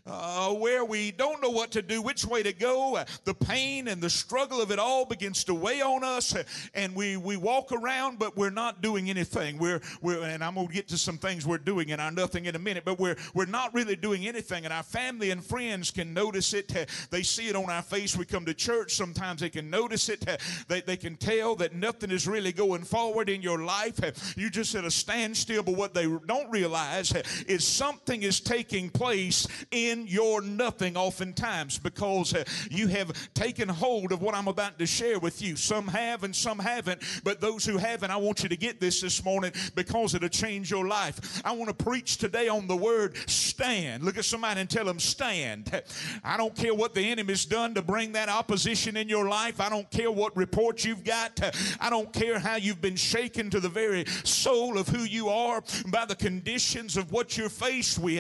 uh, 0.05 0.53
where 0.55 0.85
we 0.85 1.13
don't 1.13 1.41
know 1.41 1.51
what 1.51 1.71
to 1.73 1.83
do, 1.83 2.03
which 2.03 2.25
way 2.25 2.43
to 2.43 2.53
go, 2.53 2.97
uh, 2.97 3.05
the 3.23 3.35
pain 3.35 3.87
and 3.87 4.03
the 4.03 4.11
struggle 4.11 4.61
of 4.61 4.73
it 4.73 4.81
all 4.81 5.05
begins 5.05 5.45
to 5.45 5.55
weigh 5.55 5.81
on 5.81 6.03
us, 6.03 6.35
uh, 6.35 6.43
and 6.75 6.93
we, 6.97 7.17
we 7.17 7.37
walk 7.37 7.71
around, 7.71 8.19
but 8.19 8.37
we're 8.37 8.51
not 8.51 8.83
doing 8.83 9.09
anything. 9.09 9.57
We're, 9.57 9.81
we're, 10.03 10.21
and 10.25 10.43
I'm 10.43 10.57
going 10.57 10.67
to 10.67 10.75
get 10.75 10.89
to 10.89 10.99
some 10.99 11.19
things 11.19 11.47
we're 11.47 11.59
doing 11.59 11.91
in 11.91 12.01
our 12.01 12.11
nothing 12.11 12.47
in 12.47 12.57
a 12.57 12.59
minute, 12.59 12.85
but 12.85 12.99
we're, 12.99 13.17
we're 13.33 13.47
not 13.47 13.73
really 13.75 13.95
doing 13.95 14.27
anything, 14.27 14.65
and 14.65 14.75
our 14.75 14.83
family 14.83 15.31
and 15.31 15.45
friends 15.45 15.93
can 15.93 16.13
notice 16.15 16.53
it. 16.53 16.77
Uh, 16.77 16.85
they 17.11 17.23
see 17.23 17.47
it 17.47 17.55
on 17.55 17.71
our 17.71 17.83
face. 17.83 18.17
We 18.17 18.25
come 18.25 18.45
to 18.47 18.55
church, 18.55 18.97
sometimes 18.97 19.41
they 19.41 19.51
can 19.51 19.71
notice 19.71 20.09
it. 20.09 20.27
They, 20.67 20.81
they 20.81 20.97
can 20.97 21.17
tell 21.17 21.55
that 21.57 21.75
nothing 21.75 22.08
is 22.11 22.27
really 22.27 22.53
going 22.53 22.85
forward 22.85 23.29
in 23.29 23.43
your 23.43 23.59
life. 23.59 24.35
You 24.37 24.51
just 24.51 24.75
at 24.75 24.85
a 24.85 24.91
standstill, 24.91 25.63
but 25.63 25.75
what 25.75 25.95
they 25.95 26.07
don't 26.27 26.51
realize 26.51 27.13
is 27.47 27.65
something 27.65 28.23
is 28.23 28.41
taking 28.41 28.91
place 28.91 29.47
in 29.71 30.07
your 30.07 30.41
nothing 30.41 30.97
oftentimes 30.97 31.79
because 31.79 32.35
you 32.71 32.87
have 32.89 33.13
taken 33.35 33.69
hold 33.69 34.13
of 34.13 34.23
what 34.23 34.35
I'm 34.35 34.49
about 34.49 34.79
to 34.79 34.87
share 34.87 35.19
with 35.19 35.43
you. 35.43 35.57
Some 35.57 35.89
have 35.89 36.25
and 36.25 36.35
some 36.35 36.59
haven't, 36.59 37.03
but 37.25 37.41
those 37.41 37.65
who 37.65 37.79
haven't, 37.79 38.11
I 38.11 38.17
want 38.17 38.43
you 38.43 38.49
to 38.49 38.57
get 38.57 38.81
this 38.81 39.01
this 39.01 39.25
morning 39.25 39.53
because 39.75 40.15
it'll 40.15 40.29
change 40.29 40.71
your 40.71 40.87
life. 40.87 41.43
I 41.45 41.53
want 41.53 41.69
to 41.77 41.85
preach 41.85 42.19
today 42.19 42.49
on 42.49 42.67
the 42.67 42.77
word 42.77 43.17
stand. 43.29 44.05
Look 44.05 44.19
at 44.19 44.25
somebody 44.25 44.61
and 44.61 44.69
tell 44.69 44.85
them, 44.85 45.01
stand. 45.01 45.83
I 46.23 46.37
don't 46.37 46.55
care 46.55 46.75
what 46.75 46.95
the 46.95 47.03
enemy's 47.03 47.45
done 47.45 47.75
to 47.75 47.83
bring 47.83 48.13
that 48.13 48.29
opposition 48.29 48.97
in 48.97 49.09
your 49.09 49.29
life. 49.29 49.61
I 49.61 49.69
don't 49.69 49.91
care 49.91 50.11
what 50.11 50.37
report 50.37 50.85
you've 50.85 51.05
got. 51.05 51.41
I 51.81 51.91
don't 51.91 51.98
care 52.05 52.39
how 52.39 52.57
you've 52.57 52.81
been 52.81 52.97
shaken 52.97 53.51
to 53.51 53.61
the 53.61 53.69
very 53.69 54.05
soul 54.25 54.79
of 54.79 54.89
who 54.89 55.03
you 55.03 55.29
are 55.29 55.63
by 55.89 56.05
the 56.05 56.17
conditions 56.17 56.97
of 56.97 57.13
what 57.13 57.37
you're 57.37 57.49
faced 57.49 57.99
with. 57.99 58.19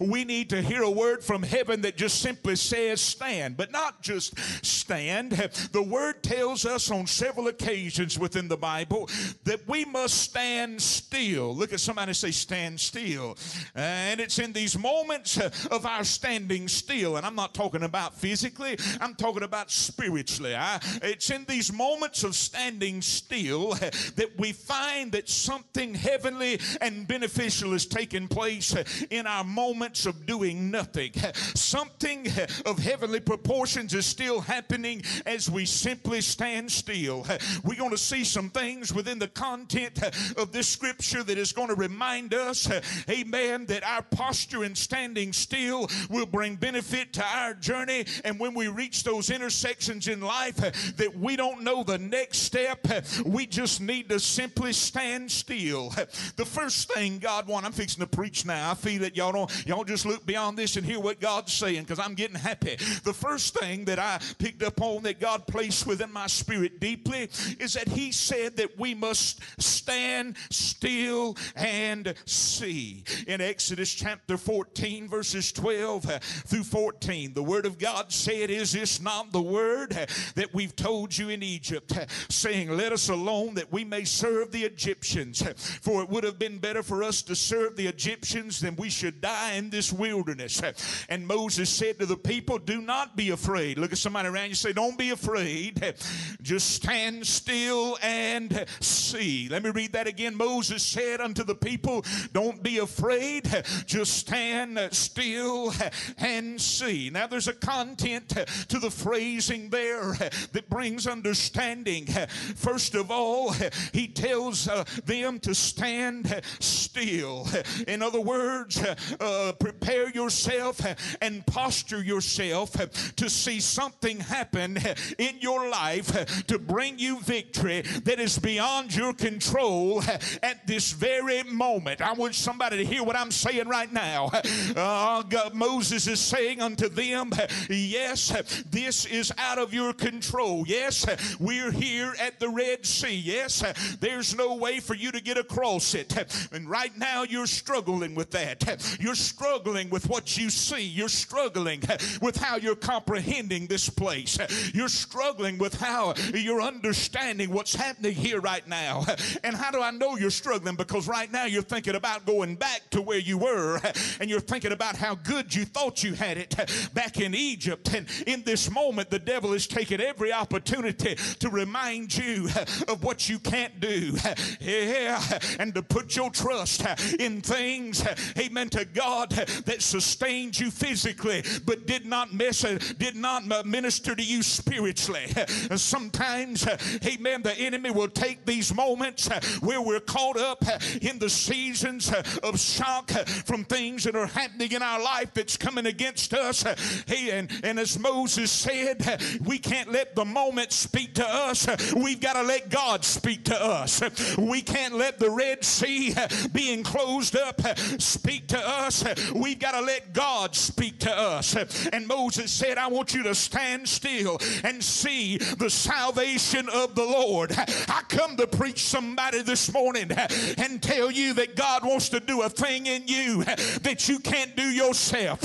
We 0.00 0.24
need 0.24 0.50
to 0.50 0.62
hear 0.62 0.82
a 0.82 0.90
word 0.90 1.22
from 1.22 1.42
heaven 1.42 1.80
that 1.82 1.96
just 1.96 2.20
simply 2.20 2.56
says 2.56 3.00
stand, 3.00 3.56
but 3.56 3.72
not 3.72 4.02
just 4.02 4.38
stand. 4.64 5.32
The 5.72 5.82
word 5.82 6.22
tells 6.22 6.64
us 6.64 6.90
on 6.90 7.06
several 7.06 7.48
occasions 7.48 8.18
within 8.18 8.48
the 8.48 8.56
Bible 8.56 9.08
that 9.44 9.66
we 9.68 9.84
must 9.84 10.14
stand 10.14 10.80
still. 10.80 11.54
Look 11.54 11.72
at 11.72 11.80
somebody 11.80 12.12
say, 12.12 12.30
stand 12.30 12.80
still. 12.80 13.36
And 13.74 14.20
it's 14.20 14.38
in 14.38 14.52
these 14.52 14.78
moments 14.78 15.38
of 15.38 15.86
our 15.86 16.04
standing 16.04 16.68
still, 16.68 17.16
and 17.16 17.26
I'm 17.26 17.34
not 17.34 17.54
talking 17.54 17.82
about 17.82 18.14
physically, 18.14 18.76
I'm 19.00 19.14
talking 19.14 19.42
about 19.42 19.70
spiritually. 19.70 20.54
I, 20.54 20.80
it's 21.02 21.30
in 21.30 21.44
these 21.46 21.72
moments 21.72 22.24
of 22.24 22.34
standing 22.34 23.02
still 23.02 23.13
that 24.16 24.30
we 24.38 24.52
find 24.52 25.12
that 25.12 25.28
something 25.28 25.94
heavenly 25.94 26.60
and 26.80 27.06
beneficial 27.06 27.72
is 27.72 27.86
taking 27.86 28.28
place 28.28 28.74
in 29.10 29.26
our 29.26 29.44
moments 29.44 30.06
of 30.06 30.26
doing 30.26 30.70
nothing. 30.70 31.12
Something 31.54 32.26
of 32.66 32.78
heavenly 32.78 33.20
proportions 33.20 33.94
is 33.94 34.06
still 34.06 34.40
happening 34.40 35.02
as 35.26 35.50
we 35.50 35.66
simply 35.66 36.20
stand 36.20 36.70
still. 36.70 37.26
We're 37.64 37.78
going 37.78 37.90
to 37.90 37.98
see 37.98 38.24
some 38.24 38.50
things 38.50 38.92
within 38.92 39.18
the 39.18 39.28
content 39.28 40.02
of 40.36 40.52
this 40.52 40.68
scripture 40.68 41.22
that 41.22 41.38
is 41.38 41.52
going 41.52 41.68
to 41.68 41.74
remind 41.74 42.34
us, 42.34 42.70
amen, 43.08 43.66
that 43.66 43.84
our 43.84 44.02
posture 44.02 44.64
in 44.64 44.74
standing 44.74 45.32
still 45.32 45.88
will 46.08 46.26
bring 46.26 46.56
benefit 46.56 47.12
to 47.14 47.24
our 47.24 47.54
journey. 47.54 48.06
And 48.24 48.38
when 48.38 48.54
we 48.54 48.68
reach 48.68 49.04
those 49.04 49.30
intersections 49.30 50.08
in 50.08 50.20
life, 50.20 50.56
that 50.96 51.18
we 51.18 51.36
don't 51.36 51.62
know 51.62 51.82
the 51.82 51.98
next 51.98 52.38
step, 52.38 52.86
we 53.24 53.46
just 53.46 53.80
need 53.80 54.08
to 54.08 54.20
simply 54.20 54.72
stand 54.72 55.30
still. 55.30 55.90
The 56.36 56.44
first 56.44 56.92
thing 56.92 57.18
God 57.18 57.46
wants, 57.46 57.66
I'm 57.66 57.72
fixing 57.72 58.00
to 58.00 58.06
preach 58.06 58.44
now. 58.44 58.70
I 58.70 58.74
feel 58.74 59.00
that 59.02 59.16
y'all 59.16 59.32
don't, 59.32 59.66
y'all 59.66 59.84
just 59.84 60.06
look 60.06 60.24
beyond 60.26 60.58
this 60.58 60.76
and 60.76 60.84
hear 60.84 61.00
what 61.00 61.20
God's 61.20 61.52
saying 61.52 61.82
because 61.82 61.98
I'm 61.98 62.14
getting 62.14 62.36
happy. 62.36 62.76
The 63.04 63.12
first 63.12 63.58
thing 63.58 63.84
that 63.86 63.98
I 63.98 64.20
picked 64.38 64.62
up 64.62 64.80
on 64.80 65.02
that 65.04 65.20
God 65.20 65.46
placed 65.46 65.86
within 65.86 66.12
my 66.12 66.26
spirit 66.26 66.80
deeply 66.80 67.30
is 67.58 67.74
that 67.74 67.88
He 67.88 68.12
said 68.12 68.56
that 68.56 68.78
we 68.78 68.94
must 68.94 69.40
stand 69.60 70.36
still 70.50 71.36
and 71.56 72.14
see. 72.24 73.04
In 73.26 73.40
Exodus 73.40 73.92
chapter 73.92 74.36
14, 74.36 75.08
verses 75.08 75.52
12 75.52 76.04
through 76.46 76.64
14, 76.64 77.34
the 77.34 77.42
Word 77.42 77.66
of 77.66 77.78
God 77.78 78.12
said, 78.12 78.50
Is 78.50 78.72
this 78.72 79.00
not 79.00 79.32
the 79.32 79.42
word 79.42 79.90
that 80.34 80.54
we've 80.54 80.74
told 80.74 81.16
you 81.16 81.28
in 81.28 81.42
Egypt, 81.42 81.92
saying, 82.28 82.70
Let 82.70 82.92
us 82.94 83.08
alone 83.10 83.54
that 83.54 83.70
we 83.70 83.84
may 83.84 84.04
serve 84.04 84.52
the 84.52 84.64
Egyptians. 84.64 85.42
For 85.82 86.02
it 86.02 86.08
would 86.08 86.24
have 86.24 86.38
been 86.38 86.58
better 86.58 86.82
for 86.82 87.02
us 87.02 87.20
to 87.22 87.34
serve 87.36 87.76
the 87.76 87.86
Egyptians 87.86 88.60
than 88.60 88.76
we 88.76 88.88
should 88.88 89.20
die 89.20 89.54
in 89.54 89.68
this 89.68 89.92
wilderness. 89.92 90.62
And 91.08 91.26
Moses 91.26 91.68
said 91.68 91.98
to 91.98 92.06
the 92.06 92.16
people, 92.16 92.58
Do 92.58 92.80
not 92.80 93.16
be 93.16 93.30
afraid. 93.30 93.78
Look 93.78 93.92
at 93.92 93.98
somebody 93.98 94.28
around 94.28 94.48
you 94.48 94.54
say, 94.54 94.72
Don't 94.72 94.96
be 94.96 95.10
afraid. 95.10 95.94
Just 96.42 96.70
stand 96.70 97.26
still 97.26 97.98
and 98.02 98.64
see. 98.80 99.48
Let 99.48 99.62
me 99.62 99.70
read 99.70 99.92
that 99.92 100.06
again. 100.06 100.36
Moses 100.36 100.82
said 100.82 101.20
unto 101.20 101.42
the 101.44 101.54
people, 101.54 102.04
Don't 102.32 102.62
be 102.62 102.78
afraid. 102.78 103.64
Just 103.86 104.16
stand 104.16 104.78
still 104.92 105.72
and 106.18 106.60
see. 106.60 107.10
Now 107.10 107.26
there's 107.26 107.48
a 107.48 107.52
content 107.52 108.28
to 108.68 108.78
the 108.78 108.90
phrasing 108.90 109.70
there 109.70 110.12
that 110.52 110.68
brings 110.68 111.06
understanding. 111.06 112.06
First 112.54 112.83
first 112.84 112.94
of 112.96 113.10
all, 113.10 113.54
he 113.94 114.06
tells 114.06 114.68
uh, 114.68 114.84
them 115.06 115.38
to 115.38 115.54
stand 115.54 116.42
still. 116.60 117.48
In 117.88 118.02
other 118.02 118.20
words, 118.20 118.78
uh, 119.20 119.52
prepare 119.58 120.10
yourself 120.10 120.82
and 121.22 121.46
posture 121.46 122.02
yourself 122.02 122.72
to 123.16 123.30
see 123.30 123.58
something 123.58 124.20
happen 124.20 124.78
in 125.18 125.36
your 125.40 125.70
life 125.70 126.44
to 126.46 126.58
bring 126.58 126.98
you 126.98 127.20
victory 127.20 127.80
that 128.04 128.20
is 128.20 128.38
beyond 128.38 128.94
your 128.94 129.14
control 129.14 130.02
at 130.42 130.66
this 130.66 130.92
very 130.92 131.42
moment. 131.44 132.02
I 132.02 132.12
want 132.12 132.34
somebody 132.34 132.76
to 132.76 132.84
hear 132.84 133.02
what 133.02 133.16
I'm 133.16 133.30
saying 133.30 133.68
right 133.68 133.92
now. 133.92 134.30
Uh, 134.76 135.22
God, 135.22 135.54
Moses 135.54 136.06
is 136.06 136.20
saying 136.20 136.60
unto 136.60 136.88
them, 136.88 137.30
Yes, 137.70 138.62
this 138.70 139.06
is 139.06 139.32
out 139.38 139.58
of 139.58 139.72
your 139.72 139.92
control. 139.92 140.64
Yes, 140.66 141.06
we're 141.38 141.70
here 141.70 142.14
at 142.20 142.40
the 142.40 142.48
Red 142.48 142.73
Sea. 142.82 143.14
Yes, 143.14 143.62
there's 144.00 144.34
no 144.36 144.54
way 144.54 144.80
for 144.80 144.94
you 144.94 145.12
to 145.12 145.20
get 145.20 145.38
across 145.38 145.94
it. 145.94 146.14
And 146.52 146.68
right 146.68 146.96
now 146.96 147.22
you're 147.22 147.46
struggling 147.46 148.14
with 148.14 148.30
that. 148.32 148.96
You're 149.00 149.14
struggling 149.14 149.90
with 149.90 150.08
what 150.08 150.36
you 150.36 150.50
see. 150.50 150.82
You're 150.82 151.08
struggling 151.08 151.82
with 152.20 152.36
how 152.36 152.56
you're 152.56 152.76
comprehending 152.76 153.66
this 153.66 153.88
place. 153.88 154.38
You're 154.72 154.88
struggling 154.88 155.58
with 155.58 155.74
how 155.80 156.14
you're 156.32 156.62
understanding 156.62 157.50
what's 157.50 157.74
happening 157.74 158.14
here 158.14 158.40
right 158.40 158.66
now. 158.66 159.04
And 159.42 159.54
how 159.54 159.70
do 159.70 159.82
I 159.82 159.90
know 159.90 160.16
you're 160.16 160.30
struggling? 160.30 160.76
Because 160.76 161.06
right 161.08 161.30
now 161.30 161.44
you're 161.44 161.62
thinking 161.62 161.94
about 161.94 162.26
going 162.26 162.56
back 162.56 162.90
to 162.90 163.02
where 163.02 163.18
you 163.18 163.38
were 163.38 163.80
and 164.20 164.30
you're 164.30 164.40
thinking 164.40 164.72
about 164.72 164.96
how 164.96 165.14
good 165.14 165.54
you 165.54 165.64
thought 165.64 166.02
you 166.02 166.14
had 166.14 166.38
it 166.38 166.54
back 166.94 167.20
in 167.20 167.34
Egypt. 167.34 167.94
And 167.94 168.06
in 168.26 168.42
this 168.42 168.70
moment, 168.70 169.10
the 169.10 169.18
devil 169.18 169.52
is 169.52 169.66
taking 169.66 170.00
every 170.00 170.32
opportunity 170.32 171.16
to 171.40 171.50
remind 171.50 172.16
you 172.16 172.48
of 172.88 173.02
what 173.02 173.28
you 173.28 173.38
can't 173.38 173.80
do. 173.80 174.16
Yeah, 174.60 175.20
and 175.58 175.74
to 175.74 175.82
put 175.82 176.16
your 176.16 176.30
trust 176.30 176.84
in 177.18 177.40
things, 177.40 178.04
amen, 178.38 178.70
to 178.70 178.84
God 178.84 179.30
that 179.30 179.82
sustained 179.82 180.58
you 180.58 180.70
physically 180.70 181.42
but 181.64 181.86
did 181.86 182.06
not 182.06 182.32
mess, 182.32 182.62
did 182.98 183.16
not 183.16 183.44
minister 183.66 184.14
to 184.14 184.22
you 184.22 184.42
spiritually. 184.42 185.26
Sometimes, 185.76 186.66
amen, 187.04 187.42
the 187.42 187.56
enemy 187.58 187.90
will 187.90 188.08
take 188.08 188.44
these 188.46 188.74
moments 188.74 189.28
where 189.60 189.80
we're 189.80 190.00
caught 190.00 190.38
up 190.38 190.64
in 191.02 191.18
the 191.18 191.30
seasons 191.30 192.12
of 192.42 192.58
shock 192.58 193.10
from 193.44 193.64
things 193.64 194.04
that 194.04 194.16
are 194.16 194.26
happening 194.26 194.72
in 194.72 194.82
our 194.82 195.02
life 195.02 195.32
that's 195.34 195.56
coming 195.56 195.86
against 195.86 196.32
us. 196.34 196.64
And, 197.08 197.50
and 197.62 197.78
as 197.78 197.98
Moses 197.98 198.50
said, 198.50 199.22
we 199.44 199.58
can't 199.58 199.90
let 199.90 200.14
the 200.14 200.24
moment 200.24 200.72
speak 200.72 201.14
to 201.14 201.26
us. 201.26 201.66
We've 201.94 202.20
got 202.20 202.34
to 202.34 202.42
let 202.44 202.70
God 202.70 203.04
speak 203.04 203.44
to 203.44 203.60
us. 203.60 204.02
We 204.36 204.62
can't 204.62 204.94
let 204.94 205.18
the 205.18 205.30
Red 205.30 205.64
Sea 205.64 206.14
being 206.52 206.82
closed 206.82 207.36
up 207.36 207.60
speak 207.98 208.48
to 208.48 208.58
us. 208.58 209.04
We've 209.34 209.58
got 209.58 209.72
to 209.72 209.80
let 209.80 210.12
God 210.12 210.54
speak 210.54 210.98
to 211.00 211.12
us. 211.12 211.56
And 211.92 212.06
Moses 212.06 212.52
said, 212.52 212.78
I 212.78 212.88
want 212.88 213.14
you 213.14 213.22
to 213.24 213.34
stand 213.34 213.88
still 213.88 214.38
and 214.62 214.82
see 214.82 215.38
the 215.38 215.70
salvation 215.70 216.68
of 216.68 216.94
the 216.94 217.04
Lord. 217.04 217.52
I 217.56 218.02
come 218.08 218.36
to 218.36 218.46
preach 218.46 218.84
somebody 218.84 219.42
this 219.42 219.72
morning 219.72 220.10
and 220.12 220.82
tell 220.82 221.10
you 221.10 221.34
that 221.34 221.56
God 221.56 221.84
wants 221.84 222.08
to 222.10 222.20
do 222.20 222.42
a 222.42 222.48
thing 222.48 222.86
in 222.86 223.02
you 223.06 223.44
that 223.44 224.08
you 224.08 224.18
can't 224.18 224.54
do 224.56 224.62
yourself. 224.62 225.40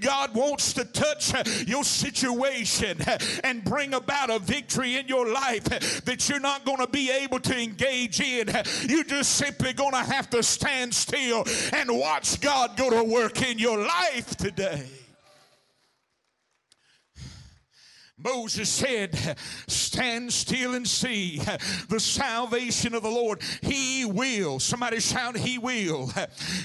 God 0.00 0.34
wants 0.34 0.72
to 0.74 0.84
touch 0.84 1.32
your 1.66 1.84
situation 1.84 2.98
and 3.44 3.64
bring 3.64 3.94
about 3.94 4.30
a 4.30 4.38
victory 4.38 4.96
in 4.96 5.08
your 5.08 5.28
life 5.28 5.64
that 6.04 6.28
you're 6.28 6.39
not 6.40 6.64
going 6.64 6.78
to 6.78 6.88
be 6.88 7.10
able 7.10 7.40
to 7.40 7.58
engage 7.58 8.20
in. 8.20 8.48
You're 8.88 9.04
just 9.04 9.36
simply 9.36 9.72
going 9.72 9.92
to 9.92 9.98
have 9.98 10.30
to 10.30 10.42
stand 10.42 10.94
still 10.94 11.44
and 11.72 11.90
watch 11.96 12.40
God 12.40 12.76
go 12.76 12.90
to 12.90 13.04
work 13.04 13.42
in 13.42 13.58
your 13.58 13.78
life 13.78 14.36
today. 14.36 14.86
Moses 18.22 18.68
said, 18.68 19.36
Stand 19.66 20.32
still 20.32 20.74
and 20.74 20.86
see 20.86 21.40
the 21.88 22.00
salvation 22.00 22.94
of 22.94 23.02
the 23.02 23.10
Lord. 23.10 23.40
He 23.62 24.04
will. 24.04 24.58
Somebody 24.60 25.00
shout, 25.00 25.36
He 25.36 25.58
will. 25.58 26.10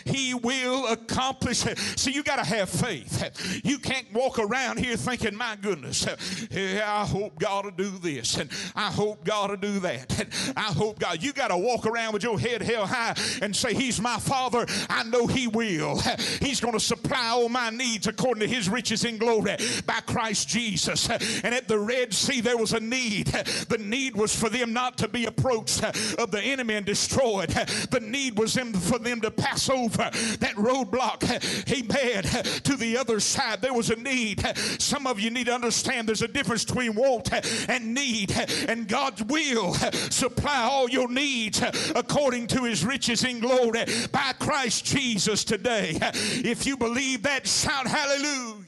He 0.06 0.34
will 0.34 0.88
accomplish. 0.88 1.60
See, 1.95 2.12
you 2.12 2.24
got 2.24 2.38
to 2.38 2.45
have 2.45 2.70
faith. 2.70 3.62
You 3.64 3.80
can't 3.80 4.12
walk 4.14 4.39
around 4.39 4.80
here 4.80 4.97
thinking, 4.97 5.36
My 5.36 5.56
goodness, 5.56 6.06
I 6.08 7.06
hope 7.06 7.39
God 7.39 7.66
will 7.66 7.72
do 7.72 7.97
this, 7.99 8.38
and 8.38 8.49
I 8.76 8.91
hope 8.91 9.24
God 9.24 9.49
will 9.49 9.58
do 9.58 9.80
that. 9.80 10.20
And 10.20 10.58
I 10.58 10.74
hope 10.74 10.99
God. 10.99 11.22
You 11.22 11.34
got 11.34 11.49
to 11.49 11.58
walk 11.58 11.86
around 11.86 12.14
with 12.14 12.24
your 12.24 12.39
head 12.39 12.62
held 12.62 12.89
high 12.89 13.16
and 13.41 13.56
say, 13.56 13.74
He's 13.74 14.01
my 14.01 14.18
Father. 14.18 14.66
I 14.89 15.03
know 15.03 15.28
He 15.28 15.47
will. 15.47 15.99
He's 16.41 16.60
going 16.60 16.74
to 16.74 16.80
supply 16.80 17.30
all 17.30 17.49
my 17.49 17.70
needs 17.70 18.08
according 18.08 18.41
to 18.41 18.47
His 18.47 18.70
riches 18.70 19.06
in 19.06 19.18
glory 19.18 19.58
by 19.86 19.99
Christ 20.06 20.49
Jesus. 20.49 21.10
And 21.46 21.56
at 21.56 21.70
the 21.70 21.80
Red 21.80 22.14
Sea, 22.14 22.41
there 22.41 22.58
was 22.58 22.74
a 22.74 22.80
need. 22.82 23.28
The 23.28 23.78
need 23.78 24.18
was 24.18 24.36
for 24.36 24.50
them 24.50 24.74
not 24.74 24.98
to 24.98 25.08
be 25.08 25.26
approached 25.26 25.84
of 26.16 26.32
the 26.32 26.41
enemy 26.41 26.74
and 26.74 26.86
destroyed. 26.86 27.50
The 27.50 28.02
need 28.02 28.38
was 28.38 28.56
for 28.56 29.00
them 29.00 29.22
to 29.22 29.32
pass 29.32 29.70
over 29.70 30.10
that 30.10 30.56
roadblock. 30.56 31.24
He 31.70 31.86
Amen. 31.86 32.24
To 32.64 32.76
the 32.76 32.98
other 32.98 33.20
side, 33.20 33.62
there 33.62 33.74
was 33.74 33.89
a 33.89 33.96
need. 33.96 34.43
Some 34.80 35.06
of 35.08 35.20
you 35.20 35.30
need 35.30 35.46
to 35.46 35.54
understand 35.54 36.08
there's 36.08 36.22
a 36.22 36.28
difference 36.28 36.66
between 36.66 36.96
want 36.96 37.32
and 37.70 37.93
need, 37.93 38.32
and 38.68 38.88
God 38.88 39.30
will 39.30 39.74
supply 39.74 40.64
all 40.64 40.89
your 40.89 41.10
needs 41.10 41.62
according 41.96 42.48
to 42.48 42.64
his 42.64 42.84
riches 42.86 43.24
in 43.24 43.39
glory 43.39 43.86
by 44.12 44.34
Christ 44.39 44.86
Jesus 44.86 45.43
today. 45.43 45.98
If 46.02 46.66
you 46.66 46.78
believe 46.78 47.24
that, 47.24 47.48
shout 47.48 47.88
hallelujah. 47.88 48.64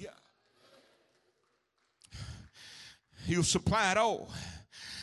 He'll 3.28 3.43
supply 3.43 3.91
it 3.91 3.97
all. 3.97 4.32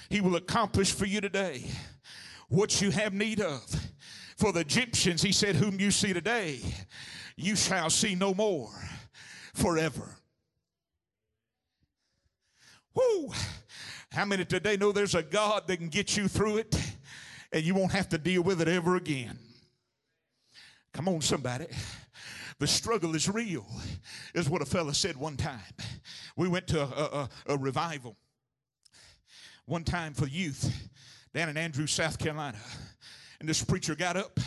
He 0.09 0.23
will 0.23 0.37
accomplish 0.37 0.93
for 0.93 1.05
you 1.05 1.21
today 1.21 1.67
what 2.49 2.81
you 2.81 2.91
have 2.91 3.13
need 3.13 3.43
of. 3.43 3.63
For 4.39 4.51
the 4.51 4.61
Egyptians, 4.61 5.21
he 5.21 5.31
said, 5.31 5.57
Whom 5.57 5.79
you 5.79 5.91
see 5.91 6.15
today, 6.15 6.61
you 7.37 7.55
shall 7.55 7.91
see 7.91 8.15
no 8.15 8.33
more 8.33 8.71
forever. 9.53 10.17
Whoo! 12.95 13.31
How 14.11 14.25
many 14.25 14.47
today 14.47 14.79
know 14.79 14.91
there's 14.91 15.15
a 15.15 15.23
God 15.23 15.67
that 15.67 15.77
can 15.77 15.89
get 15.89 16.17
you 16.17 16.27
through 16.27 16.59
it 16.59 16.75
and 17.53 17.63
you 17.63 17.75
won't 17.75 17.93
have 17.93 18.09
to 18.09 18.19
deal 18.19 18.43
with 18.43 18.63
it 18.63 18.69
ever 18.69 18.97
again? 18.97 19.39
Come 20.95 21.09
on, 21.09 21.21
somebody. 21.21 21.67
The 22.65 22.69
struggle 22.69 23.15
is 23.15 23.29
real, 23.29 23.67
is 24.35 24.49
what 24.49 24.63
a 24.63 24.65
fella 24.65 24.95
said 24.95 25.19
one 25.19 25.37
time. 25.37 25.61
We 26.35 26.49
went 26.49 26.67
to 26.69 26.81
a, 26.81 26.87
a, 26.87 27.29
a 27.49 27.59
revival 27.59 28.17
one 29.67 29.85
time 29.85 30.15
for 30.15 30.27
youth 30.27 30.91
down 31.35 31.51
in 31.51 31.59
Andrews, 31.59 31.91
South 31.91 32.19
Carolina. 32.19 32.57
And 33.39 33.47
this 33.47 33.63
preacher 33.63 33.95
got 33.95 34.17
up 34.17 34.41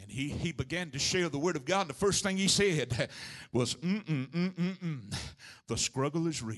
and 0.00 0.10
he, 0.10 0.30
he 0.30 0.52
began 0.52 0.90
to 0.92 0.98
share 0.98 1.28
the 1.28 1.38
word 1.38 1.56
of 1.56 1.66
God. 1.66 1.82
And 1.82 1.90
the 1.90 1.94
first 1.94 2.22
thing 2.22 2.38
he 2.38 2.48
said 2.48 3.10
was, 3.52 3.74
mm 3.74 4.02
mm 4.06 4.30
mm 4.30 4.54
mm 4.54 4.78
mm. 4.78 5.16
The 5.66 5.76
struggle 5.76 6.28
is 6.28 6.42
real. 6.42 6.56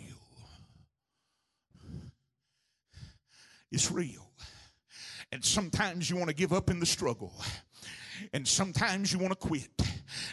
It's 3.73 3.91
real. 3.91 4.31
And 5.33 5.45
sometimes 5.45 6.09
you 6.09 6.15
want 6.15 6.29
to 6.29 6.37
give 6.37 6.53
up 6.53 6.71
in 6.71 6.79
the 6.79 6.87
struggle. 6.87 7.35
And 8.33 8.47
sometimes 8.47 9.13
you 9.13 9.19
want 9.19 9.33
to 9.33 9.49
quit. 9.49 9.69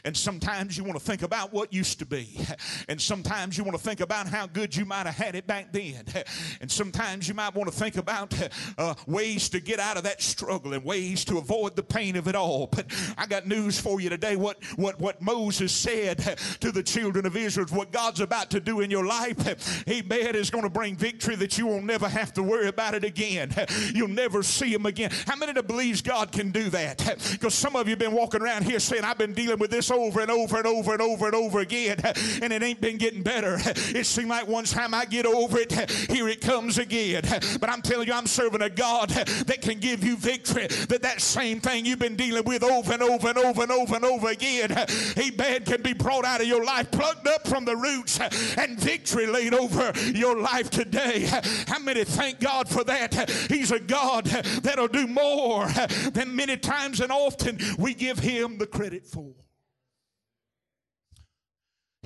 And 0.04 0.16
sometimes 0.16 0.78
you 0.78 0.84
want 0.84 0.98
to 0.98 1.04
think 1.04 1.22
about 1.22 1.54
what 1.54 1.74
used 1.74 2.00
to 2.00 2.06
be. 2.06 2.40
And 2.88 3.02
sometimes 3.02 3.58
you 3.58 3.64
want 3.64 3.78
to 3.78 3.84
think 3.84 4.00
about 4.00 4.28
how 4.28 4.48
good 4.48 4.76
you 4.76 4.86
might 4.86 5.06
have 5.06 5.16
had 5.16 5.36
it 5.36 5.48
back 5.48 5.72
then. 5.72 6.04
And 6.62 6.72
sometimes 6.72 7.28
you 7.28 7.34
might 7.34 7.56
want 7.56 7.72
to 7.72 7.78
think 7.78 7.98
about 7.98 8.34
uh, 8.78 8.96
ways 9.06 9.50
to 9.50 9.60
get 9.60 9.80
out 9.80 9.98
of 9.98 10.04
that 10.04 10.22
struggle 10.22 10.74
and 10.74 10.84
ways 10.84 11.26
to 11.26 11.38
avoid 11.38 11.76
the 11.76 11.84
pain 11.84 12.16
of 12.16 12.28
it 12.28 12.36
all. 12.36 12.68
But 12.68 12.94
I 13.18 13.26
got 13.26 13.48
news 13.48 13.80
for 13.80 14.00
you 14.02 14.10
today. 14.10 14.36
What, 14.36 14.64
what, 14.76 15.00
what 15.00 15.22
Moses 15.22 15.72
said 15.72 16.38
to 16.60 16.72
the 16.72 16.84
children 16.84 17.26
of 17.26 17.36
Israel, 17.36 17.68
what 17.70 17.92
God's 17.92 18.20
about 18.20 18.52
to 18.52 18.60
do 18.60 18.82
in 18.82 18.92
your 18.92 19.06
life, 19.06 19.88
amen, 19.90 20.36
is 20.36 20.50
going 20.50 20.64
to 20.64 20.70
bring 20.70 20.96
victory 20.96 21.36
that 21.36 21.58
you 21.58 21.68
will 21.68 21.82
never 21.82 22.08
have 22.08 22.34
to 22.34 22.44
worry 22.44 22.68
about 22.68 22.94
it 22.94 23.04
again. 23.04 23.54
You'll 23.94 24.08
never 24.08 24.44
see 24.44 24.74
him 24.74 24.86
again. 24.86 25.12
How 25.26 25.36
many 25.36 25.52
of 25.52 25.56
the 25.56 25.64
believes 25.64 26.02
God 26.02 26.32
can 26.32 26.52
do 26.52 26.70
that? 26.70 26.98
Because 27.32 27.54
some 27.54 27.76
of 27.76 27.88
you 27.88 27.92
have 27.92 28.00
been 28.00 28.14
walking 28.14 28.42
around 28.42 28.64
here 28.64 28.80
saying, 28.80 29.04
I've 29.04 29.18
been 29.18 29.34
dealing 29.34 29.60
with 29.60 29.67
with 29.68 29.76
this 29.76 29.92
over 29.92 30.22
and 30.22 30.32
over 30.32 30.58
and 30.58 30.66
over 30.66 30.94
and 30.94 31.02
over 31.02 31.26
and 31.26 31.36
over 31.36 31.60
again, 31.60 31.98
and 32.42 32.54
it 32.54 32.64
ain't 32.64 32.80
been 32.80 32.98
getting 32.98 33.22
better. 33.22 33.58
It 33.60 34.06
seemed 34.06 34.30
like 34.30 34.48
one 34.48 34.64
time 34.64 34.94
I 34.94 35.06
get 35.06 35.26
over 35.26 35.58
it, 35.60 35.72
here 36.10 36.30
it 36.30 36.40
comes 36.42 36.78
again. 36.78 37.24
But 37.60 37.70
I'm 37.70 37.82
telling 37.82 38.08
you, 38.08 38.14
I'm 38.14 38.28
serving 38.28 38.62
a 38.62 38.70
God 38.70 39.10
that 39.10 39.62
can 39.62 39.80
give 39.80 40.04
you 40.04 40.16
victory. 40.16 40.68
That 40.68 41.02
that 41.02 41.22
same 41.22 41.60
thing 41.60 41.86
you've 41.86 42.00
been 42.00 42.16
dealing 42.16 42.46
with 42.46 42.64
over 42.64 42.94
and 42.94 43.04
over 43.04 43.30
and 43.30 43.38
over 43.38 43.64
and 43.64 43.72
over 43.72 43.96
and 43.96 44.06
over 44.06 44.30
again, 44.30 44.72
amen, 45.18 45.66
can 45.66 45.82
be 45.82 45.94
brought 45.94 46.24
out 46.24 46.40
of 46.40 46.48
your 46.48 46.64
life, 46.64 46.90
plucked 46.92 47.28
up 47.28 47.48
from 47.48 47.66
the 47.66 47.76
roots, 47.76 48.20
and 48.58 48.80
victory 48.80 49.28
laid 49.28 49.54
over 49.54 49.92
your 50.14 50.40
life 50.40 50.70
today. 50.70 51.30
How 51.68 51.80
many 51.80 52.06
thank 52.06 52.40
God 52.40 52.70
for 52.70 52.84
that? 52.86 53.30
He's 53.50 53.72
a 53.72 53.80
God 53.80 54.26
that'll 54.26 54.88
do 54.88 55.08
more 55.08 55.68
than 56.14 56.36
many 56.36 56.56
times 56.56 57.02
and 57.02 57.12
often 57.12 57.60
we 57.78 57.94
give 57.94 58.20
Him 58.20 58.58
the 58.58 58.68
credit 58.68 59.06
for. 59.06 59.34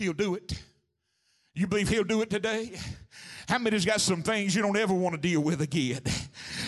He'll 0.02 0.14
do 0.14 0.34
it. 0.34 0.60
You 1.54 1.68
believe 1.68 1.90
He'll 1.90 2.04
do 2.04 2.22
it 2.22 2.30
today? 2.30 2.72
How 3.48 3.58
many's 3.58 3.86
got 3.86 4.00
some 4.00 4.24
things 4.24 4.56
you 4.56 4.62
don't 4.62 4.78
ever 4.78 4.94
want 4.94 5.14
to 5.14 5.22
deal 5.22 5.42
with 5.42 5.62
again? 5.62 6.02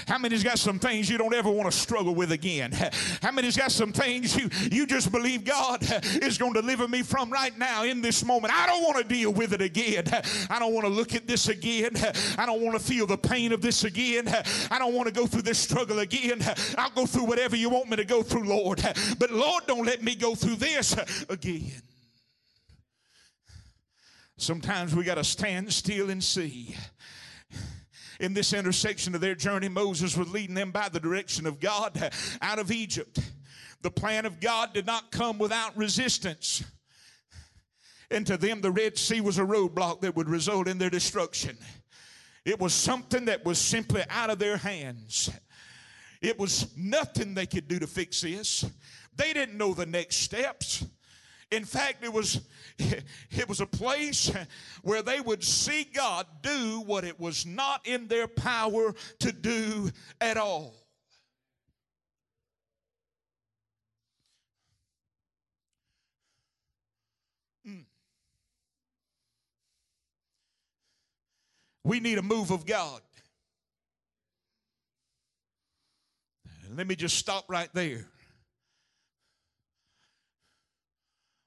How 0.08 0.18
many's 0.18 0.44
got 0.44 0.60
some 0.60 0.78
things 0.78 1.10
you 1.10 1.18
don't 1.18 1.34
ever 1.34 1.50
want 1.50 1.72
to 1.72 1.78
struggle 1.78 2.14
with 2.14 2.32
again? 2.32 2.74
How 3.22 3.32
many's 3.32 3.56
got 3.56 3.72
some 3.72 3.94
things 3.94 4.36
you, 4.36 4.50
you 4.70 4.86
just 4.86 5.12
believe 5.12 5.46
God 5.46 5.82
is 6.22 6.38
going 6.38 6.54
to 6.54 6.62
deliver 6.62 6.88
me 6.88 7.02
from 7.02 7.32
right 7.32 7.58
now 7.58 7.86
in 7.86 8.02
this 8.02 8.26
moment? 8.26 8.54
I 8.54 8.68
don't 8.68 8.84
want 8.84 8.98
to 8.98 9.04
deal 9.04 9.32
with 9.32 9.54
it 9.54 9.62
again. 9.62 10.04
I 10.50 10.60
don't 10.60 10.74
want 10.74 10.86
to 10.86 10.92
look 10.92 11.16
at 11.16 11.26
this 11.26 11.48
again. 11.48 11.94
I 12.38 12.46
don't 12.46 12.62
want 12.62 12.78
to 12.78 12.84
feel 12.84 13.08
the 13.08 13.18
pain 13.18 13.54
of 13.54 13.62
this 13.62 13.86
again. 13.86 14.28
I 14.70 14.78
don't 14.78 14.94
want 14.94 15.08
to 15.08 15.14
go 15.14 15.26
through 15.26 15.44
this 15.44 15.60
struggle 15.60 16.00
again. 16.00 16.44
I'll 16.78 16.92
go 16.92 17.06
through 17.06 17.26
whatever 17.26 17.56
you 17.56 17.70
want 17.70 17.90
me 17.90 17.96
to 17.96 18.06
go 18.06 18.22
through, 18.22 18.44
Lord. 18.44 18.82
But 19.18 19.32
Lord, 19.32 19.64
don't 19.66 19.86
let 19.86 20.04
me 20.04 20.16
go 20.16 20.36
through 20.36 20.58
this 20.58 20.96
again. 21.30 21.72
Sometimes 24.44 24.94
we 24.94 25.06
got 25.06 25.16
to 25.16 25.24
stand 25.24 25.72
still 25.72 26.10
and 26.10 26.22
see. 26.22 26.76
In 28.20 28.34
this 28.34 28.52
intersection 28.52 29.16
of 29.16 29.22
their 29.22 29.36
journey, 29.36 29.70
Moses 29.70 30.18
was 30.18 30.30
leading 30.30 30.54
them 30.54 30.72
by 30.72 30.90
the 30.90 31.00
direction 31.00 31.46
of 31.48 31.62
God 31.62 32.12
out 32.42 32.60
of 32.60 32.70
Egypt. 32.70 33.20
The 33.84 33.90
plan 33.90 34.26
of 34.26 34.42
God 34.42 34.74
did 34.74 34.86
not 34.86 35.12
come 35.12 35.38
without 35.38 35.78
resistance. 35.78 36.62
And 38.12 38.28
to 38.28 38.36
them, 38.36 38.60
the 38.60 38.70
Red 38.70 38.98
Sea 38.98 39.22
was 39.22 39.38
a 39.38 39.44
roadblock 39.44 40.02
that 40.02 40.18
would 40.18 40.28
result 40.28 40.68
in 40.68 40.78
their 40.78 40.90
destruction. 40.90 41.58
It 42.44 42.60
was 42.60 42.74
something 42.74 43.24
that 43.26 43.46
was 43.46 43.58
simply 43.60 44.04
out 44.10 44.30
of 44.30 44.40
their 44.40 44.58
hands. 44.58 45.30
It 46.22 46.38
was 46.38 46.68
nothing 46.76 47.34
they 47.34 47.46
could 47.46 47.70
do 47.70 47.80
to 47.80 47.88
fix 47.88 48.20
this. 48.20 48.66
They 49.16 49.32
didn't 49.32 49.58
know 49.58 49.74
the 49.74 49.86
next 49.86 50.18
steps. 50.18 50.86
In 51.54 51.66
fact, 51.66 52.04
it 52.04 52.12
was, 52.12 52.42
it 53.32 53.48
was 53.48 53.62
a 53.62 53.66
place 53.66 54.32
where 54.82 55.02
they 55.02 55.20
would 55.20 55.44
see 55.44 55.84
God 55.84 56.26
do 56.42 56.82
what 56.86 57.04
it 57.04 57.20
was 57.20 57.46
not 57.46 57.86
in 57.86 58.08
their 58.08 58.28
power 58.28 58.94
to 59.20 59.32
do 59.32 59.90
at 60.20 60.38
all. 60.38 60.74
Mm. 67.68 67.86
We 71.84 72.00
need 72.00 72.18
a 72.18 72.24
move 72.24 72.52
of 72.52 72.66
God. 72.66 73.02
Let 76.76 76.88
me 76.88 76.96
just 76.96 77.18
stop 77.18 77.46
right 77.50 77.70
there. 77.74 78.08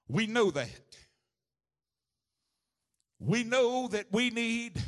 We 0.08 0.26
know 0.26 0.50
that. 0.52 0.85
We 3.18 3.44
know 3.44 3.88
that 3.88 4.06
we 4.12 4.30
need 4.30 4.80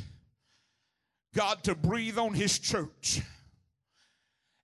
God 1.33 1.63
to 1.63 1.75
breathe 1.75 2.17
on 2.17 2.33
His 2.33 2.59
church 2.59 3.21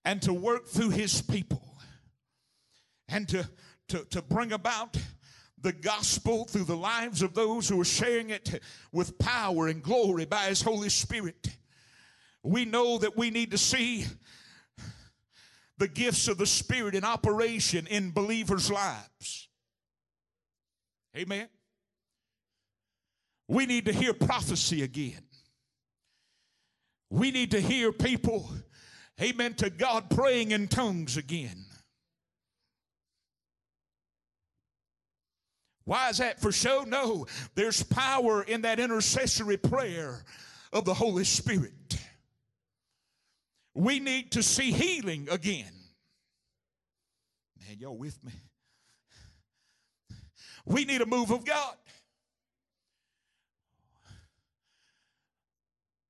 and 0.03 0.22
to 0.24 0.34
work 0.34 0.68
through 0.68 0.91
His 0.91 1.22
people 1.22 1.63
and 3.07 3.28
to, 3.30 3.49
to, 3.89 4.05
to 4.11 4.22
bring 4.22 4.51
about 4.51 4.97
the 5.59 5.74
gospel 5.74 6.45
through 6.45 6.66
the 6.66 6.78
lives 6.78 7.22
of 7.22 7.34
those 7.34 7.68
who 7.68 7.82
are 7.82 7.86
sharing 7.86 8.30
it 8.30 8.61
with 8.91 9.18
power 9.18 9.68
and 9.68 9.82
glory 9.82 10.26
by 10.26 10.45
His 10.45 10.61
Holy 10.61 10.89
Spirit. 10.89 11.47
We 12.43 12.66
know 12.66 12.99
that 12.99 13.18
we 13.18 13.32
need 13.32 13.51
to 13.51 13.57
see 13.57 14.05
the 15.78 15.88
gifts 15.88 16.28
of 16.28 16.38
the 16.38 16.45
Spirit 16.45 16.93
in 16.93 17.03
operation 17.03 17.88
in 17.88 18.11
believers' 18.11 18.72
lives. 18.72 19.49
Amen. 21.18 21.47
We 23.47 23.65
need 23.65 23.85
to 23.85 23.93
hear 23.93 24.13
prophecy 24.13 24.83
again. 24.83 25.21
We 27.09 27.31
need 27.31 27.51
to 27.51 27.61
hear 27.61 27.91
people, 27.91 28.49
amen, 29.21 29.53
to 29.55 29.69
God 29.69 30.09
praying 30.09 30.51
in 30.51 30.67
tongues 30.67 31.17
again. 31.17 31.65
Why 35.83 36.09
is 36.09 36.17
that 36.17 36.41
for 36.41 36.51
show? 36.51 36.83
No, 36.87 37.27
there's 37.53 37.83
power 37.83 38.41
in 38.41 38.63
that 38.63 38.79
intercessory 38.79 39.57
prayer 39.57 40.23
of 40.73 40.83
the 40.83 40.95
Holy 40.95 41.23
Spirit. 41.23 41.99
We 43.75 43.99
need 43.99 44.31
to 44.31 44.41
see 44.41 44.71
healing 44.71 45.27
again. 45.29 45.71
Man, 47.59 47.77
y'all 47.77 47.97
with 47.97 48.21
me? 48.23 48.31
We 50.65 50.85
need 50.85 51.01
a 51.01 51.05
move 51.05 51.29
of 51.29 51.45
God. 51.45 51.75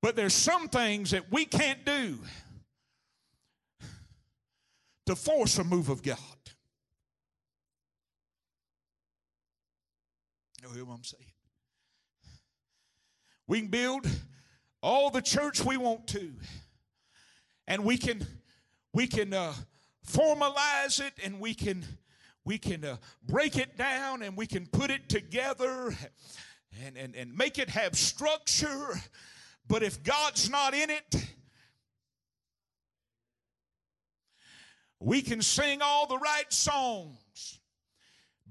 But 0.06 0.16
there's 0.16 0.36
some 0.36 0.70
things 0.70 1.10
that 1.10 1.32
we 1.32 1.46
can't 1.46 1.84
do 1.84 2.20
to 5.08 5.16
force 5.16 5.58
a 5.58 5.64
move 5.64 5.90
of 5.90 6.04
God. 6.04 6.20
You 10.62 10.70
hear 10.76 10.86
what 10.86 10.94
I'm 10.94 11.04
saying? 11.04 11.26
We 13.48 13.62
can 13.62 13.70
build 13.70 14.08
all 14.84 15.10
the 15.10 15.24
church 15.24 15.66
we 15.66 15.76
want 15.76 16.06
to, 16.10 16.34
and 17.68 17.84
we 17.84 17.98
can 17.98 18.28
we 18.94 19.08
can 19.08 19.34
uh, 19.34 19.56
formalize 20.08 21.02
it, 21.02 21.14
and 21.24 21.40
we 21.40 21.56
can 21.56 21.84
we 22.44 22.60
can 22.60 22.86
uh, 22.86 22.98
break 23.24 23.58
it 23.58 23.76
down 23.76 24.22
and 24.22 24.38
we 24.38 24.46
can 24.46 24.68
put 24.68 24.92
it 24.92 25.10
together 25.10 25.96
and, 26.86 26.96
and, 26.96 27.16
and 27.16 27.36
make 27.36 27.58
it 27.58 27.72
have 27.72 27.96
structure. 27.96 29.02
But 29.68 29.84
if 29.84 30.04
God's 30.04 30.50
not 30.50 30.74
in 30.74 30.90
it, 30.90 31.16
we 35.00 35.22
can 35.22 35.42
sing 35.42 35.82
all 35.82 36.08
the 36.08 36.18
right 36.18 36.52
songs. 36.52 37.60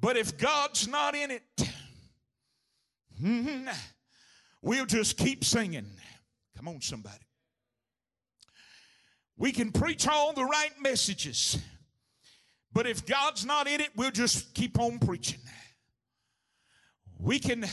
But 0.01 0.17
if 0.17 0.37
God's 0.37 0.89
not 0.89 1.15
in 1.15 1.31
it, 1.31 1.43
hmm, 3.21 3.69
we'll 4.61 4.87
just 4.87 5.17
keep 5.17 5.45
singing. 5.45 5.87
Come 6.57 6.69
on, 6.69 6.81
somebody. 6.81 7.25
We 9.37 9.53
can 9.53 9.73
preach 9.73 10.07
all 10.07 10.33
the 10.33 10.45
right 10.45 10.73
messages. 10.81 11.59
But 12.73 12.87
if 12.87 13.07
God's 13.07 13.47
not 13.47 13.67
in 13.67 13.81
it, 13.81 13.91
we'll 13.97 14.11
just 14.11 14.53
keep 14.55 14.79
on 14.79 14.99
preaching. 14.99 15.41
We 17.19 17.39
can 17.39 17.65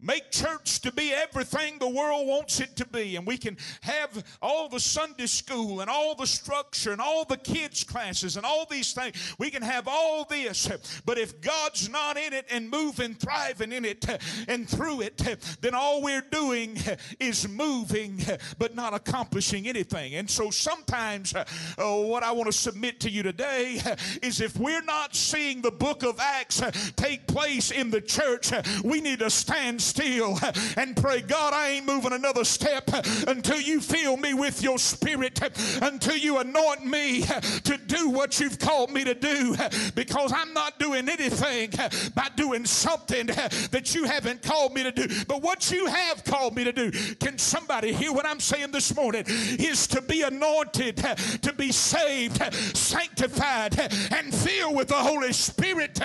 Make 0.00 0.30
church 0.30 0.80
to 0.82 0.92
be 0.92 1.12
everything 1.12 1.78
the 1.78 1.88
world 1.88 2.28
wants 2.28 2.60
it 2.60 2.76
to 2.76 2.86
be. 2.86 3.16
And 3.16 3.26
we 3.26 3.36
can 3.36 3.56
have 3.80 4.24
all 4.40 4.68
the 4.68 4.78
Sunday 4.78 5.26
school 5.26 5.80
and 5.80 5.90
all 5.90 6.14
the 6.14 6.26
structure 6.26 6.92
and 6.92 7.00
all 7.00 7.24
the 7.24 7.36
kids' 7.36 7.82
classes 7.82 8.36
and 8.36 8.46
all 8.46 8.64
these 8.70 8.92
things. 8.92 9.34
We 9.40 9.50
can 9.50 9.62
have 9.62 9.88
all 9.88 10.24
this. 10.24 10.68
But 11.04 11.18
if 11.18 11.40
God's 11.40 11.88
not 11.88 12.16
in 12.16 12.32
it 12.32 12.46
and 12.48 12.70
moving, 12.70 13.14
thriving 13.14 13.72
in 13.72 13.84
it 13.84 14.06
and 14.46 14.68
through 14.68 15.00
it, 15.00 15.16
then 15.60 15.74
all 15.74 16.00
we're 16.00 16.24
doing 16.30 16.78
is 17.18 17.48
moving 17.48 18.20
but 18.56 18.76
not 18.76 18.94
accomplishing 18.94 19.66
anything. 19.66 20.14
And 20.14 20.30
so 20.30 20.50
sometimes 20.50 21.34
uh, 21.34 21.44
what 21.76 22.22
I 22.22 22.30
want 22.30 22.46
to 22.46 22.56
submit 22.56 23.00
to 23.00 23.10
you 23.10 23.24
today 23.24 23.80
is 24.22 24.40
if 24.40 24.56
we're 24.56 24.82
not 24.82 25.16
seeing 25.16 25.60
the 25.60 25.72
book 25.72 26.04
of 26.04 26.20
Acts 26.20 26.62
take 26.94 27.26
place 27.26 27.72
in 27.72 27.90
the 27.90 28.00
church, 28.00 28.52
we 28.84 29.00
need 29.00 29.18
to 29.18 29.30
stand 29.30 29.87
still 29.88 30.38
and 30.76 30.96
pray, 30.96 31.20
God, 31.20 31.52
I 31.52 31.70
ain't 31.70 31.86
moving 31.86 32.12
another 32.12 32.44
step 32.44 32.88
until 33.26 33.60
you 33.60 33.80
fill 33.80 34.16
me 34.16 34.34
with 34.34 34.62
your 34.62 34.78
spirit, 34.78 35.40
until 35.82 36.16
you 36.16 36.38
anoint 36.38 36.84
me 36.84 37.22
to 37.22 37.78
do 37.86 38.10
what 38.10 38.38
you've 38.40 38.58
called 38.58 38.90
me 38.90 39.04
to 39.04 39.14
do, 39.14 39.56
because 39.94 40.32
I'm 40.34 40.52
not 40.52 40.78
doing 40.78 41.08
anything 41.08 41.70
by 42.14 42.28
doing 42.36 42.66
something 42.66 43.26
that 43.26 43.94
you 43.94 44.04
haven't 44.04 44.42
called 44.42 44.74
me 44.74 44.82
to 44.82 44.92
do. 44.92 45.08
But 45.26 45.42
what 45.42 45.70
you 45.70 45.86
have 45.86 46.24
called 46.24 46.54
me 46.54 46.64
to 46.64 46.72
do, 46.72 46.90
can 47.16 47.38
somebody 47.38 47.92
hear 47.92 48.12
what 48.12 48.26
I'm 48.26 48.40
saying 48.40 48.72
this 48.72 48.94
morning? 48.94 49.24
Is 49.26 49.86
to 49.88 50.02
be 50.02 50.22
anointed, 50.22 50.96
to 51.42 51.52
be 51.56 51.72
saved, 51.72 52.42
sanctified, 52.76 53.78
and 54.12 54.34
filled 54.34 54.76
with 54.76 54.88
the 54.88 54.94
Holy 54.94 55.32
Spirit. 55.32 56.00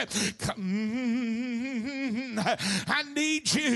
I 2.88 3.04
need 3.16 3.54
you. 3.54 3.73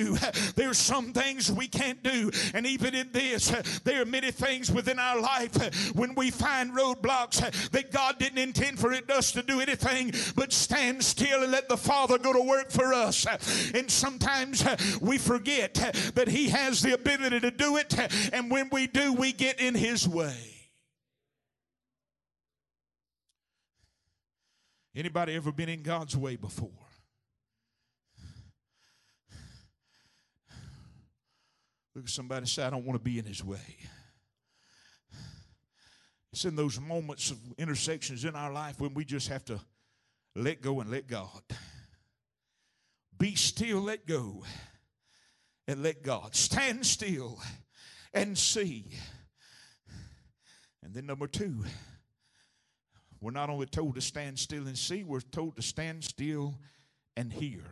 There's 0.55 0.77
some 0.77 1.13
things 1.13 1.51
we 1.51 1.67
can't 1.67 2.01
do. 2.03 2.31
And 2.53 2.65
even 2.65 2.93
in 2.95 3.11
this, 3.11 3.49
there 3.83 4.01
are 4.01 4.05
many 4.05 4.31
things 4.31 4.71
within 4.71 4.99
our 4.99 5.19
life 5.19 5.93
when 5.95 6.15
we 6.15 6.31
find 6.31 6.71
roadblocks 6.71 7.69
that 7.71 7.91
God 7.91 8.19
didn't 8.19 8.37
intend 8.37 8.79
for 8.79 8.93
it 8.93 9.09
us 9.09 9.31
to 9.31 9.41
do 9.41 9.59
anything 9.61 10.11
but 10.35 10.53
stand 10.53 11.03
still 11.03 11.43
and 11.43 11.51
let 11.51 11.69
the 11.69 11.77
Father 11.77 12.17
go 12.17 12.33
to 12.33 12.41
work 12.41 12.69
for 12.69 12.93
us. 12.93 13.25
And 13.73 13.89
sometimes 13.89 14.65
we 15.01 15.17
forget 15.17 15.73
that 16.15 16.27
He 16.27 16.49
has 16.49 16.81
the 16.81 16.93
ability 16.93 17.39
to 17.41 17.51
do 17.51 17.77
it. 17.77 17.93
And 18.33 18.51
when 18.51 18.69
we 18.71 18.87
do, 18.87 19.13
we 19.13 19.31
get 19.31 19.59
in 19.59 19.75
His 19.75 20.07
way. 20.07 20.35
Anybody 24.95 25.35
ever 25.35 25.51
been 25.51 25.69
in 25.69 25.83
God's 25.83 26.17
way 26.17 26.35
before? 26.35 26.86
Look 31.97 32.05
at 32.05 32.11
somebody 32.11 32.45
say, 32.45 32.61
I 32.61 32.69
don't 32.69 32.85
want 32.85 32.99
to 32.99 33.03
be 33.03 33.17
in 33.17 33.25
his 33.25 33.43
way. 33.43 33.75
It's 36.31 36.45
in 36.45 36.55
those 36.55 36.79
moments 36.79 37.31
of 37.31 37.39
intersections 37.57 38.23
in 38.23 38.35
our 38.35 38.53
life 38.53 38.79
when 38.79 38.93
we 38.93 39.03
just 39.03 39.29
have 39.29 39.43
to 39.45 39.59
let 40.35 40.61
go 40.61 40.79
and 40.79 40.91
let 40.91 41.07
God. 41.07 41.41
Be 43.17 43.33
still, 43.33 43.81
let 43.81 44.05
go, 44.05 44.43
and 45.67 45.81
let 45.81 46.03
God. 46.03 46.35
Stand 46.35 46.85
still 46.85 47.41
and 48.13 48.37
see. 48.37 48.91
And 50.83 50.93
then, 50.93 51.07
number 51.07 51.25
two, 51.25 51.65
we're 53.19 53.31
not 53.31 53.49
only 53.49 53.65
told 53.65 53.95
to 53.95 54.01
stand 54.01 54.37
still 54.37 54.67
and 54.67 54.77
see, 54.77 55.03
we're 55.03 55.19
told 55.19 55.55
to 55.55 55.63
stand 55.63 56.03
still 56.03 56.59
and 57.15 57.33
hear. 57.33 57.63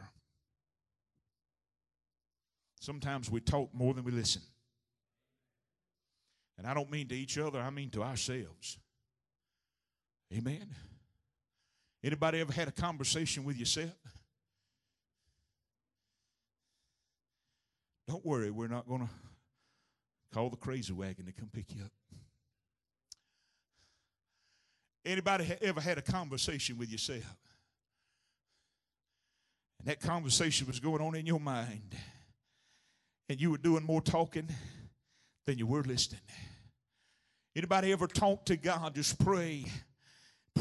Sometimes 2.85 3.31
we 3.31 3.39
talk 3.39 3.73
more 3.73 3.95
than 3.95 4.03
we 4.03 4.11
listen. 4.11 4.43
And 6.59 6.67
I 6.67 6.75
don't 6.75 6.91
mean 6.91 7.07
to 7.07 7.15
each 7.15 7.35
other, 7.39 7.59
I 7.59 7.71
mean 7.71 7.89
to 7.89 8.03
ourselves. 8.03 8.77
Amen. 10.31 10.67
Anybody 12.03 12.41
ever 12.41 12.53
had 12.53 12.67
a 12.67 12.71
conversation 12.71 13.43
with 13.43 13.57
yourself? 13.57 13.89
Don't 18.07 18.23
worry, 18.23 18.51
we're 18.51 18.67
not 18.67 18.87
going 18.87 19.01
to 19.01 19.09
call 20.31 20.51
the 20.51 20.55
crazy 20.55 20.93
wagon 20.93 21.25
to 21.25 21.31
come 21.31 21.49
pick 21.51 21.73
you 21.75 21.81
up. 21.81 21.91
Anybody 25.03 25.57
ever 25.59 25.81
had 25.81 25.97
a 25.97 26.03
conversation 26.03 26.77
with 26.77 26.91
yourself? 26.91 27.35
And 29.79 29.87
that 29.87 29.99
conversation 30.01 30.67
was 30.67 30.79
going 30.79 31.01
on 31.01 31.15
in 31.15 31.25
your 31.25 31.39
mind 31.39 31.95
and 33.29 33.39
you 33.39 33.51
were 33.51 33.57
doing 33.57 33.83
more 33.83 34.01
talking 34.01 34.47
than 35.45 35.57
you 35.57 35.67
were 35.67 35.83
listening. 35.83 36.21
Anybody 37.55 37.91
ever 37.91 38.07
talk 38.07 38.45
to 38.45 38.57
God? 38.57 38.95
Just 38.95 39.17
pray. 39.23 39.65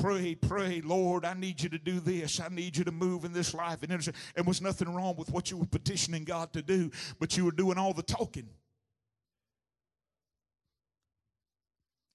Pray, 0.01 0.35
pray, 0.35 0.81
Lord, 0.81 1.24
I 1.24 1.35
need 1.35 1.62
you 1.62 1.69
to 1.69 1.78
do 1.78 2.01
this. 2.01 2.41
I 2.41 2.49
need 2.49 2.77
you 2.77 2.82
to 2.85 2.91
move 2.91 3.24
in 3.24 3.32
this 3.32 3.55
life. 3.55 3.82
And 3.82 3.91
there 3.91 4.45
was 4.45 4.61
nothing 4.61 4.93
wrong 4.93 5.15
with 5.16 5.31
what 5.31 5.53
you 5.53 5.57
were 5.57 5.66
petitioning 5.66 6.24
God 6.24 6.53
to 6.55 6.62
do, 6.62 6.91
but 7.20 7.36
you 7.36 7.45
were 7.45 7.53
doing 7.53 7.78
all 7.78 7.93
the 7.93 8.03
talking. 8.03 8.49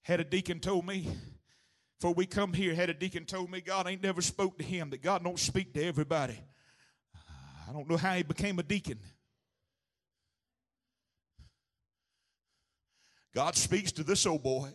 Had 0.02 0.20
a 0.20 0.24
deacon 0.24 0.60
told 0.60 0.86
me, 0.86 1.08
before 1.98 2.14
we 2.14 2.26
come 2.26 2.52
here, 2.52 2.74
had 2.74 2.90
a 2.90 2.94
deacon 2.94 3.24
told 3.24 3.50
me 3.50 3.62
God 3.62 3.86
ain't 3.86 4.02
never 4.02 4.20
spoke 4.20 4.58
to 4.58 4.64
him, 4.64 4.90
that 4.90 5.02
God 5.02 5.24
don't 5.24 5.38
speak 5.38 5.72
to 5.74 5.82
everybody. 5.82 6.38
I 7.68 7.72
don't 7.72 7.88
know 7.88 7.96
how 7.96 8.14
he 8.14 8.22
became 8.22 8.58
a 8.58 8.62
deacon. 8.62 8.98
God 13.34 13.54
speaks 13.56 13.92
to 13.92 14.02
this 14.02 14.26
old 14.26 14.42
boy. 14.42 14.70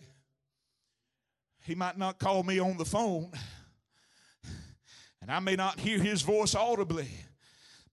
He 1.64 1.76
might 1.76 1.98
not 1.98 2.20
call 2.20 2.44
me 2.44 2.60
on 2.60 2.78
the 2.78 2.86
phone, 2.86 3.32
and 5.22 5.32
I 5.32 5.40
may 5.40 5.56
not 5.56 5.80
hear 5.80 6.00
his 6.00 6.22
voice 6.22 6.54
audibly, 6.56 7.10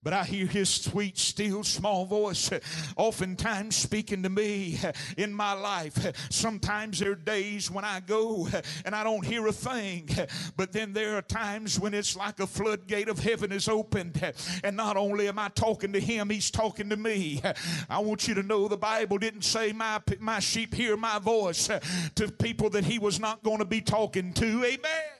but 0.03 0.13
I 0.13 0.23
hear 0.23 0.45
his 0.45 0.69
sweet, 0.69 1.17
still, 1.17 1.63
small 1.63 2.05
voice 2.05 2.49
oftentimes 2.97 3.75
speaking 3.75 4.23
to 4.23 4.29
me 4.29 4.79
in 5.17 5.33
my 5.33 5.53
life. 5.53 6.27
Sometimes 6.29 6.99
there 6.99 7.11
are 7.11 7.15
days 7.15 7.71
when 7.71 7.85
I 7.85 8.01
go 8.01 8.47
and 8.85 8.93
I 8.93 9.03
don't 9.03 9.25
hear 9.25 9.47
a 9.47 9.53
thing, 9.53 10.09
but 10.57 10.71
then 10.71 10.93
there 10.93 11.17
are 11.17 11.21
times 11.21 11.79
when 11.79 11.93
it's 11.93 12.15
like 12.15 12.39
a 12.39 12.47
floodgate 12.47 13.07
of 13.07 13.19
heaven 13.19 13.51
is 13.51 13.67
opened. 13.67 14.33
And 14.63 14.75
not 14.75 14.97
only 14.97 15.27
am 15.27 15.39
I 15.39 15.49
talking 15.49 15.93
to 15.93 15.99
him, 15.99 16.29
he's 16.29 16.51
talking 16.51 16.89
to 16.89 16.97
me. 16.97 17.41
I 17.89 17.99
want 17.99 18.27
you 18.27 18.33
to 18.35 18.43
know 18.43 18.67
the 18.67 18.77
Bible 18.77 19.17
didn't 19.17 19.43
say, 19.43 19.71
My, 19.71 20.01
my 20.19 20.39
sheep 20.39 20.73
hear 20.73 20.97
my 20.97 21.19
voice 21.19 21.69
to 22.15 22.31
people 22.31 22.69
that 22.71 22.85
he 22.85 22.99
was 22.99 23.19
not 23.19 23.43
going 23.43 23.59
to 23.59 23.65
be 23.65 23.81
talking 23.81 24.33
to. 24.33 24.45
Amen. 24.65 25.13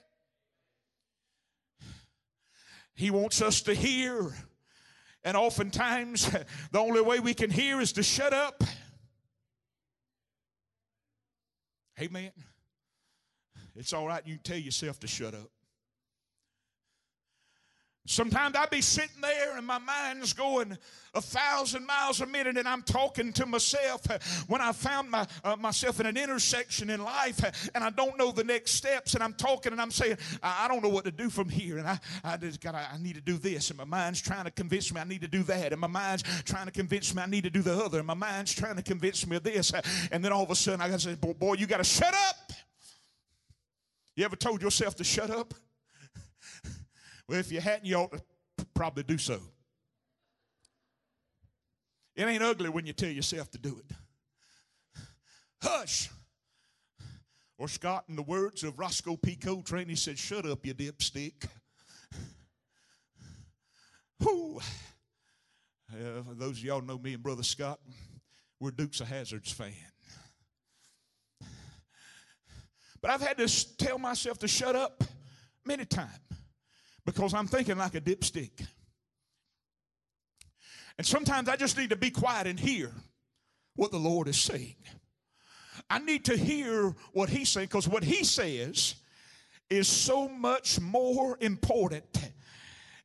He 2.95 3.09
wants 3.09 3.41
us 3.41 3.61
to 3.63 3.73
hear 3.73 4.33
and 5.23 5.37
oftentimes, 5.37 6.29
the 6.71 6.79
only 6.79 7.01
way 7.01 7.19
we 7.19 7.33
can 7.33 7.49
hear 7.49 7.79
is 7.79 7.93
to 7.93 8.03
shut 8.03 8.33
up. 8.33 8.63
Amen. 11.99 12.31
It's 13.75 13.93
all 13.93 14.07
right, 14.07 14.25
you 14.25 14.37
tell 14.37 14.57
yourself 14.57 14.99
to 14.99 15.07
shut 15.07 15.33
up. 15.33 15.49
Sometimes 18.05 18.57
I'd 18.57 18.69
be 18.69 18.81
sitting 18.81 19.21
there 19.21 19.55
and 19.57 19.65
my 19.65 19.77
mind's 19.77 20.33
going 20.33 20.77
a 21.13 21.21
thousand 21.21 21.85
miles 21.85 22.19
a 22.19 22.25
minute 22.25 22.57
and 22.57 22.67
I'm 22.67 22.81
talking 22.81 23.31
to 23.33 23.45
myself 23.45 24.05
when 24.47 24.59
I 24.59 24.73
found 24.73 25.09
my, 25.09 25.25
uh, 25.41 25.55
myself 25.55 26.01
in 26.01 26.07
an 26.07 26.17
intersection 26.17 26.89
in 26.89 27.01
life 27.01 27.69
and 27.73 27.81
I 27.81 27.91
don't 27.91 28.17
know 28.17 28.33
the 28.33 28.43
next 28.43 28.71
steps 28.71 29.13
and 29.13 29.23
I'm 29.23 29.33
talking 29.33 29.71
and 29.71 29.79
I'm 29.79 29.91
saying, 29.91 30.17
I, 30.41 30.65
I 30.65 30.67
don't 30.67 30.83
know 30.83 30.89
what 30.89 31.05
to 31.05 31.11
do 31.11 31.29
from 31.29 31.47
here 31.47 31.77
and 31.77 31.87
I, 31.87 31.97
I 32.25 32.35
just 32.35 32.59
got 32.59 32.75
I 32.75 32.97
need 32.99 33.15
to 33.15 33.21
do 33.21 33.37
this 33.37 33.69
and 33.69 33.77
my 33.77 33.85
mind's 33.85 34.21
trying 34.21 34.43
to 34.45 34.51
convince 34.51 34.93
me 34.93 34.99
I 34.99 35.05
need 35.05 35.21
to 35.21 35.29
do 35.29 35.43
that 35.43 35.71
and 35.71 35.79
my 35.79 35.87
mind's 35.87 36.23
trying 36.43 36.65
to 36.65 36.73
convince 36.73 37.15
me 37.15 37.21
I 37.21 37.27
need 37.27 37.45
to 37.45 37.49
do 37.49 37.61
the 37.61 37.73
other 37.73 37.99
and 37.99 38.07
my 38.07 38.15
mind's 38.15 38.53
trying 38.53 38.75
to 38.75 38.83
convince 38.83 39.25
me 39.25 39.37
of 39.37 39.43
this 39.43 39.71
and 40.11 40.25
then 40.25 40.33
all 40.33 40.43
of 40.43 40.51
a 40.51 40.55
sudden 40.55 40.81
I 40.81 40.89
got 40.89 40.99
to 40.99 41.09
say, 41.09 41.15
boy, 41.15 41.33
boy 41.33 41.53
you 41.53 41.67
got 41.67 41.77
to 41.77 41.85
shut 41.85 42.13
up. 42.13 42.51
You 44.17 44.25
ever 44.25 44.35
told 44.35 44.61
yourself 44.61 44.97
to 44.97 45.05
shut 45.05 45.29
up? 45.29 45.53
Well, 47.33 47.39
if 47.39 47.51
you 47.51 47.61
hadn't, 47.61 47.87
you 47.87 47.95
ought 47.95 48.11
to 48.59 48.65
probably 48.75 49.01
do 49.01 49.17
so. 49.17 49.39
It 52.15 52.27
ain't 52.27 52.43
ugly 52.43 52.69
when 52.69 52.85
you 52.85 52.93
tell 52.93 53.09
yourself 53.09 53.49
to 53.53 53.57
do 53.57 53.79
it. 53.79 53.95
Hush. 55.59 56.11
Or 57.57 57.67
Scott, 57.67 58.03
in 58.07 58.15
the 58.17 58.21
words 58.21 58.63
of 58.63 58.77
Rosco 58.77 59.17
P. 59.17 59.35
Coltrane, 59.35 59.89
he 59.89 59.95
said, 59.95 60.19
Shut 60.19 60.45
up, 60.45 60.63
you 60.63 60.75
dipstick. 60.75 61.47
Whew. 64.19 64.59
Uh, 65.91 66.21
those 66.33 66.59
of 66.59 66.63
y'all 66.63 66.81
know 66.81 66.99
me 66.99 67.15
and 67.15 67.23
Brother 67.23 67.41
Scott, 67.41 67.79
we're 68.59 68.69
Dukes 68.69 69.01
of 69.01 69.07
Hazzards 69.07 69.51
fan. 69.51 69.73
But 73.01 73.09
I've 73.09 73.21
had 73.21 73.39
to 73.39 73.77
tell 73.77 73.97
myself 73.97 74.37
to 74.37 74.47
shut 74.47 74.75
up 74.75 75.03
many 75.65 75.85
times 75.85 76.11
because 77.05 77.33
I'm 77.33 77.47
thinking 77.47 77.77
like 77.77 77.95
a 77.95 78.01
dipstick. 78.01 78.65
And 80.97 81.05
sometimes 81.05 81.49
I 81.49 81.55
just 81.55 81.77
need 81.77 81.89
to 81.89 81.95
be 81.95 82.11
quiet 82.11 82.47
and 82.47 82.59
hear 82.59 82.91
what 83.75 83.91
the 83.91 83.97
Lord 83.97 84.27
is 84.27 84.39
saying. 84.39 84.75
I 85.89 85.99
need 85.99 86.25
to 86.25 86.37
hear 86.37 86.95
what 87.13 87.29
He's 87.29 87.49
saying 87.49 87.67
because 87.67 87.87
what 87.87 88.03
He 88.03 88.23
says 88.23 88.95
is 89.69 89.87
so 89.87 90.29
much 90.29 90.79
more 90.79 91.37
important 91.41 92.31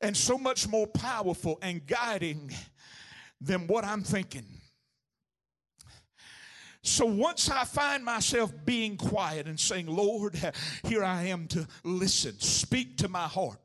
and 0.00 0.16
so 0.16 0.38
much 0.38 0.68
more 0.68 0.86
powerful 0.86 1.58
and 1.62 1.86
guiding 1.86 2.52
than 3.40 3.66
what 3.66 3.84
I'm 3.84 4.02
thinking. 4.02 4.57
So 6.88 7.04
once 7.04 7.50
I 7.50 7.64
find 7.64 8.02
myself 8.02 8.52
being 8.64 8.96
quiet 8.96 9.46
and 9.46 9.60
saying, 9.60 9.86
Lord, 9.86 10.36
here 10.84 11.04
I 11.04 11.24
am 11.24 11.46
to 11.48 11.66
listen, 11.84 12.38
speak 12.40 12.96
to 12.98 13.08
my 13.08 13.24
heart. 13.24 13.58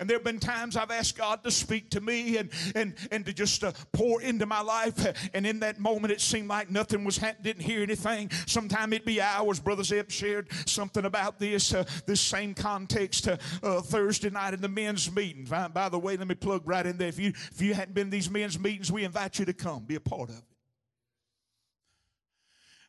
And 0.00 0.08
there 0.08 0.16
have 0.16 0.24
been 0.24 0.40
times 0.40 0.76
I've 0.76 0.90
asked 0.90 1.16
God 1.16 1.44
to 1.44 1.50
speak 1.50 1.90
to 1.90 2.00
me 2.00 2.38
and, 2.38 2.50
and, 2.74 2.94
and 3.12 3.24
to 3.26 3.32
just 3.34 3.62
uh, 3.62 3.72
pour 3.92 4.22
into 4.22 4.46
my 4.46 4.62
life. 4.62 5.30
And 5.34 5.46
in 5.46 5.60
that 5.60 5.78
moment, 5.78 6.12
it 6.12 6.22
seemed 6.22 6.48
like 6.48 6.70
nothing 6.70 7.04
was 7.04 7.18
happening, 7.18 7.42
didn't 7.44 7.62
hear 7.62 7.82
anything. 7.82 8.30
Sometime 8.46 8.92
it'd 8.94 9.04
be 9.04 9.20
hours. 9.20 9.60
Brother 9.60 9.84
Zeb 9.84 10.10
shared 10.10 10.48
something 10.66 11.04
about 11.04 11.38
this, 11.38 11.74
uh, 11.74 11.84
this 12.06 12.20
same 12.20 12.54
context 12.54 13.28
uh, 13.28 13.36
uh 13.62 13.82
Thursday 13.82 14.30
night 14.30 14.54
in 14.54 14.60
the 14.60 14.68
men's 14.68 15.14
meeting. 15.14 15.44
By, 15.44 15.68
by, 15.68 15.90
the 15.90 15.98
way, 15.98 16.16
let 16.16 16.26
me 16.26 16.34
plug 16.34 16.62
right 16.64 16.86
in 16.86 16.96
there. 16.96 17.08
If 17.08 17.18
you, 17.18 17.28
if 17.28 17.60
you 17.60 17.74
hadn't 17.74 17.94
been 17.94 18.08
these 18.08 18.30
men's 18.30 18.58
meetings, 18.58 18.90
we 18.90 19.04
invite 19.04 19.38
you 19.38 19.44
to 19.44 19.52
come, 19.52 19.84
be 19.84 19.96
a 19.96 20.00
part 20.00 20.30
of 20.30 20.38
it. 20.38 20.49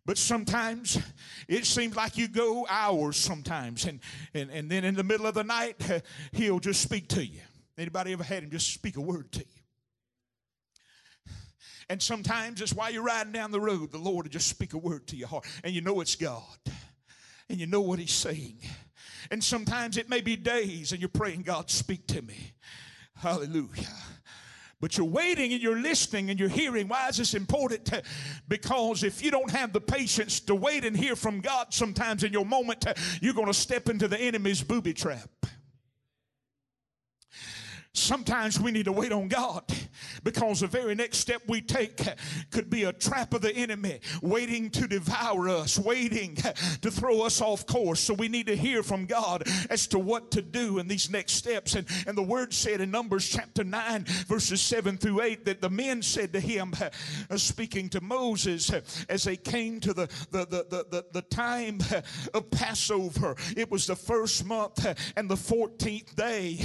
But 0.06 0.18
sometimes 0.18 1.00
it 1.48 1.66
seems 1.66 1.96
like 1.96 2.18
you 2.18 2.28
go 2.28 2.66
hours 2.68 3.18
sometimes, 3.18 3.86
and, 3.86 4.00
and, 4.34 4.50
and 4.50 4.70
then 4.70 4.84
in 4.84 4.96
the 4.96 5.04
middle 5.04 5.28
of 5.28 5.36
the 5.36 5.44
night, 5.44 5.76
he'll 6.32 6.60
just 6.60 6.82
speak 6.82 7.08
to 7.10 7.26
you. 7.26 7.42
Anybody 7.78 8.14
ever 8.14 8.24
had 8.24 8.44
him 8.44 8.50
just 8.50 8.74
speak 8.74 8.98
a 8.98 9.02
word 9.02 9.32
to 9.34 9.40
you? 9.40 9.46
And 11.90 12.02
sometimes 12.02 12.62
it's 12.62 12.74
while 12.74 12.92
you're 12.92 13.04
riding 13.04 13.34
down 13.34 13.52
the 13.52 13.60
road, 13.60 13.92
the 13.92 13.98
Lord 13.98 14.26
will 14.26 14.32
just 14.32 14.48
speak 14.48 14.74
a 14.74 14.78
word 14.78 15.08
to 15.08 15.16
your 15.16 15.28
heart, 15.28 15.46
and 15.64 15.74
you 15.74 15.82
know 15.82 16.00
it's 16.00 16.16
God, 16.16 16.42
and 17.50 17.60
you 17.60 17.68
know 17.68 17.82
what 17.82 18.00
He's 18.00 18.14
saying. 18.14 18.60
And 19.30 19.44
sometimes 19.44 19.98
it 19.98 20.10
may 20.10 20.22
be 20.22 20.36
days, 20.36 20.94
and 20.94 21.02
you're 21.02 21.10
praying, 21.10 21.44
God, 21.44 21.70
speak 21.70 22.08
to 22.08 22.22
me. 22.22 22.54
Hallelujah. 23.16 23.88
But 24.82 24.98
you're 24.98 25.06
waiting 25.06 25.54
and 25.54 25.62
you're 25.62 25.80
listening 25.80 26.32
and 26.32 26.40
you're 26.40 26.50
hearing. 26.50 26.88
Why 26.88 27.08
is 27.08 27.18
this 27.18 27.36
important? 27.36 27.90
Because 28.48 29.04
if 29.04 29.24
you 29.24 29.32
don't 29.32 29.52
have 29.52 29.72
the 29.72 29.80
patience 29.80 30.40
to 30.42 30.56
wait 30.56 30.84
and 30.84 30.98
hear 30.98 31.16
from 31.16 31.40
God 31.40 31.68
sometimes 31.70 32.24
in 32.24 32.34
your 32.34 32.46
moment, 32.46 32.86
you're 33.22 33.36
going 33.36 33.48
to 33.48 33.54
step 33.54 33.88
into 33.90 34.08
the 34.08 34.20
enemy's 34.20 34.64
booby 34.64 34.94
trap. 34.94 35.30
Sometimes 37.94 38.58
we 38.58 38.72
need 38.72 38.86
to 38.86 38.94
wait 38.94 39.12
on 39.12 39.28
God 39.28 39.66
because 40.24 40.62
the 40.62 40.68
very 40.68 40.96
next 40.96 41.18
step 41.18 41.42
we 41.48 41.60
take 41.60 42.02
could 42.50 42.70
be 42.70 42.86
a 42.86 42.94
trap 42.94 43.34
of 43.34 43.42
the 43.42 43.54
enemy 43.54 44.00
waiting 44.22 44.70
to 44.70 44.88
devour 44.88 45.50
us, 45.50 45.78
waiting 45.78 46.36
to 46.82 46.90
throw 46.90 47.22
us 47.22 47.42
off 47.42 47.66
course. 47.66 48.00
So 48.00 48.14
we 48.14 48.30
need 48.30 48.48
to 48.48 48.56
hear 48.56 48.82
from 48.82 49.08
God 49.08 49.44
as 49.70 49.88
to 49.88 50.00
what 50.00 50.32
to 50.32 50.42
do 50.42 50.80
in 50.80 50.88
these 50.88 51.10
next 51.10 51.34
steps. 51.34 51.76
And, 51.76 51.86
and 52.08 52.18
the 52.18 52.24
word 52.24 52.54
said 52.54 52.80
in 52.80 52.92
Numbers 52.92 53.28
chapter 53.28 53.66
9, 53.66 54.06
verses 54.26 54.62
7 54.62 54.98
through 54.98 55.22
8, 55.22 55.44
that 55.44 55.60
the 55.60 55.70
men 55.70 56.02
said 56.02 56.32
to 56.32 56.40
him, 56.40 56.74
uh, 57.30 57.36
speaking 57.36 57.90
to 57.90 58.00
Moses, 58.00 58.72
uh, 58.72 58.80
as 59.10 59.26
they 59.26 59.36
came 59.36 59.82
to 59.82 59.94
the, 59.94 60.08
the, 60.32 60.46
the, 60.46 60.66
the, 60.70 60.86
the, 60.90 61.06
the 61.12 61.22
time 61.24 61.80
of 62.34 62.50
Passover, 62.52 63.36
it 63.58 63.70
was 63.70 63.88
the 63.88 63.98
first 63.98 64.46
month 64.46 64.86
and 65.18 65.30
the 65.30 65.36
14th 65.36 66.16
day. 66.16 66.60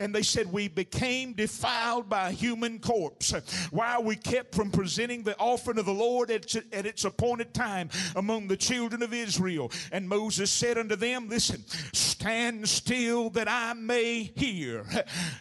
And 0.00 0.12
they 0.12 0.22
said, 0.22 0.52
We 0.52 0.71
became 0.74 1.32
defiled 1.32 2.08
by 2.08 2.28
a 2.28 2.32
human 2.32 2.78
corpse. 2.78 3.32
While 3.70 4.04
we 4.04 4.16
kept 4.16 4.54
from 4.54 4.70
presenting 4.70 5.22
the 5.22 5.38
offering 5.38 5.78
of 5.78 5.86
the 5.86 5.92
Lord 5.92 6.30
at, 6.30 6.54
at 6.72 6.86
its 6.86 7.04
appointed 7.04 7.54
time 7.54 7.90
among 8.16 8.48
the 8.48 8.56
children 8.56 9.02
of 9.02 9.12
Israel. 9.12 9.70
And 9.90 10.08
Moses 10.08 10.50
said 10.50 10.78
unto 10.78 10.96
them, 10.96 11.28
Listen, 11.28 11.64
stand 11.92 12.68
still 12.68 13.30
that 13.30 13.48
I 13.48 13.72
may 13.74 14.32
hear. 14.36 14.84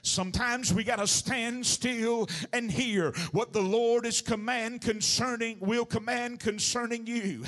Sometimes 0.02 0.74
we 0.74 0.84
got 0.84 0.98
to 0.98 1.08
stand 1.08 1.66
still 1.66 2.28
and 2.54 2.72
hear 2.72 3.12
what 3.32 3.54
the 3.54 3.62
Lord 3.62 4.06
is 4.06 4.22
command 4.22 4.82
concerning, 4.82 5.58
will 5.60 5.86
command 5.86 6.40
concerning 6.40 7.06
you. 7.06 7.44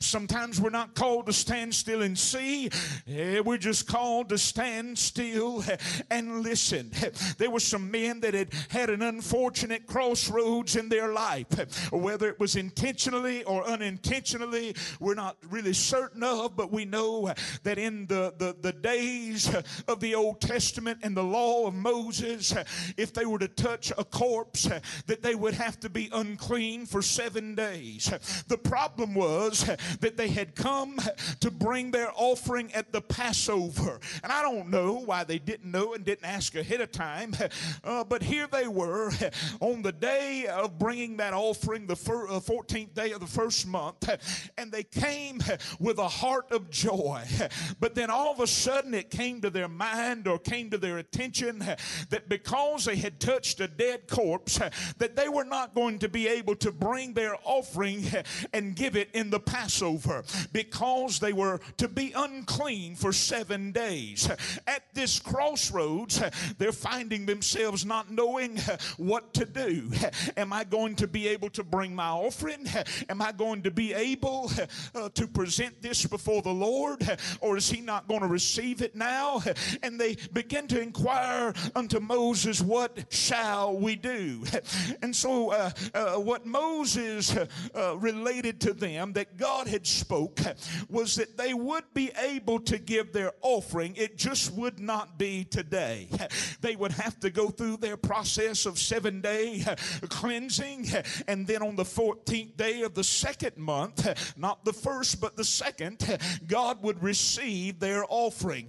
Sometimes 0.00 0.60
we're 0.60 0.70
not 0.70 0.94
called 0.94 1.26
to 1.26 1.32
stand 1.32 1.74
still 1.74 2.02
and 2.02 2.18
see, 2.18 2.70
eh, 3.06 3.40
we're 3.40 3.58
just 3.58 3.86
called 3.86 4.28
to 4.30 4.38
stand 4.38 4.98
still 4.98 5.62
and 6.10 6.40
listen. 6.40 6.90
There 7.36 7.50
were 7.50 7.60
some 7.60 7.90
men 7.90 8.20
that 8.20 8.34
had 8.34 8.52
had 8.68 8.90
an 8.90 9.02
unfortunate 9.02 9.86
crossroads 9.86 10.76
in 10.76 10.88
their 10.88 11.12
life, 11.12 11.46
whether 11.92 12.28
it 12.28 12.40
was 12.40 12.56
intentionally 12.56 13.44
or 13.44 13.64
unintentionally, 13.64 14.74
we're 15.00 15.14
not 15.14 15.36
really 15.50 15.72
certain 15.72 16.22
of, 16.22 16.56
but 16.56 16.72
we 16.72 16.84
know 16.84 17.32
that 17.62 17.78
in 17.78 18.06
the, 18.06 18.32
the, 18.38 18.56
the 18.60 18.72
days 18.72 19.54
of 19.86 20.00
the 20.00 20.14
Old 20.14 20.40
Testament 20.40 21.00
and 21.02 21.16
the 21.16 21.22
law 21.22 21.66
of 21.66 21.74
Moses, 21.74 22.54
if 22.96 23.12
they 23.12 23.26
were 23.26 23.38
to 23.38 23.48
touch 23.48 23.92
a 23.98 24.04
corpse, 24.04 24.68
that 25.06 25.22
they 25.22 25.34
would 25.34 25.54
have 25.54 25.78
to 25.80 25.90
be 25.90 26.08
unclean 26.12 26.86
for 26.86 27.02
seven 27.02 27.54
days. 27.54 28.12
The 28.48 28.58
problem 28.58 29.14
was 29.14 29.64
that 30.00 30.16
they 30.16 30.28
had 30.28 30.54
come 30.54 30.98
to 31.40 31.50
bring 31.50 31.90
their 31.90 32.12
offering 32.14 32.72
at 32.74 32.92
the 32.92 33.00
Passover. 33.00 33.98
And 34.22 34.32
I 34.32 34.42
don't 34.42 34.68
know 34.68 34.94
why 34.94 35.24
they 35.24 35.38
didn't 35.38 35.70
know 35.70 35.94
and 35.94 36.04
didn't 36.04 36.24
ask 36.24 36.54
ahead 36.54 36.80
of 36.80 36.92
time, 36.92 37.17
uh, 37.84 38.04
but 38.04 38.22
here 38.22 38.46
they 38.46 38.68
were 38.68 39.10
on 39.60 39.82
the 39.82 39.92
day 39.92 40.46
of 40.46 40.78
bringing 40.78 41.16
that 41.18 41.32
offering, 41.32 41.86
the 41.86 41.94
14th 41.94 42.90
uh, 42.90 43.02
day 43.02 43.12
of 43.12 43.20
the 43.20 43.26
first 43.26 43.66
month, 43.66 44.08
and 44.58 44.70
they 44.70 44.82
came 44.82 45.40
with 45.78 45.98
a 45.98 46.08
heart 46.08 46.50
of 46.50 46.70
joy. 46.70 47.22
But 47.80 47.94
then 47.94 48.10
all 48.10 48.32
of 48.32 48.40
a 48.40 48.46
sudden 48.46 48.94
it 48.94 49.10
came 49.10 49.40
to 49.40 49.50
their 49.50 49.68
mind 49.68 50.28
or 50.28 50.38
came 50.38 50.70
to 50.70 50.78
their 50.78 50.98
attention 50.98 51.58
that 52.10 52.28
because 52.28 52.84
they 52.84 52.96
had 52.96 53.20
touched 53.20 53.60
a 53.60 53.68
dead 53.68 54.08
corpse, 54.08 54.58
that 54.98 55.16
they 55.16 55.28
were 55.28 55.44
not 55.44 55.74
going 55.74 55.98
to 56.00 56.08
be 56.08 56.28
able 56.28 56.56
to 56.56 56.72
bring 56.72 57.14
their 57.14 57.36
offering 57.44 58.04
and 58.52 58.76
give 58.76 58.96
it 58.96 59.10
in 59.12 59.30
the 59.30 59.40
Passover 59.40 60.24
because 60.52 61.18
they 61.18 61.32
were 61.32 61.60
to 61.76 61.88
be 61.88 62.12
unclean 62.12 62.94
for 62.94 63.12
seven 63.12 63.72
days. 63.72 64.30
At 64.66 64.82
this 64.94 65.18
crossroads, 65.18 66.22
they're 66.58 66.72
finding 66.72 67.07
themselves 67.08 67.84
not 67.84 68.10
knowing 68.10 68.58
what 68.96 69.32
to 69.34 69.44
do. 69.44 69.90
Am 70.36 70.52
I 70.52 70.64
going 70.64 70.96
to 70.96 71.06
be 71.06 71.28
able 71.28 71.50
to 71.50 71.64
bring 71.64 71.94
my 71.94 72.08
offering? 72.08 72.66
Am 73.08 73.22
I 73.22 73.32
going 73.32 73.62
to 73.62 73.70
be 73.70 73.94
able 73.94 74.50
uh, 74.94 75.08
to 75.14 75.26
present 75.26 75.80
this 75.82 76.04
before 76.06 76.42
the 76.42 76.52
Lord? 76.52 77.18
Or 77.40 77.56
is 77.56 77.70
he 77.70 77.80
not 77.80 78.08
going 78.08 78.20
to 78.20 78.26
receive 78.26 78.82
it 78.82 78.94
now? 78.94 79.42
And 79.82 80.00
they 80.00 80.16
begin 80.32 80.66
to 80.68 80.80
inquire 80.80 81.54
unto 81.74 82.00
Moses, 82.00 82.60
What 82.60 83.12
shall 83.12 83.76
we 83.76 83.96
do? 83.96 84.44
And 85.02 85.14
so, 85.14 85.50
uh, 85.50 85.70
uh, 85.94 86.14
what 86.16 86.46
Moses 86.46 87.34
uh, 87.74 87.96
related 87.98 88.60
to 88.62 88.72
them 88.72 89.12
that 89.14 89.36
God 89.36 89.68
had 89.68 89.86
spoke 89.86 90.40
was 90.88 91.14
that 91.16 91.36
they 91.36 91.54
would 91.54 91.84
be 91.94 92.10
able 92.20 92.60
to 92.60 92.78
give 92.78 93.12
their 93.12 93.32
offering. 93.42 93.94
It 93.96 94.18
just 94.18 94.52
would 94.52 94.78
not 94.78 95.18
be 95.18 95.44
today. 95.44 96.08
They 96.60 96.76
would 96.76 96.92
have 96.98 97.18
to 97.20 97.30
go 97.30 97.48
through 97.48 97.78
their 97.78 97.96
process 97.96 98.66
of 98.66 98.78
seven 98.78 99.20
day 99.20 99.64
cleansing. 100.08 100.86
And 101.26 101.46
then 101.46 101.62
on 101.62 101.76
the 101.76 101.84
14th 101.84 102.56
day 102.56 102.82
of 102.82 102.94
the 102.94 103.04
second 103.04 103.56
month, 103.56 104.36
not 104.36 104.64
the 104.64 104.72
first, 104.72 105.20
but 105.20 105.36
the 105.36 105.44
second, 105.44 106.18
God 106.46 106.82
would 106.82 107.02
receive 107.02 107.80
their 107.80 108.04
offering. 108.08 108.68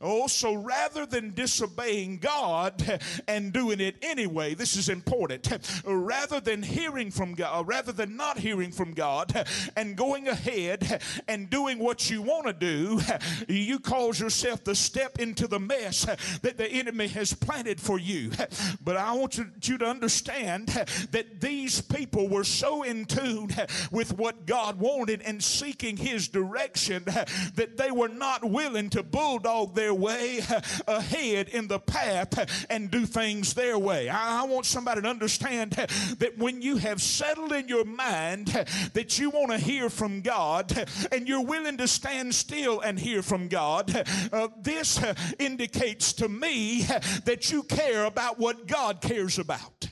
Oh, 0.00 0.26
so 0.26 0.54
rather 0.54 1.06
than 1.06 1.34
disobeying 1.34 2.18
God 2.18 3.00
and 3.28 3.52
doing 3.52 3.80
it 3.80 3.96
anyway, 4.02 4.54
this 4.54 4.76
is 4.76 4.88
important. 4.88 5.48
Rather 5.84 6.40
than 6.40 6.62
hearing 6.62 7.10
from 7.10 7.34
God, 7.34 7.60
uh, 7.60 7.64
rather 7.64 7.92
than 7.92 8.16
not 8.16 8.38
hearing 8.38 8.70
from 8.70 8.92
God 8.92 9.46
and 9.76 9.96
going 9.96 10.28
ahead 10.28 11.02
and 11.28 11.50
doing 11.50 11.78
what 11.78 12.10
you 12.10 12.22
want 12.22 12.46
to 12.46 12.52
do, 12.52 13.00
you 13.48 13.78
cause 13.78 14.20
yourself 14.20 14.64
to 14.64 14.74
step 14.74 15.18
into 15.18 15.46
the 15.46 15.60
mess 15.60 16.04
that 16.42 16.56
the 16.56 16.68
enemy 16.68 17.08
has 17.08 17.32
planted 17.32 17.63
for 17.80 17.98
you. 17.98 18.30
But 18.82 18.96
I 18.96 19.12
want 19.12 19.38
you 19.62 19.78
to 19.78 19.86
understand 19.86 20.68
that 21.10 21.40
these 21.40 21.80
people 21.80 22.28
were 22.28 22.44
so 22.44 22.82
in 22.82 23.06
tune 23.06 23.50
with 23.90 24.16
what 24.18 24.46
God 24.46 24.78
wanted 24.78 25.22
and 25.22 25.42
seeking 25.42 25.96
His 25.96 26.28
direction 26.28 27.04
that 27.04 27.76
they 27.76 27.90
were 27.90 28.08
not 28.08 28.44
willing 28.44 28.90
to 28.90 29.02
bulldog 29.02 29.74
their 29.74 29.94
way 29.94 30.40
ahead 30.86 31.48
in 31.48 31.68
the 31.68 31.78
path 31.78 32.66
and 32.68 32.90
do 32.90 33.06
things 33.06 33.54
their 33.54 33.78
way. 33.78 34.08
I 34.08 34.44
want 34.44 34.66
somebody 34.66 35.02
to 35.02 35.08
understand 35.08 35.72
that 35.72 36.32
when 36.36 36.62
you 36.62 36.76
have 36.76 37.00
settled 37.00 37.52
in 37.52 37.68
your 37.68 37.84
mind 37.84 38.48
that 38.92 39.18
you 39.18 39.30
want 39.30 39.50
to 39.50 39.58
hear 39.58 39.88
from 39.88 40.20
God 40.20 40.88
and 41.12 41.28
you're 41.28 41.44
willing 41.44 41.76
to 41.78 41.88
stand 41.88 42.34
still 42.34 42.80
and 42.80 42.98
hear 42.98 43.22
from 43.22 43.48
God, 43.48 44.04
uh, 44.32 44.48
this 44.60 45.00
indicates 45.38 46.12
to 46.14 46.28
me 46.28 46.82
that 47.24 47.50
you 47.50 47.53
care 47.62 48.04
about 48.04 48.38
what 48.38 48.66
God 48.66 49.00
cares 49.00 49.38
about. 49.38 49.88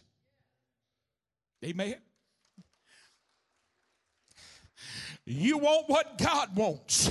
Amen. 1.64 1.96
You 5.24 5.58
want 5.58 5.88
what 5.88 6.18
God 6.18 6.56
wants 6.56 7.10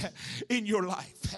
in 0.49 0.65
your 0.65 0.83
life. 0.83 1.35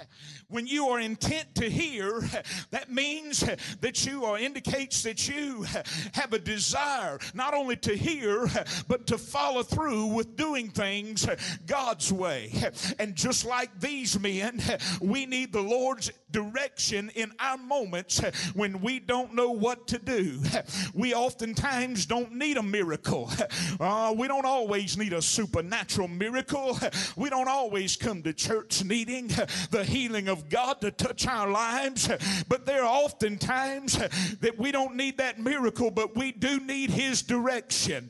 When 0.53 0.67
you 0.67 0.89
are 0.89 0.99
intent 0.99 1.55
to 1.55 1.67
hear, 1.67 2.21
that 2.69 2.91
means 2.91 3.43
that 3.81 4.05
you 4.05 4.23
are 4.23 4.37
indicates 4.37 5.01
that 5.01 5.27
you 5.27 5.65
have 6.13 6.31
a 6.31 6.37
desire 6.37 7.17
not 7.33 7.55
only 7.55 7.75
to 7.77 7.95
hear, 7.95 8.47
but 8.87 9.07
to 9.07 9.17
follow 9.17 9.63
through 9.63 10.05
with 10.13 10.35
doing 10.35 10.69
things 10.69 11.27
God's 11.65 12.13
way. 12.13 12.51
And 12.99 13.15
just 13.15 13.45
like 13.45 13.79
these 13.79 14.19
men, 14.19 14.61
we 15.01 15.25
need 15.25 15.53
the 15.53 15.61
Lord's 15.61 16.11
direction 16.29 17.09
in 17.15 17.31
our 17.39 17.57
moments 17.57 18.19
when 18.53 18.79
we 18.79 18.99
don't 18.99 19.33
know 19.33 19.49
what 19.49 19.87
to 19.87 19.97
do. 19.97 20.39
We 20.93 21.15
oftentimes 21.15 22.05
don't 22.05 22.35
need 22.35 22.57
a 22.57 22.63
miracle. 22.63 23.31
Uh, 23.79 24.13
we 24.15 24.27
don't 24.27 24.45
always 24.45 24.99
need 24.99 25.13
a 25.13 25.21
supernatural 25.21 26.07
miracle. 26.07 26.77
We 27.15 27.31
don't 27.31 27.47
always 27.47 27.95
come 27.95 28.21
to 28.21 28.33
church 28.33 28.83
needing 28.83 29.29
the 29.71 29.83
healing 29.83 30.27
of 30.27 30.42
God 30.49 30.81
to 30.81 30.91
touch 30.91 31.27
our 31.27 31.49
lives. 31.49 32.09
But 32.47 32.65
there 32.65 32.83
are 32.83 33.03
often 33.05 33.37
times 33.37 33.97
that 34.39 34.57
we 34.57 34.71
don't 34.71 34.95
need 34.95 35.17
that 35.17 35.39
miracle, 35.39 35.91
but 35.91 36.15
we 36.15 36.31
do 36.31 36.59
need 36.59 36.89
His 36.89 37.21
direction. 37.21 38.09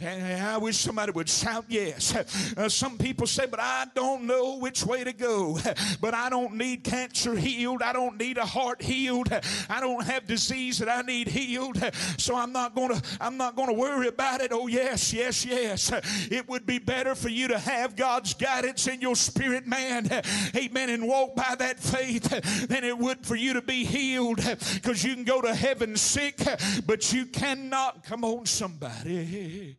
And 0.00 0.42
I 0.42 0.58
wish 0.58 0.76
somebody 0.76 1.12
would 1.12 1.28
shout 1.28 1.66
yes. 1.68 2.14
Uh, 2.56 2.68
some 2.68 2.98
people 2.98 3.26
say, 3.26 3.46
but 3.46 3.60
I 3.60 3.86
don't 3.94 4.24
know 4.24 4.58
which 4.58 4.84
way 4.84 5.04
to 5.04 5.12
go. 5.12 5.58
But 6.00 6.14
I 6.14 6.30
don't 6.30 6.54
need 6.54 6.84
cancer 6.84 7.34
healed. 7.34 7.82
I 7.82 7.92
don't 7.92 8.18
need 8.18 8.38
a 8.38 8.44
heart 8.44 8.82
healed. 8.82 9.28
I 9.68 9.80
don't 9.80 10.04
have 10.04 10.26
disease 10.26 10.78
that 10.78 10.88
I 10.88 11.02
need 11.02 11.28
healed. 11.28 11.82
So 12.18 12.36
I'm 12.36 12.52
not 12.52 12.74
to 12.74 13.02
I'm 13.20 13.36
not 13.36 13.56
going 13.56 13.68
to 13.68 13.74
worry 13.74 14.08
about 14.08 14.40
it. 14.40 14.52
Oh 14.52 14.66
yes, 14.66 15.12
yes, 15.12 15.44
yes. 15.44 15.92
It 16.30 16.48
would 16.48 16.66
be 16.66 16.78
better 16.78 17.14
for 17.14 17.28
you 17.28 17.48
to 17.48 17.58
have 17.58 17.96
God's 17.96 18.34
guidance 18.34 18.86
in 18.86 19.00
your 19.00 19.16
spirit 19.16 19.66
man. 19.66 20.10
Amen 20.56 20.90
and 20.90 21.06
walk 21.06 21.34
by 21.34 21.54
that 21.58 21.63
faith 21.72 22.68
than 22.68 22.84
it 22.84 22.96
would 22.96 23.26
for 23.26 23.36
you 23.36 23.54
to 23.54 23.62
be 23.62 23.84
healed 23.84 24.36
because 24.74 25.02
you 25.04 25.14
can 25.14 25.24
go 25.24 25.40
to 25.40 25.54
heaven 25.54 25.96
sick 25.96 26.38
but 26.86 27.12
you 27.12 27.26
cannot 27.26 28.04
come 28.04 28.24
on 28.24 28.46
somebody 28.46 29.76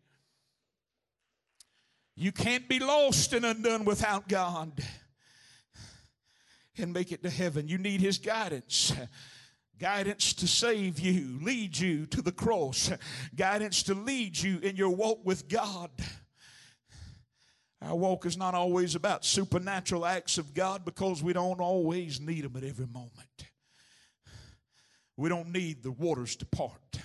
you 2.16 2.32
can't 2.32 2.70
be 2.70 2.80
lost 2.80 3.34
and 3.34 3.46
undone 3.46 3.84
without 3.84 4.28
God 4.28 4.72
and 6.78 6.94
make 6.94 7.12
it 7.12 7.24
to 7.24 7.30
heaven. 7.30 7.68
You 7.68 7.78
need 7.78 8.02
His 8.02 8.18
guidance. 8.18 8.94
Guidance 9.78 10.34
to 10.36 10.48
save 10.48 11.00
you, 11.00 11.38
lead 11.42 11.78
you 11.78 12.06
to 12.06 12.22
the 12.22 12.32
cross, 12.32 12.90
guidance 13.36 13.84
to 13.84 13.94
lead 13.94 14.38
you 14.38 14.58
in 14.60 14.78
your 14.78 14.90
walk 14.90 15.26
with 15.26 15.50
God. 15.50 15.90
Our 17.86 17.96
walk 17.96 18.26
is 18.26 18.36
not 18.36 18.56
always 18.56 18.96
about 18.96 19.24
supernatural 19.24 20.08
acts 20.08 20.40
of 20.40 20.56
God 20.56 20.84
because 20.84 21.22
we 21.22 21.34
don't 21.34 21.62
always 21.62 22.20
need 22.20 22.44
them 22.44 22.56
at 22.56 22.64
every 22.64 22.88
moment. 22.88 23.46
We 25.16 25.30
don't 25.30 25.52
need 25.52 25.84
the 25.84 25.92
waters 25.92 26.36
to 26.38 26.46
part. 26.48 27.00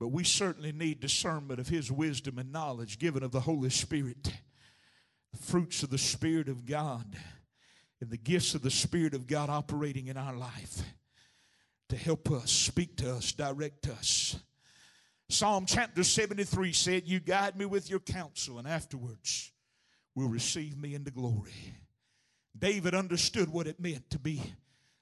But 0.00 0.08
we 0.08 0.24
certainly 0.24 0.72
need 0.72 0.98
discernment 0.98 1.60
of 1.60 1.68
His 1.68 1.90
wisdom 1.90 2.38
and 2.38 2.52
knowledge 2.52 2.98
given 2.98 3.22
of 3.22 3.30
the 3.30 3.40
Holy 3.40 3.70
Spirit, 3.70 4.24
the 5.32 5.38
fruits 5.38 5.84
of 5.84 5.90
the 5.90 5.98
Spirit 5.98 6.48
of 6.48 6.66
God, 6.66 7.16
and 8.00 8.10
the 8.10 8.18
gifts 8.18 8.56
of 8.56 8.62
the 8.62 8.72
Spirit 8.72 9.14
of 9.14 9.28
God 9.28 9.50
operating 9.50 10.08
in 10.08 10.16
our 10.16 10.36
life 10.36 10.82
to 11.90 11.96
help 11.96 12.28
us, 12.32 12.50
speak 12.50 12.96
to 12.96 13.14
us, 13.14 13.30
direct 13.30 13.86
us. 13.86 14.36
Psalm 15.28 15.64
chapter 15.66 16.04
73 16.04 16.72
said, 16.72 17.02
You 17.06 17.20
guide 17.20 17.56
me 17.56 17.64
with 17.64 17.88
your 17.88 18.00
counsel, 18.00 18.58
and 18.58 18.68
afterwards 18.68 19.52
will 20.14 20.28
receive 20.28 20.76
me 20.78 20.94
into 20.94 21.10
glory. 21.10 21.52
David 22.56 22.94
understood 22.94 23.50
what 23.50 23.66
it 23.66 23.80
meant 23.80 24.10
to 24.10 24.18
be 24.18 24.40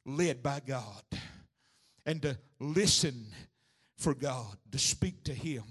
led 0.07 0.43
by 0.43 0.61
God 0.67 1.03
and 2.07 2.23
to 2.23 2.39
listen 2.59 3.27
for 3.97 4.15
God, 4.15 4.57
to 4.71 4.79
speak 4.79 5.25
to 5.25 5.35
Him, 5.35 5.65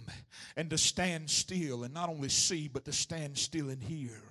and 0.56 0.69
to 0.69 0.78
stand 0.78 1.30
still 1.30 1.84
and 1.84 1.94
not 1.94 2.10
only 2.10 2.30
see, 2.30 2.68
but 2.68 2.86
to 2.86 2.94
stand 2.94 3.38
still 3.38 3.69
and 3.69 3.82
hear 3.82 4.22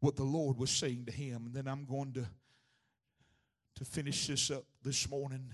what 0.00 0.16
the 0.16 0.24
Lord 0.24 0.58
was 0.58 0.70
saying 0.70 1.06
to 1.06 1.12
him. 1.12 1.46
And 1.46 1.54
then 1.54 1.66
I'm 1.66 1.84
going 1.84 2.12
to, 2.12 2.26
to 3.76 3.84
finish 3.84 4.26
this 4.26 4.50
up 4.50 4.64
this 4.82 5.08
morning 5.08 5.52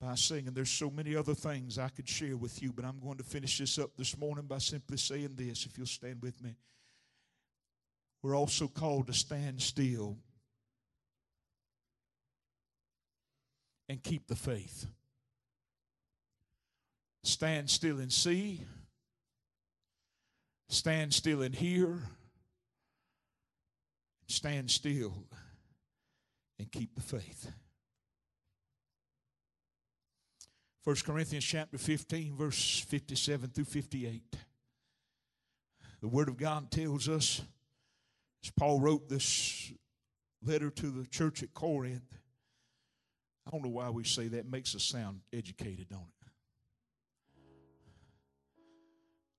by 0.00 0.14
saying, 0.14 0.46
and 0.46 0.56
there's 0.56 0.70
so 0.70 0.90
many 0.90 1.16
other 1.16 1.34
things 1.34 1.78
I 1.78 1.88
could 1.88 2.08
share 2.08 2.36
with 2.36 2.62
you, 2.62 2.72
but 2.72 2.84
I'm 2.84 3.00
going 3.00 3.18
to 3.18 3.24
finish 3.24 3.58
this 3.58 3.78
up 3.78 3.90
this 3.96 4.16
morning 4.16 4.46
by 4.46 4.58
simply 4.58 4.96
saying 4.96 5.34
this, 5.34 5.66
if 5.66 5.76
you'll 5.76 5.86
stand 5.86 6.22
with 6.22 6.40
me. 6.42 6.54
We're 8.22 8.36
also 8.36 8.68
called 8.68 9.08
to 9.08 9.12
stand 9.12 9.60
still 9.60 10.16
and 13.88 14.02
keep 14.02 14.26
the 14.26 14.36
faith. 14.36 14.86
Stand 17.24 17.68
still 17.68 17.98
and 17.98 18.12
see. 18.12 18.60
Stand 20.68 21.12
still 21.12 21.42
and 21.42 21.54
hear. 21.54 21.98
Stand 24.28 24.70
still 24.70 25.24
and 26.58 26.70
keep 26.70 26.94
the 26.94 27.00
faith. 27.00 27.50
1 30.88 30.96
Corinthians 31.04 31.44
chapter 31.44 31.76
15, 31.76 32.34
verse 32.34 32.78
57 32.88 33.50
through 33.50 33.66
58. 33.66 34.22
The 36.00 36.08
Word 36.08 36.28
of 36.28 36.38
God 36.38 36.70
tells 36.70 37.10
us, 37.10 37.42
as 38.42 38.50
Paul 38.52 38.80
wrote 38.80 39.06
this 39.06 39.70
letter 40.42 40.70
to 40.70 40.86
the 40.86 41.06
church 41.06 41.42
at 41.42 41.52
Corinth, 41.52 42.18
I 43.46 43.50
don't 43.50 43.62
know 43.62 43.68
why 43.68 43.90
we 43.90 44.02
say 44.04 44.28
that. 44.28 44.50
Makes 44.50 44.74
us 44.74 44.82
sound 44.82 45.20
educated, 45.30 45.90
don't 45.90 46.00
it? 46.00 46.30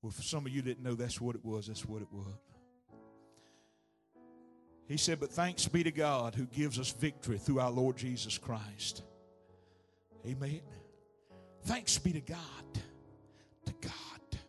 Well, 0.03 0.11
for 0.11 0.21
some 0.21 0.45
of 0.45 0.51
you 0.51 0.61
didn't 0.61 0.84
know 0.84 0.93
that's 0.93 1.19
what 1.19 1.35
it 1.35 1.43
was, 1.43 1.65
that's 1.65 1.84
what 1.84 2.03
it 2.03 2.09
was. 2.11 2.27
He 4.88 4.97
said, 4.97 5.19
But 5.19 5.31
thanks 5.31 5.67
be 5.67 5.81
to 5.81 5.91
God 5.91 6.35
who 6.35 6.45
gives 6.45 6.77
us 6.77 6.91
victory 6.91 7.39
through 7.39 7.59
our 7.59 7.71
Lord 7.71 7.97
Jesus 7.97 8.38
Christ. 8.38 9.01
Amen. 10.27 10.61
Thanks 11.64 11.98
be 11.98 12.14
to 12.14 12.22
God. 12.22 12.38
To 13.65 13.73
God. 13.81 14.40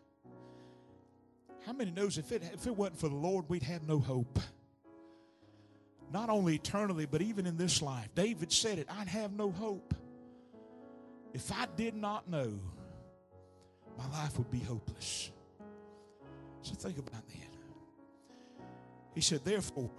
How 1.67 1.73
many 1.73 1.91
knows 1.91 2.19
if 2.19 2.33
it, 2.33 2.43
if 2.55 2.67
it 2.67 2.77
wasn't 2.77 2.99
for 2.99 3.09
the 3.09 3.15
Lord, 3.15 3.45
we'd 3.49 3.63
have 3.65 3.87
no 3.87 3.99
hope? 3.99 4.39
Not 6.13 6.29
only 6.29 6.57
eternally, 6.57 7.07
but 7.07 7.23
even 7.23 7.47
in 7.47 7.57
this 7.57 7.83
life. 7.83 8.09
David 8.15 8.53
said 8.53 8.79
it 8.79 8.89
I'd 8.91 9.09
have 9.09 9.33
no 9.33 9.51
hope. 9.51 9.95
If 11.33 11.53
I 11.53 11.67
did 11.77 11.95
not 11.95 12.29
know, 12.29 12.59
my 13.97 14.09
life 14.11 14.37
would 14.39 14.51
be 14.51 14.59
hopeless. 14.59 15.31
So 16.63 16.75
think 16.75 16.99
about 16.99 17.27
that. 17.29 17.51
He 19.15 19.21
said, 19.21 19.45
Therefore, 19.45 19.91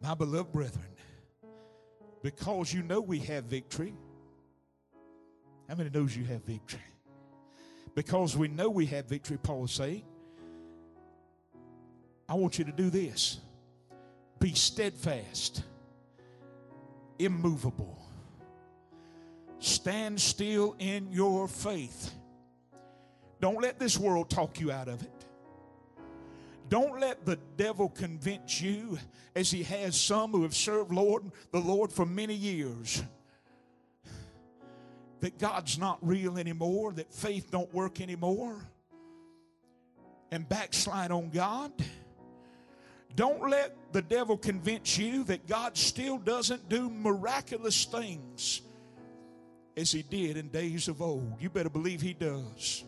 my 0.00 0.14
beloved 0.14 0.52
brethren, 0.52 0.84
because 2.22 2.72
you 2.72 2.82
know 2.82 3.00
we 3.00 3.18
have 3.20 3.44
victory. 3.44 3.94
How 5.70 5.76
many 5.76 5.88
knows 5.88 6.16
you 6.16 6.24
have 6.24 6.42
victory? 6.42 6.80
Because 7.94 8.36
we 8.36 8.48
know 8.48 8.68
we 8.68 8.86
have 8.86 9.04
victory, 9.06 9.38
Paul 9.40 9.66
is 9.66 9.70
saying. 9.70 10.02
I 12.28 12.34
want 12.34 12.58
you 12.58 12.64
to 12.64 12.72
do 12.72 12.90
this. 12.90 13.38
Be 14.40 14.52
steadfast, 14.52 15.62
immovable. 17.20 18.02
Stand 19.60 20.20
still 20.20 20.74
in 20.80 21.12
your 21.12 21.46
faith. 21.46 22.14
Don't 23.40 23.62
let 23.62 23.78
this 23.78 23.96
world 23.96 24.28
talk 24.28 24.58
you 24.58 24.72
out 24.72 24.88
of 24.88 25.00
it. 25.02 25.24
Don't 26.68 26.98
let 26.98 27.24
the 27.24 27.38
devil 27.56 27.90
convince 27.90 28.60
you, 28.60 28.98
as 29.36 29.52
he 29.52 29.62
has 29.62 29.98
some 30.00 30.32
who 30.32 30.42
have 30.42 30.56
served 30.56 30.90
Lord, 30.90 31.30
the 31.52 31.60
Lord 31.60 31.92
for 31.92 32.06
many 32.06 32.34
years, 32.34 33.04
that 35.20 35.38
God's 35.38 35.78
not 35.78 35.98
real 36.02 36.38
anymore, 36.38 36.92
that 36.92 37.12
faith 37.12 37.50
don't 37.50 37.72
work 37.74 38.00
anymore, 38.00 38.56
and 40.30 40.48
backslide 40.48 41.10
on 41.10 41.30
God. 41.30 41.72
Don't 43.16 43.48
let 43.50 43.76
the 43.92 44.02
devil 44.02 44.36
convince 44.36 44.96
you 44.96 45.24
that 45.24 45.46
God 45.46 45.76
still 45.76 46.18
doesn't 46.18 46.68
do 46.68 46.88
miraculous 46.88 47.84
things 47.84 48.62
as 49.76 49.90
he 49.90 50.02
did 50.02 50.36
in 50.36 50.48
days 50.48 50.88
of 50.88 51.02
old. 51.02 51.34
You 51.40 51.50
better 51.50 51.70
believe 51.70 52.00
he 52.00 52.14
does. 52.14 52.84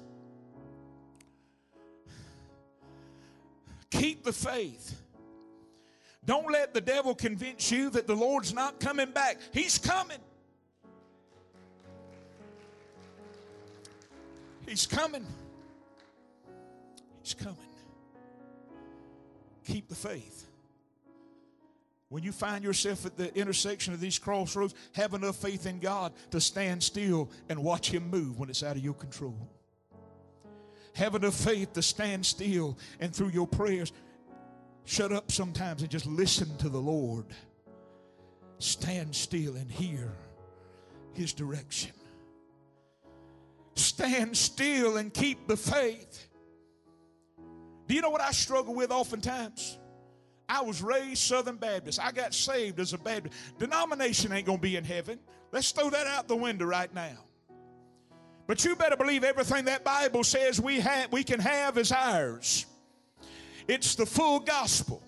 Keep 3.91 4.25
the 4.25 4.33
faith. 4.33 5.01
Don't 6.25 6.51
let 6.51 6.73
the 6.73 6.81
devil 6.81 7.15
convince 7.15 7.71
you 7.71 7.91
that 7.91 8.07
the 8.07 8.15
Lord's 8.15 8.55
not 8.55 8.79
coming 8.79 9.11
back. 9.11 9.39
He's 9.53 9.77
coming. 9.77 10.19
He's 14.66 14.86
coming. 14.86 15.26
He's 17.22 17.34
coming. 17.34 17.56
Keep 19.66 19.89
the 19.89 19.94
faith. 19.94 20.48
When 22.09 22.22
you 22.22 22.32
find 22.32 22.62
yourself 22.62 23.06
at 23.06 23.16
the 23.16 23.34
intersection 23.34 23.94
of 23.94 24.01
these 24.01 24.18
crossroads, 24.18 24.74
have 24.93 25.14
enough 25.14 25.36
faith 25.36 25.66
in 25.66 25.78
God 25.78 26.12
to 26.30 26.40
stand 26.40 26.82
still 26.82 27.30
and 27.48 27.62
watch 27.62 27.90
Him 27.90 28.10
move 28.10 28.39
when 28.39 28.51
it's 28.51 28.62
out 28.62 28.76
of 28.76 28.84
your 28.84 28.94
control. 28.94 29.48
Have 30.94 31.14
enough 31.14 31.34
faith 31.34 31.72
to 31.72 31.80
stand 31.80 32.26
still 32.26 32.76
and 33.01 33.14
through 33.14 33.30
your 33.30 33.47
prayers, 33.47 33.93
shut 34.84 35.10
up 35.10 35.32
sometimes 35.32 35.80
and 35.80 35.90
just 35.90 36.05
listen 36.05 36.55
to 36.59 36.68
the 36.68 36.78
Lord. 36.78 37.24
Stand 38.59 39.14
still 39.14 39.56
and 39.56 39.72
hear 39.72 40.12
His 41.14 41.32
direction. 41.32 41.93
Stand 43.74 44.36
still 44.36 44.97
and 44.97 45.12
keep 45.12 45.49
the 45.49 45.57
faith. 45.57 46.28
Do 47.86 47.94
you 47.94 48.01
know 48.01 48.11
what 48.11 48.20
I 48.20 48.31
struggle 48.31 48.74
with 48.74 48.90
oftentimes? 48.90 49.78
I 50.49 50.61
was 50.62 50.82
raised 50.82 51.23
Southern 51.23 51.57
Baptist. 51.57 52.01
I 52.01 52.12
got 52.12 52.35
saved 52.35 52.78
as 52.81 52.93
a 52.93 52.99
Baptist. 52.99 53.35
Denomination 53.59 54.32
ain't 54.32 54.47
going 54.47 54.59
to 54.59 54.62
be 54.62 54.77
in 54.77 54.85
heaven. 54.85 55.19
Let's 55.51 55.70
throw 55.73 55.90
that 55.90 56.07
out 56.07 56.28
the 56.28 56.36
window 56.36 56.66
right 56.66 56.93
now. 56.94 57.19
But 58.47 58.65
you 58.65 58.77
better 58.77 58.97
believe 58.97 59.24
everything 59.24 59.65
that 59.66 59.85
Bible 59.85 60.24
says 60.24 60.61
we 60.61 60.81
have 60.81 61.12
we 61.12 61.24
can 61.24 61.40
have 61.40 61.78
is 61.78 61.93
ours. 61.93 62.66
It's 63.69 63.94
the 63.94 64.05
full 64.05 64.40
gospel. 64.40 65.03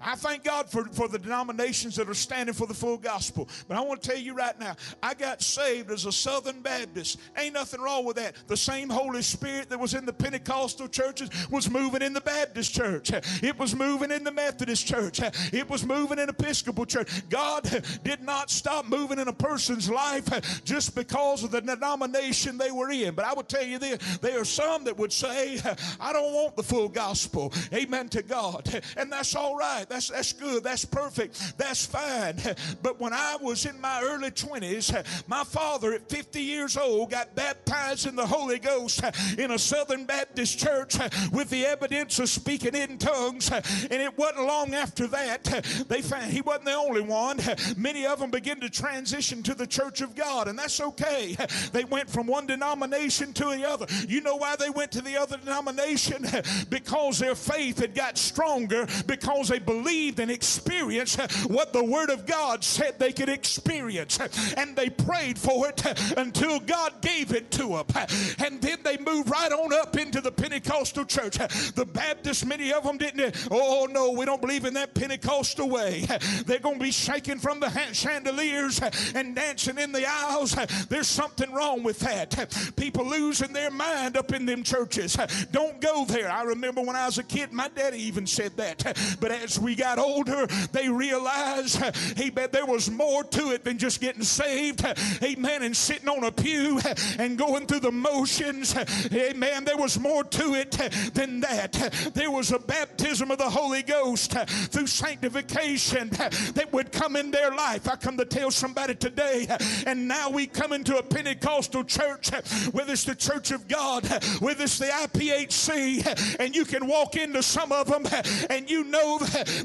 I 0.00 0.14
thank 0.14 0.44
God 0.44 0.70
for, 0.70 0.84
for 0.86 1.08
the 1.08 1.18
denominations 1.18 1.96
that 1.96 2.08
are 2.08 2.14
standing 2.14 2.54
for 2.54 2.66
the 2.66 2.74
full 2.74 2.96
gospel. 2.96 3.48
But 3.68 3.76
I 3.76 3.80
want 3.80 4.02
to 4.02 4.08
tell 4.08 4.18
you 4.18 4.34
right 4.34 4.58
now, 4.58 4.76
I 5.02 5.14
got 5.14 5.42
saved 5.42 5.90
as 5.90 6.06
a 6.06 6.12
Southern 6.12 6.60
Baptist. 6.60 7.18
Ain't 7.36 7.54
nothing 7.54 7.80
wrong 7.80 8.04
with 8.04 8.16
that. 8.16 8.34
The 8.46 8.56
same 8.56 8.88
Holy 8.88 9.22
Spirit 9.22 9.68
that 9.68 9.78
was 9.78 9.94
in 9.94 10.06
the 10.06 10.12
Pentecostal 10.12 10.88
churches 10.88 11.30
was 11.50 11.70
moving 11.70 12.02
in 12.02 12.12
the 12.12 12.20
Baptist 12.20 12.72
church. 12.72 13.10
It 13.42 13.58
was 13.58 13.74
moving 13.74 14.10
in 14.10 14.24
the 14.24 14.32
Methodist 14.32 14.86
church. 14.86 15.20
It 15.52 15.68
was 15.68 15.84
moving 15.84 16.18
in 16.18 16.28
Episcopal 16.28 16.86
church. 16.86 17.28
God 17.28 17.64
did 18.02 18.22
not 18.22 18.50
stop 18.50 18.86
moving 18.86 19.18
in 19.18 19.28
a 19.28 19.32
person's 19.32 19.90
life 19.90 20.62
just 20.64 20.94
because 20.94 21.44
of 21.44 21.50
the 21.50 21.60
denomination 21.60 22.56
they 22.56 22.70
were 22.70 22.90
in. 22.90 23.14
But 23.14 23.24
I 23.24 23.34
would 23.34 23.48
tell 23.48 23.64
you 23.64 23.78
this, 23.78 24.18
there 24.18 24.40
are 24.40 24.44
some 24.44 24.84
that 24.84 24.96
would 24.96 25.12
say, 25.12 25.60
I 26.00 26.12
don't 26.12 26.32
want 26.32 26.56
the 26.56 26.62
full 26.62 26.88
gospel. 26.88 27.52
Amen 27.72 28.08
to 28.10 28.22
God. 28.22 28.82
And 28.96 29.12
that's 29.12 29.34
all 29.34 29.56
right. 29.56 29.86
That's, 29.90 30.08
that's 30.08 30.32
good. 30.32 30.62
That's 30.62 30.84
perfect. 30.84 31.58
That's 31.58 31.84
fine. 31.84 32.36
But 32.82 33.00
when 33.00 33.12
I 33.12 33.36
was 33.40 33.66
in 33.66 33.80
my 33.80 34.00
early 34.02 34.30
20s, 34.30 35.04
my 35.28 35.42
father 35.44 35.92
at 35.92 36.08
50 36.08 36.40
years 36.40 36.76
old 36.76 37.10
got 37.10 37.34
baptized 37.34 38.06
in 38.06 38.14
the 38.14 38.26
Holy 38.26 38.58
Ghost 38.58 39.02
in 39.38 39.50
a 39.50 39.58
Southern 39.58 40.04
Baptist 40.04 40.58
church 40.58 40.96
with 41.32 41.50
the 41.50 41.66
evidence 41.66 42.18
of 42.18 42.28
speaking 42.28 42.74
in 42.74 42.98
tongues. 42.98 43.50
And 43.50 43.92
it 43.92 44.16
wasn't 44.16 44.46
long 44.46 44.74
after 44.74 45.06
that, 45.08 45.44
they 45.88 46.00
found 46.00 46.30
he 46.30 46.40
wasn't 46.40 46.66
the 46.66 46.74
only 46.74 47.00
one. 47.00 47.40
Many 47.76 48.06
of 48.06 48.20
them 48.20 48.30
began 48.30 48.60
to 48.60 48.70
transition 48.70 49.42
to 49.42 49.54
the 49.54 49.66
church 49.66 50.00
of 50.00 50.14
God, 50.14 50.46
and 50.46 50.58
that's 50.58 50.80
okay. 50.80 51.36
They 51.72 51.84
went 51.84 52.08
from 52.08 52.26
one 52.26 52.46
denomination 52.46 53.32
to 53.34 53.44
the 53.44 53.68
other. 53.68 53.86
You 54.06 54.20
know 54.20 54.36
why 54.36 54.56
they 54.56 54.70
went 54.70 54.92
to 54.92 55.02
the 55.02 55.16
other 55.16 55.36
denomination? 55.38 56.26
Because 56.68 57.18
their 57.18 57.34
faith 57.34 57.80
had 57.80 57.94
got 57.94 58.16
stronger, 58.16 58.86
because 59.06 59.48
they 59.48 59.58
believed 59.58 59.79
believed 59.80 60.20
and 60.20 60.30
experienced 60.30 61.20
what 61.48 61.72
the 61.72 61.82
Word 61.82 62.10
of 62.10 62.26
God 62.26 62.62
said 62.62 62.98
they 62.98 63.12
could 63.12 63.28
experience. 63.28 64.18
And 64.56 64.76
they 64.76 64.90
prayed 64.90 65.38
for 65.38 65.68
it 65.68 65.84
until 66.16 66.60
God 66.60 67.00
gave 67.00 67.32
it 67.32 67.50
to 67.52 67.68
them. 67.68 68.06
And 68.38 68.60
then 68.60 68.78
they 68.82 68.98
moved 68.98 69.30
right 69.30 69.52
on 69.52 69.72
up 69.72 69.96
into 69.96 70.20
the 70.20 70.32
Pentecostal 70.32 71.04
church. 71.04 71.38
The 71.74 71.86
Baptists, 71.86 72.44
many 72.44 72.72
of 72.72 72.84
them 72.84 72.98
didn't, 72.98 73.48
oh 73.50 73.88
no, 73.90 74.10
we 74.10 74.24
don't 74.24 74.40
believe 74.40 74.64
in 74.64 74.74
that 74.74 74.94
Pentecostal 74.94 75.68
way. 75.68 76.06
They're 76.46 76.58
going 76.58 76.78
to 76.78 76.84
be 76.84 76.90
shaking 76.90 77.38
from 77.38 77.60
the 77.60 77.70
chandeliers 77.92 78.80
and 79.14 79.34
dancing 79.34 79.78
in 79.78 79.92
the 79.92 80.06
aisles. 80.06 80.56
There's 80.88 81.08
something 81.08 81.50
wrong 81.52 81.82
with 81.82 81.98
that. 82.00 82.72
People 82.76 83.06
losing 83.06 83.52
their 83.52 83.70
mind 83.70 84.16
up 84.16 84.32
in 84.32 84.46
them 84.46 84.62
churches. 84.62 85.16
Don't 85.52 85.80
go 85.80 86.04
there. 86.04 86.30
I 86.30 86.42
remember 86.42 86.82
when 86.82 86.96
I 86.96 87.06
was 87.06 87.18
a 87.18 87.22
kid, 87.22 87.52
my 87.52 87.68
daddy 87.68 88.02
even 88.02 88.26
said 88.26 88.56
that. 88.56 88.96
But 89.20 89.30
as 89.30 89.58
we 89.58 89.69
got 89.74 89.98
older, 89.98 90.46
they 90.72 90.88
realized, 90.88 91.82
amen, 92.18 92.48
there 92.52 92.66
was 92.66 92.90
more 92.90 93.24
to 93.24 93.52
it 93.52 93.64
than 93.64 93.78
just 93.78 94.00
getting 94.00 94.22
saved, 94.22 94.84
amen, 95.22 95.62
and 95.62 95.76
sitting 95.76 96.08
on 96.08 96.24
a 96.24 96.32
pew 96.32 96.80
and 97.18 97.38
going 97.38 97.66
through 97.66 97.80
the 97.80 97.92
motions, 97.92 98.76
amen. 99.12 99.64
There 99.64 99.76
was 99.76 99.98
more 99.98 100.24
to 100.24 100.54
it 100.54 100.72
than 101.14 101.40
that. 101.40 101.72
There 102.14 102.30
was 102.30 102.52
a 102.52 102.58
baptism 102.58 103.30
of 103.30 103.38
the 103.38 103.50
Holy 103.50 103.82
Ghost 103.82 104.32
through 104.70 104.86
sanctification 104.86 106.08
that 106.10 106.68
would 106.72 106.92
come 106.92 107.16
in 107.16 107.30
their 107.30 107.50
life. 107.50 107.88
I 107.88 107.96
come 107.96 108.16
to 108.18 108.24
tell 108.24 108.50
somebody 108.50 108.94
today, 108.94 109.46
and 109.86 110.08
now 110.08 110.30
we 110.30 110.46
come 110.46 110.72
into 110.72 110.96
a 110.98 111.02
Pentecostal 111.02 111.84
church, 111.84 112.30
whether 112.72 112.92
it's 112.92 113.04
the 113.04 113.14
Church 113.14 113.50
of 113.50 113.68
God, 113.68 114.06
whether 114.40 114.64
it's 114.64 114.78
the 114.78 114.86
IPHC, 114.86 116.38
and 116.40 116.54
you 116.54 116.64
can 116.64 116.86
walk 116.86 117.16
into 117.16 117.42
some 117.42 117.72
of 117.72 117.86
them 117.88 118.06
and 118.48 118.70
you 118.70 118.84
know 118.84 119.18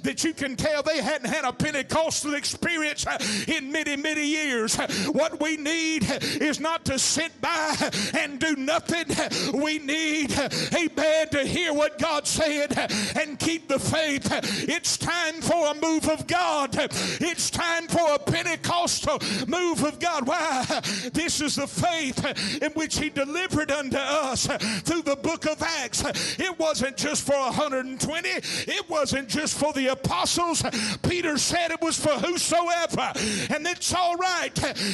that 0.03 0.23
you 0.23 0.33
can 0.33 0.55
tell 0.55 0.83
they 0.83 1.01
hadn't 1.01 1.29
had 1.29 1.45
a 1.45 1.53
Pentecostal 1.53 2.35
experience 2.35 3.05
in 3.47 3.71
many, 3.71 3.95
many 3.95 4.25
years. 4.25 4.75
What 5.11 5.41
we 5.41 5.57
need 5.57 6.05
is 6.21 6.59
not 6.59 6.85
to 6.85 6.99
sit 6.99 7.39
by 7.41 7.75
and 8.17 8.39
do 8.39 8.55
nothing. 8.55 9.05
We 9.53 9.79
need, 9.79 10.31
amen, 10.73 11.29
to 11.29 11.45
hear 11.45 11.73
what 11.73 11.97
God 11.97 12.27
said 12.27 12.77
and 13.19 13.39
keep 13.39 13.67
the 13.67 13.79
faith. 13.79 14.27
It's 14.67 14.97
time 14.97 15.41
for 15.41 15.71
a 15.71 15.75
move 15.75 16.09
of 16.09 16.27
God. 16.27 16.75
It's 16.75 17.49
time 17.49 17.87
for 17.87 18.15
a 18.15 18.19
Pentecostal 18.19 19.19
move 19.47 19.83
of 19.83 19.99
God. 19.99 20.27
Why? 20.27 20.65
This 21.13 21.41
is 21.41 21.55
the 21.55 21.67
faith 21.67 22.61
in 22.61 22.71
which 22.71 22.97
He 22.97 23.09
delivered 23.09 23.71
unto 23.71 23.97
us 23.97 24.47
through 24.83 25.03
the 25.03 25.15
book 25.15 25.45
of 25.45 25.61
Acts. 25.61 26.03
It 26.39 26.57
wasn't 26.59 26.97
just 26.97 27.25
for 27.25 27.35
120, 27.35 28.29
it 28.29 28.89
wasn't 28.89 29.27
just 29.29 29.57
for 29.57 29.73
the 29.73 29.84
apostles. 29.87 30.63
Peter 31.03 31.37
said 31.37 31.71
it 31.71 31.81
was 31.81 31.99
for 31.99 32.11
whosoever. 32.11 33.11
And 33.53 33.65
it's 33.67 33.93
all 33.93 34.15
right 34.15 34.51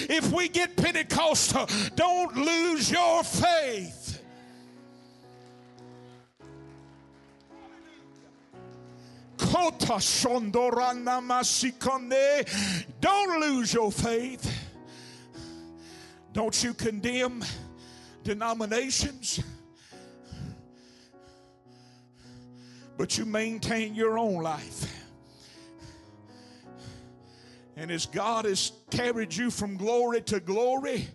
if 0.10 0.32
we 0.32 0.48
get 0.50 0.76
Pentecostal. 0.76 1.68
Don't 1.96 2.36
lose 2.36 2.92
your 2.92 3.24
faith. 3.24 4.22
Don't 13.02 13.42
lose 13.42 13.74
your 13.74 13.92
faith. 13.92 14.70
Don't 16.34 16.64
you 16.64 16.74
condemn 16.74 17.44
denominations, 18.24 19.42
but 23.02 23.18
you 23.18 23.26
maintain 23.26 23.96
your 23.96 24.20
own 24.20 24.44
life. 24.44 24.86
And 27.76 27.90
as 27.90 28.06
God 28.06 28.46
has 28.46 28.74
carried 28.92 29.36
you 29.36 29.50
from 29.50 29.76
glory 29.76 30.22
to 30.22 30.40
glory, 30.40 31.08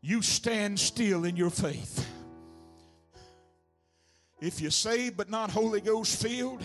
you 0.00 0.22
stand 0.22 0.78
still 0.78 1.24
in 1.24 1.34
your 1.34 1.50
faith. 1.50 2.08
If 4.40 4.60
you're 4.60 4.70
saved 4.70 5.16
but 5.16 5.28
not 5.28 5.50
Holy 5.50 5.80
Ghost 5.80 6.22
filled, 6.22 6.62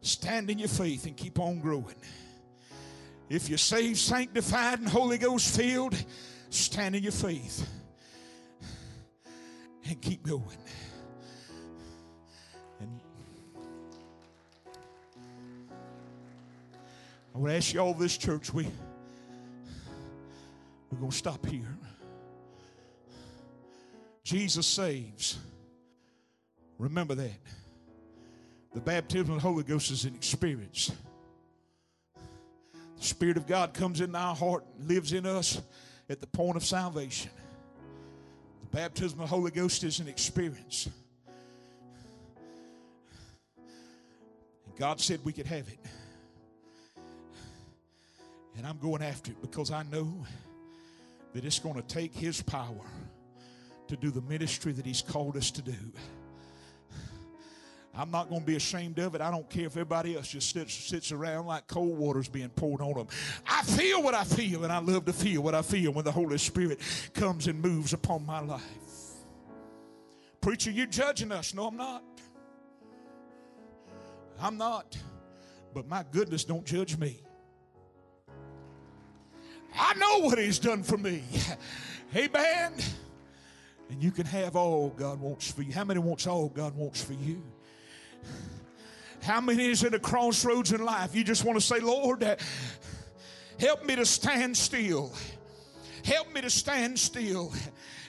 stand 0.00 0.50
in 0.50 0.58
your 0.58 0.66
faith 0.66 1.06
and 1.06 1.16
keep 1.16 1.38
on 1.38 1.60
growing. 1.60 1.94
If 3.28 3.48
you're 3.48 3.58
saved, 3.58 3.98
sanctified, 3.98 4.80
and 4.80 4.88
Holy 4.88 5.18
Ghost 5.18 5.56
filled, 5.56 5.94
stand 6.50 6.96
in 6.96 7.04
your 7.04 7.12
faith 7.12 7.64
and 9.88 10.02
keep 10.02 10.26
going. 10.26 10.58
I 17.34 17.38
would 17.38 17.52
ask 17.52 17.72
you 17.72 17.80
all 17.80 17.94
this 17.94 18.16
church, 18.16 18.52
we 18.52 18.66
we're 20.90 20.98
going 20.98 21.10
to 21.10 21.16
stop 21.16 21.44
here. 21.46 21.76
Jesus 24.24 24.66
saves. 24.66 25.38
Remember 26.78 27.14
that. 27.14 27.40
The 28.74 28.80
baptism 28.80 29.30
of 29.30 29.42
the 29.42 29.48
Holy 29.48 29.64
Ghost 29.64 29.90
is 29.90 30.04
an 30.04 30.14
experience. 30.14 30.92
The 32.98 33.04
Spirit 33.04 33.36
of 33.36 33.46
God 33.46 33.74
comes 33.74 34.00
into 34.00 34.18
our 34.18 34.34
heart 34.34 34.64
and 34.78 34.88
lives 34.88 35.12
in 35.12 35.26
us 35.26 35.60
at 36.08 36.20
the 36.20 36.26
point 36.26 36.56
of 36.56 36.64
salvation. 36.64 37.30
The 38.60 38.76
baptism 38.76 39.20
of 39.20 39.28
the 39.28 39.34
Holy 39.34 39.50
Ghost 39.50 39.84
is 39.84 40.00
an 40.00 40.08
experience. 40.08 40.88
And 44.66 44.76
God 44.76 45.00
said 45.00 45.20
we 45.24 45.32
could 45.32 45.46
have 45.46 45.68
it. 45.68 45.78
And 48.58 48.66
I'm 48.66 48.76
going 48.78 49.02
after 49.02 49.30
it 49.30 49.40
because 49.40 49.70
I 49.70 49.84
know 49.84 50.12
that 51.32 51.44
it's 51.44 51.60
going 51.60 51.76
to 51.76 51.82
take 51.82 52.12
His 52.12 52.42
power 52.42 52.84
to 53.86 53.96
do 53.96 54.10
the 54.10 54.20
ministry 54.22 54.72
that 54.72 54.84
He's 54.84 55.00
called 55.00 55.36
us 55.36 55.52
to 55.52 55.62
do. 55.62 55.76
I'm 57.94 58.10
not 58.10 58.28
going 58.28 58.40
to 58.42 58.46
be 58.46 58.56
ashamed 58.56 58.98
of 58.98 59.14
it. 59.14 59.20
I 59.20 59.30
don't 59.30 59.48
care 59.48 59.66
if 59.66 59.72
everybody 59.72 60.16
else 60.16 60.28
just 60.28 60.50
sits, 60.50 60.74
sits 60.74 61.10
around 61.12 61.46
like 61.46 61.66
cold 61.68 61.96
water's 61.98 62.28
being 62.28 62.48
poured 62.48 62.80
on 62.80 62.94
them. 62.94 63.08
I 63.46 63.62
feel 63.62 64.02
what 64.02 64.14
I 64.14 64.24
feel, 64.24 64.64
and 64.64 64.72
I 64.72 64.78
love 64.78 65.04
to 65.06 65.12
feel 65.12 65.42
what 65.42 65.54
I 65.54 65.62
feel 65.62 65.92
when 65.92 66.04
the 66.04 66.12
Holy 66.12 66.38
Spirit 66.38 66.80
comes 67.14 67.46
and 67.46 67.60
moves 67.60 67.92
upon 67.92 68.26
my 68.26 68.40
life. 68.40 68.62
Preacher, 70.40 70.70
you're 70.70 70.86
judging 70.86 71.32
us. 71.32 71.54
No, 71.54 71.68
I'm 71.68 71.76
not. 71.76 72.02
I'm 74.40 74.56
not. 74.56 74.96
But 75.74 75.88
my 75.88 76.04
goodness, 76.10 76.44
don't 76.44 76.64
judge 76.64 76.96
me. 76.98 77.20
I 79.76 79.94
know 79.94 80.20
what 80.20 80.38
He's 80.38 80.58
done 80.58 80.82
for 80.82 80.96
me. 80.96 81.22
Amen. 82.16 82.72
And 83.90 84.02
you 84.02 84.10
can 84.10 84.26
have 84.26 84.56
all 84.56 84.90
God 84.90 85.20
wants 85.20 85.50
for 85.50 85.62
you. 85.62 85.72
How 85.72 85.84
many 85.84 86.00
wants 86.00 86.26
all 86.26 86.48
God 86.48 86.76
wants 86.76 87.02
for 87.02 87.14
you? 87.14 87.42
How 89.22 89.40
many 89.40 89.66
is 89.66 89.82
at 89.84 89.94
a 89.94 89.98
crossroads 89.98 90.72
in 90.72 90.84
life? 90.84 91.14
You 91.14 91.24
just 91.24 91.44
want 91.44 91.58
to 91.58 91.64
say, 91.64 91.80
Lord, 91.80 92.22
uh, 92.22 92.36
help 93.58 93.84
me 93.84 93.96
to 93.96 94.06
stand 94.06 94.56
still. 94.56 95.12
Help 96.04 96.32
me 96.32 96.40
to 96.40 96.50
stand 96.50 96.98
still 96.98 97.52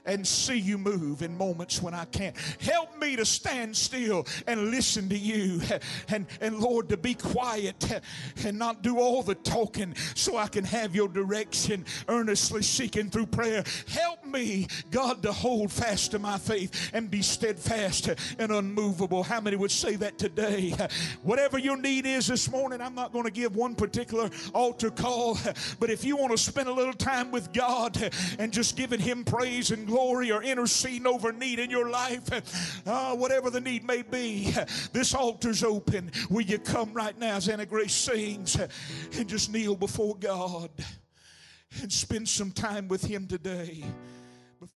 and 0.05 0.25
see 0.25 0.57
you 0.57 0.77
move 0.77 1.21
in 1.21 1.37
moments 1.37 1.81
when 1.81 1.93
I 1.93 2.05
can't. 2.05 2.35
Help 2.59 2.97
me 2.99 3.15
to 3.15 3.25
stand 3.25 3.75
still 3.75 4.25
and 4.47 4.71
listen 4.71 5.09
to 5.09 5.17
you. 5.17 5.61
And, 6.09 6.25
and 6.41 6.59
Lord, 6.59 6.89
to 6.89 6.97
be 6.97 7.13
quiet 7.13 8.01
and 8.43 8.57
not 8.57 8.81
do 8.81 8.99
all 8.99 9.21
the 9.23 9.35
talking 9.35 9.95
so 10.15 10.37
I 10.37 10.47
can 10.47 10.63
have 10.63 10.95
your 10.95 11.07
direction, 11.07 11.85
earnestly 12.07 12.61
seeking 12.61 13.09
through 13.09 13.27
prayer. 13.27 13.63
Help 13.87 14.25
me, 14.25 14.67
God, 14.91 15.23
to 15.23 15.31
hold 15.31 15.71
fast 15.71 16.11
to 16.11 16.19
my 16.19 16.37
faith 16.37 16.91
and 16.93 17.09
be 17.09 17.21
steadfast 17.21 18.09
and 18.37 18.51
unmovable. 18.51 19.23
How 19.23 19.41
many 19.41 19.55
would 19.55 19.71
say 19.71 19.95
that 19.97 20.17
today? 20.17 20.73
Whatever 21.23 21.57
your 21.57 21.77
need 21.77 22.05
is 22.05 22.27
this 22.27 22.49
morning, 22.49 22.81
I'm 22.81 22.95
not 22.95 23.11
going 23.11 23.25
to 23.25 23.31
give 23.31 23.55
one 23.55 23.75
particular 23.75 24.29
altar 24.53 24.91
call, 24.91 25.37
but 25.79 25.89
if 25.89 26.03
you 26.03 26.17
want 26.17 26.31
to 26.31 26.37
spend 26.37 26.69
a 26.69 26.73
little 26.73 26.93
time 26.93 27.31
with 27.31 27.51
God 27.53 28.11
and 28.37 28.51
just 28.51 28.75
giving 28.75 28.99
Him 28.99 29.23
praise 29.23 29.71
and 29.71 29.88
glory 29.89 30.31
or 30.31 30.43
interceding 30.43 31.07
over 31.07 31.31
need 31.31 31.57
in 31.57 31.71
your 31.71 31.89
life, 31.89 32.83
uh, 32.85 33.15
whatever 33.15 33.49
the 33.49 33.59
need 33.59 33.83
may 33.83 34.03
be, 34.03 34.53
this 34.93 35.15
altar's 35.15 35.63
open. 35.63 36.11
Will 36.29 36.41
you 36.41 36.59
come 36.59 36.93
right 36.93 37.17
now 37.17 37.37
as 37.37 37.49
Anna 37.49 37.65
Grace 37.65 37.93
sings 37.93 38.55
and 38.55 39.27
just 39.27 39.51
kneel 39.51 39.75
before 39.75 40.15
God 40.15 40.69
and 41.81 41.91
spend 41.91 42.29
some 42.29 42.51
time 42.51 42.87
with 42.87 43.03
Him 43.03 43.25
today? 43.25 43.83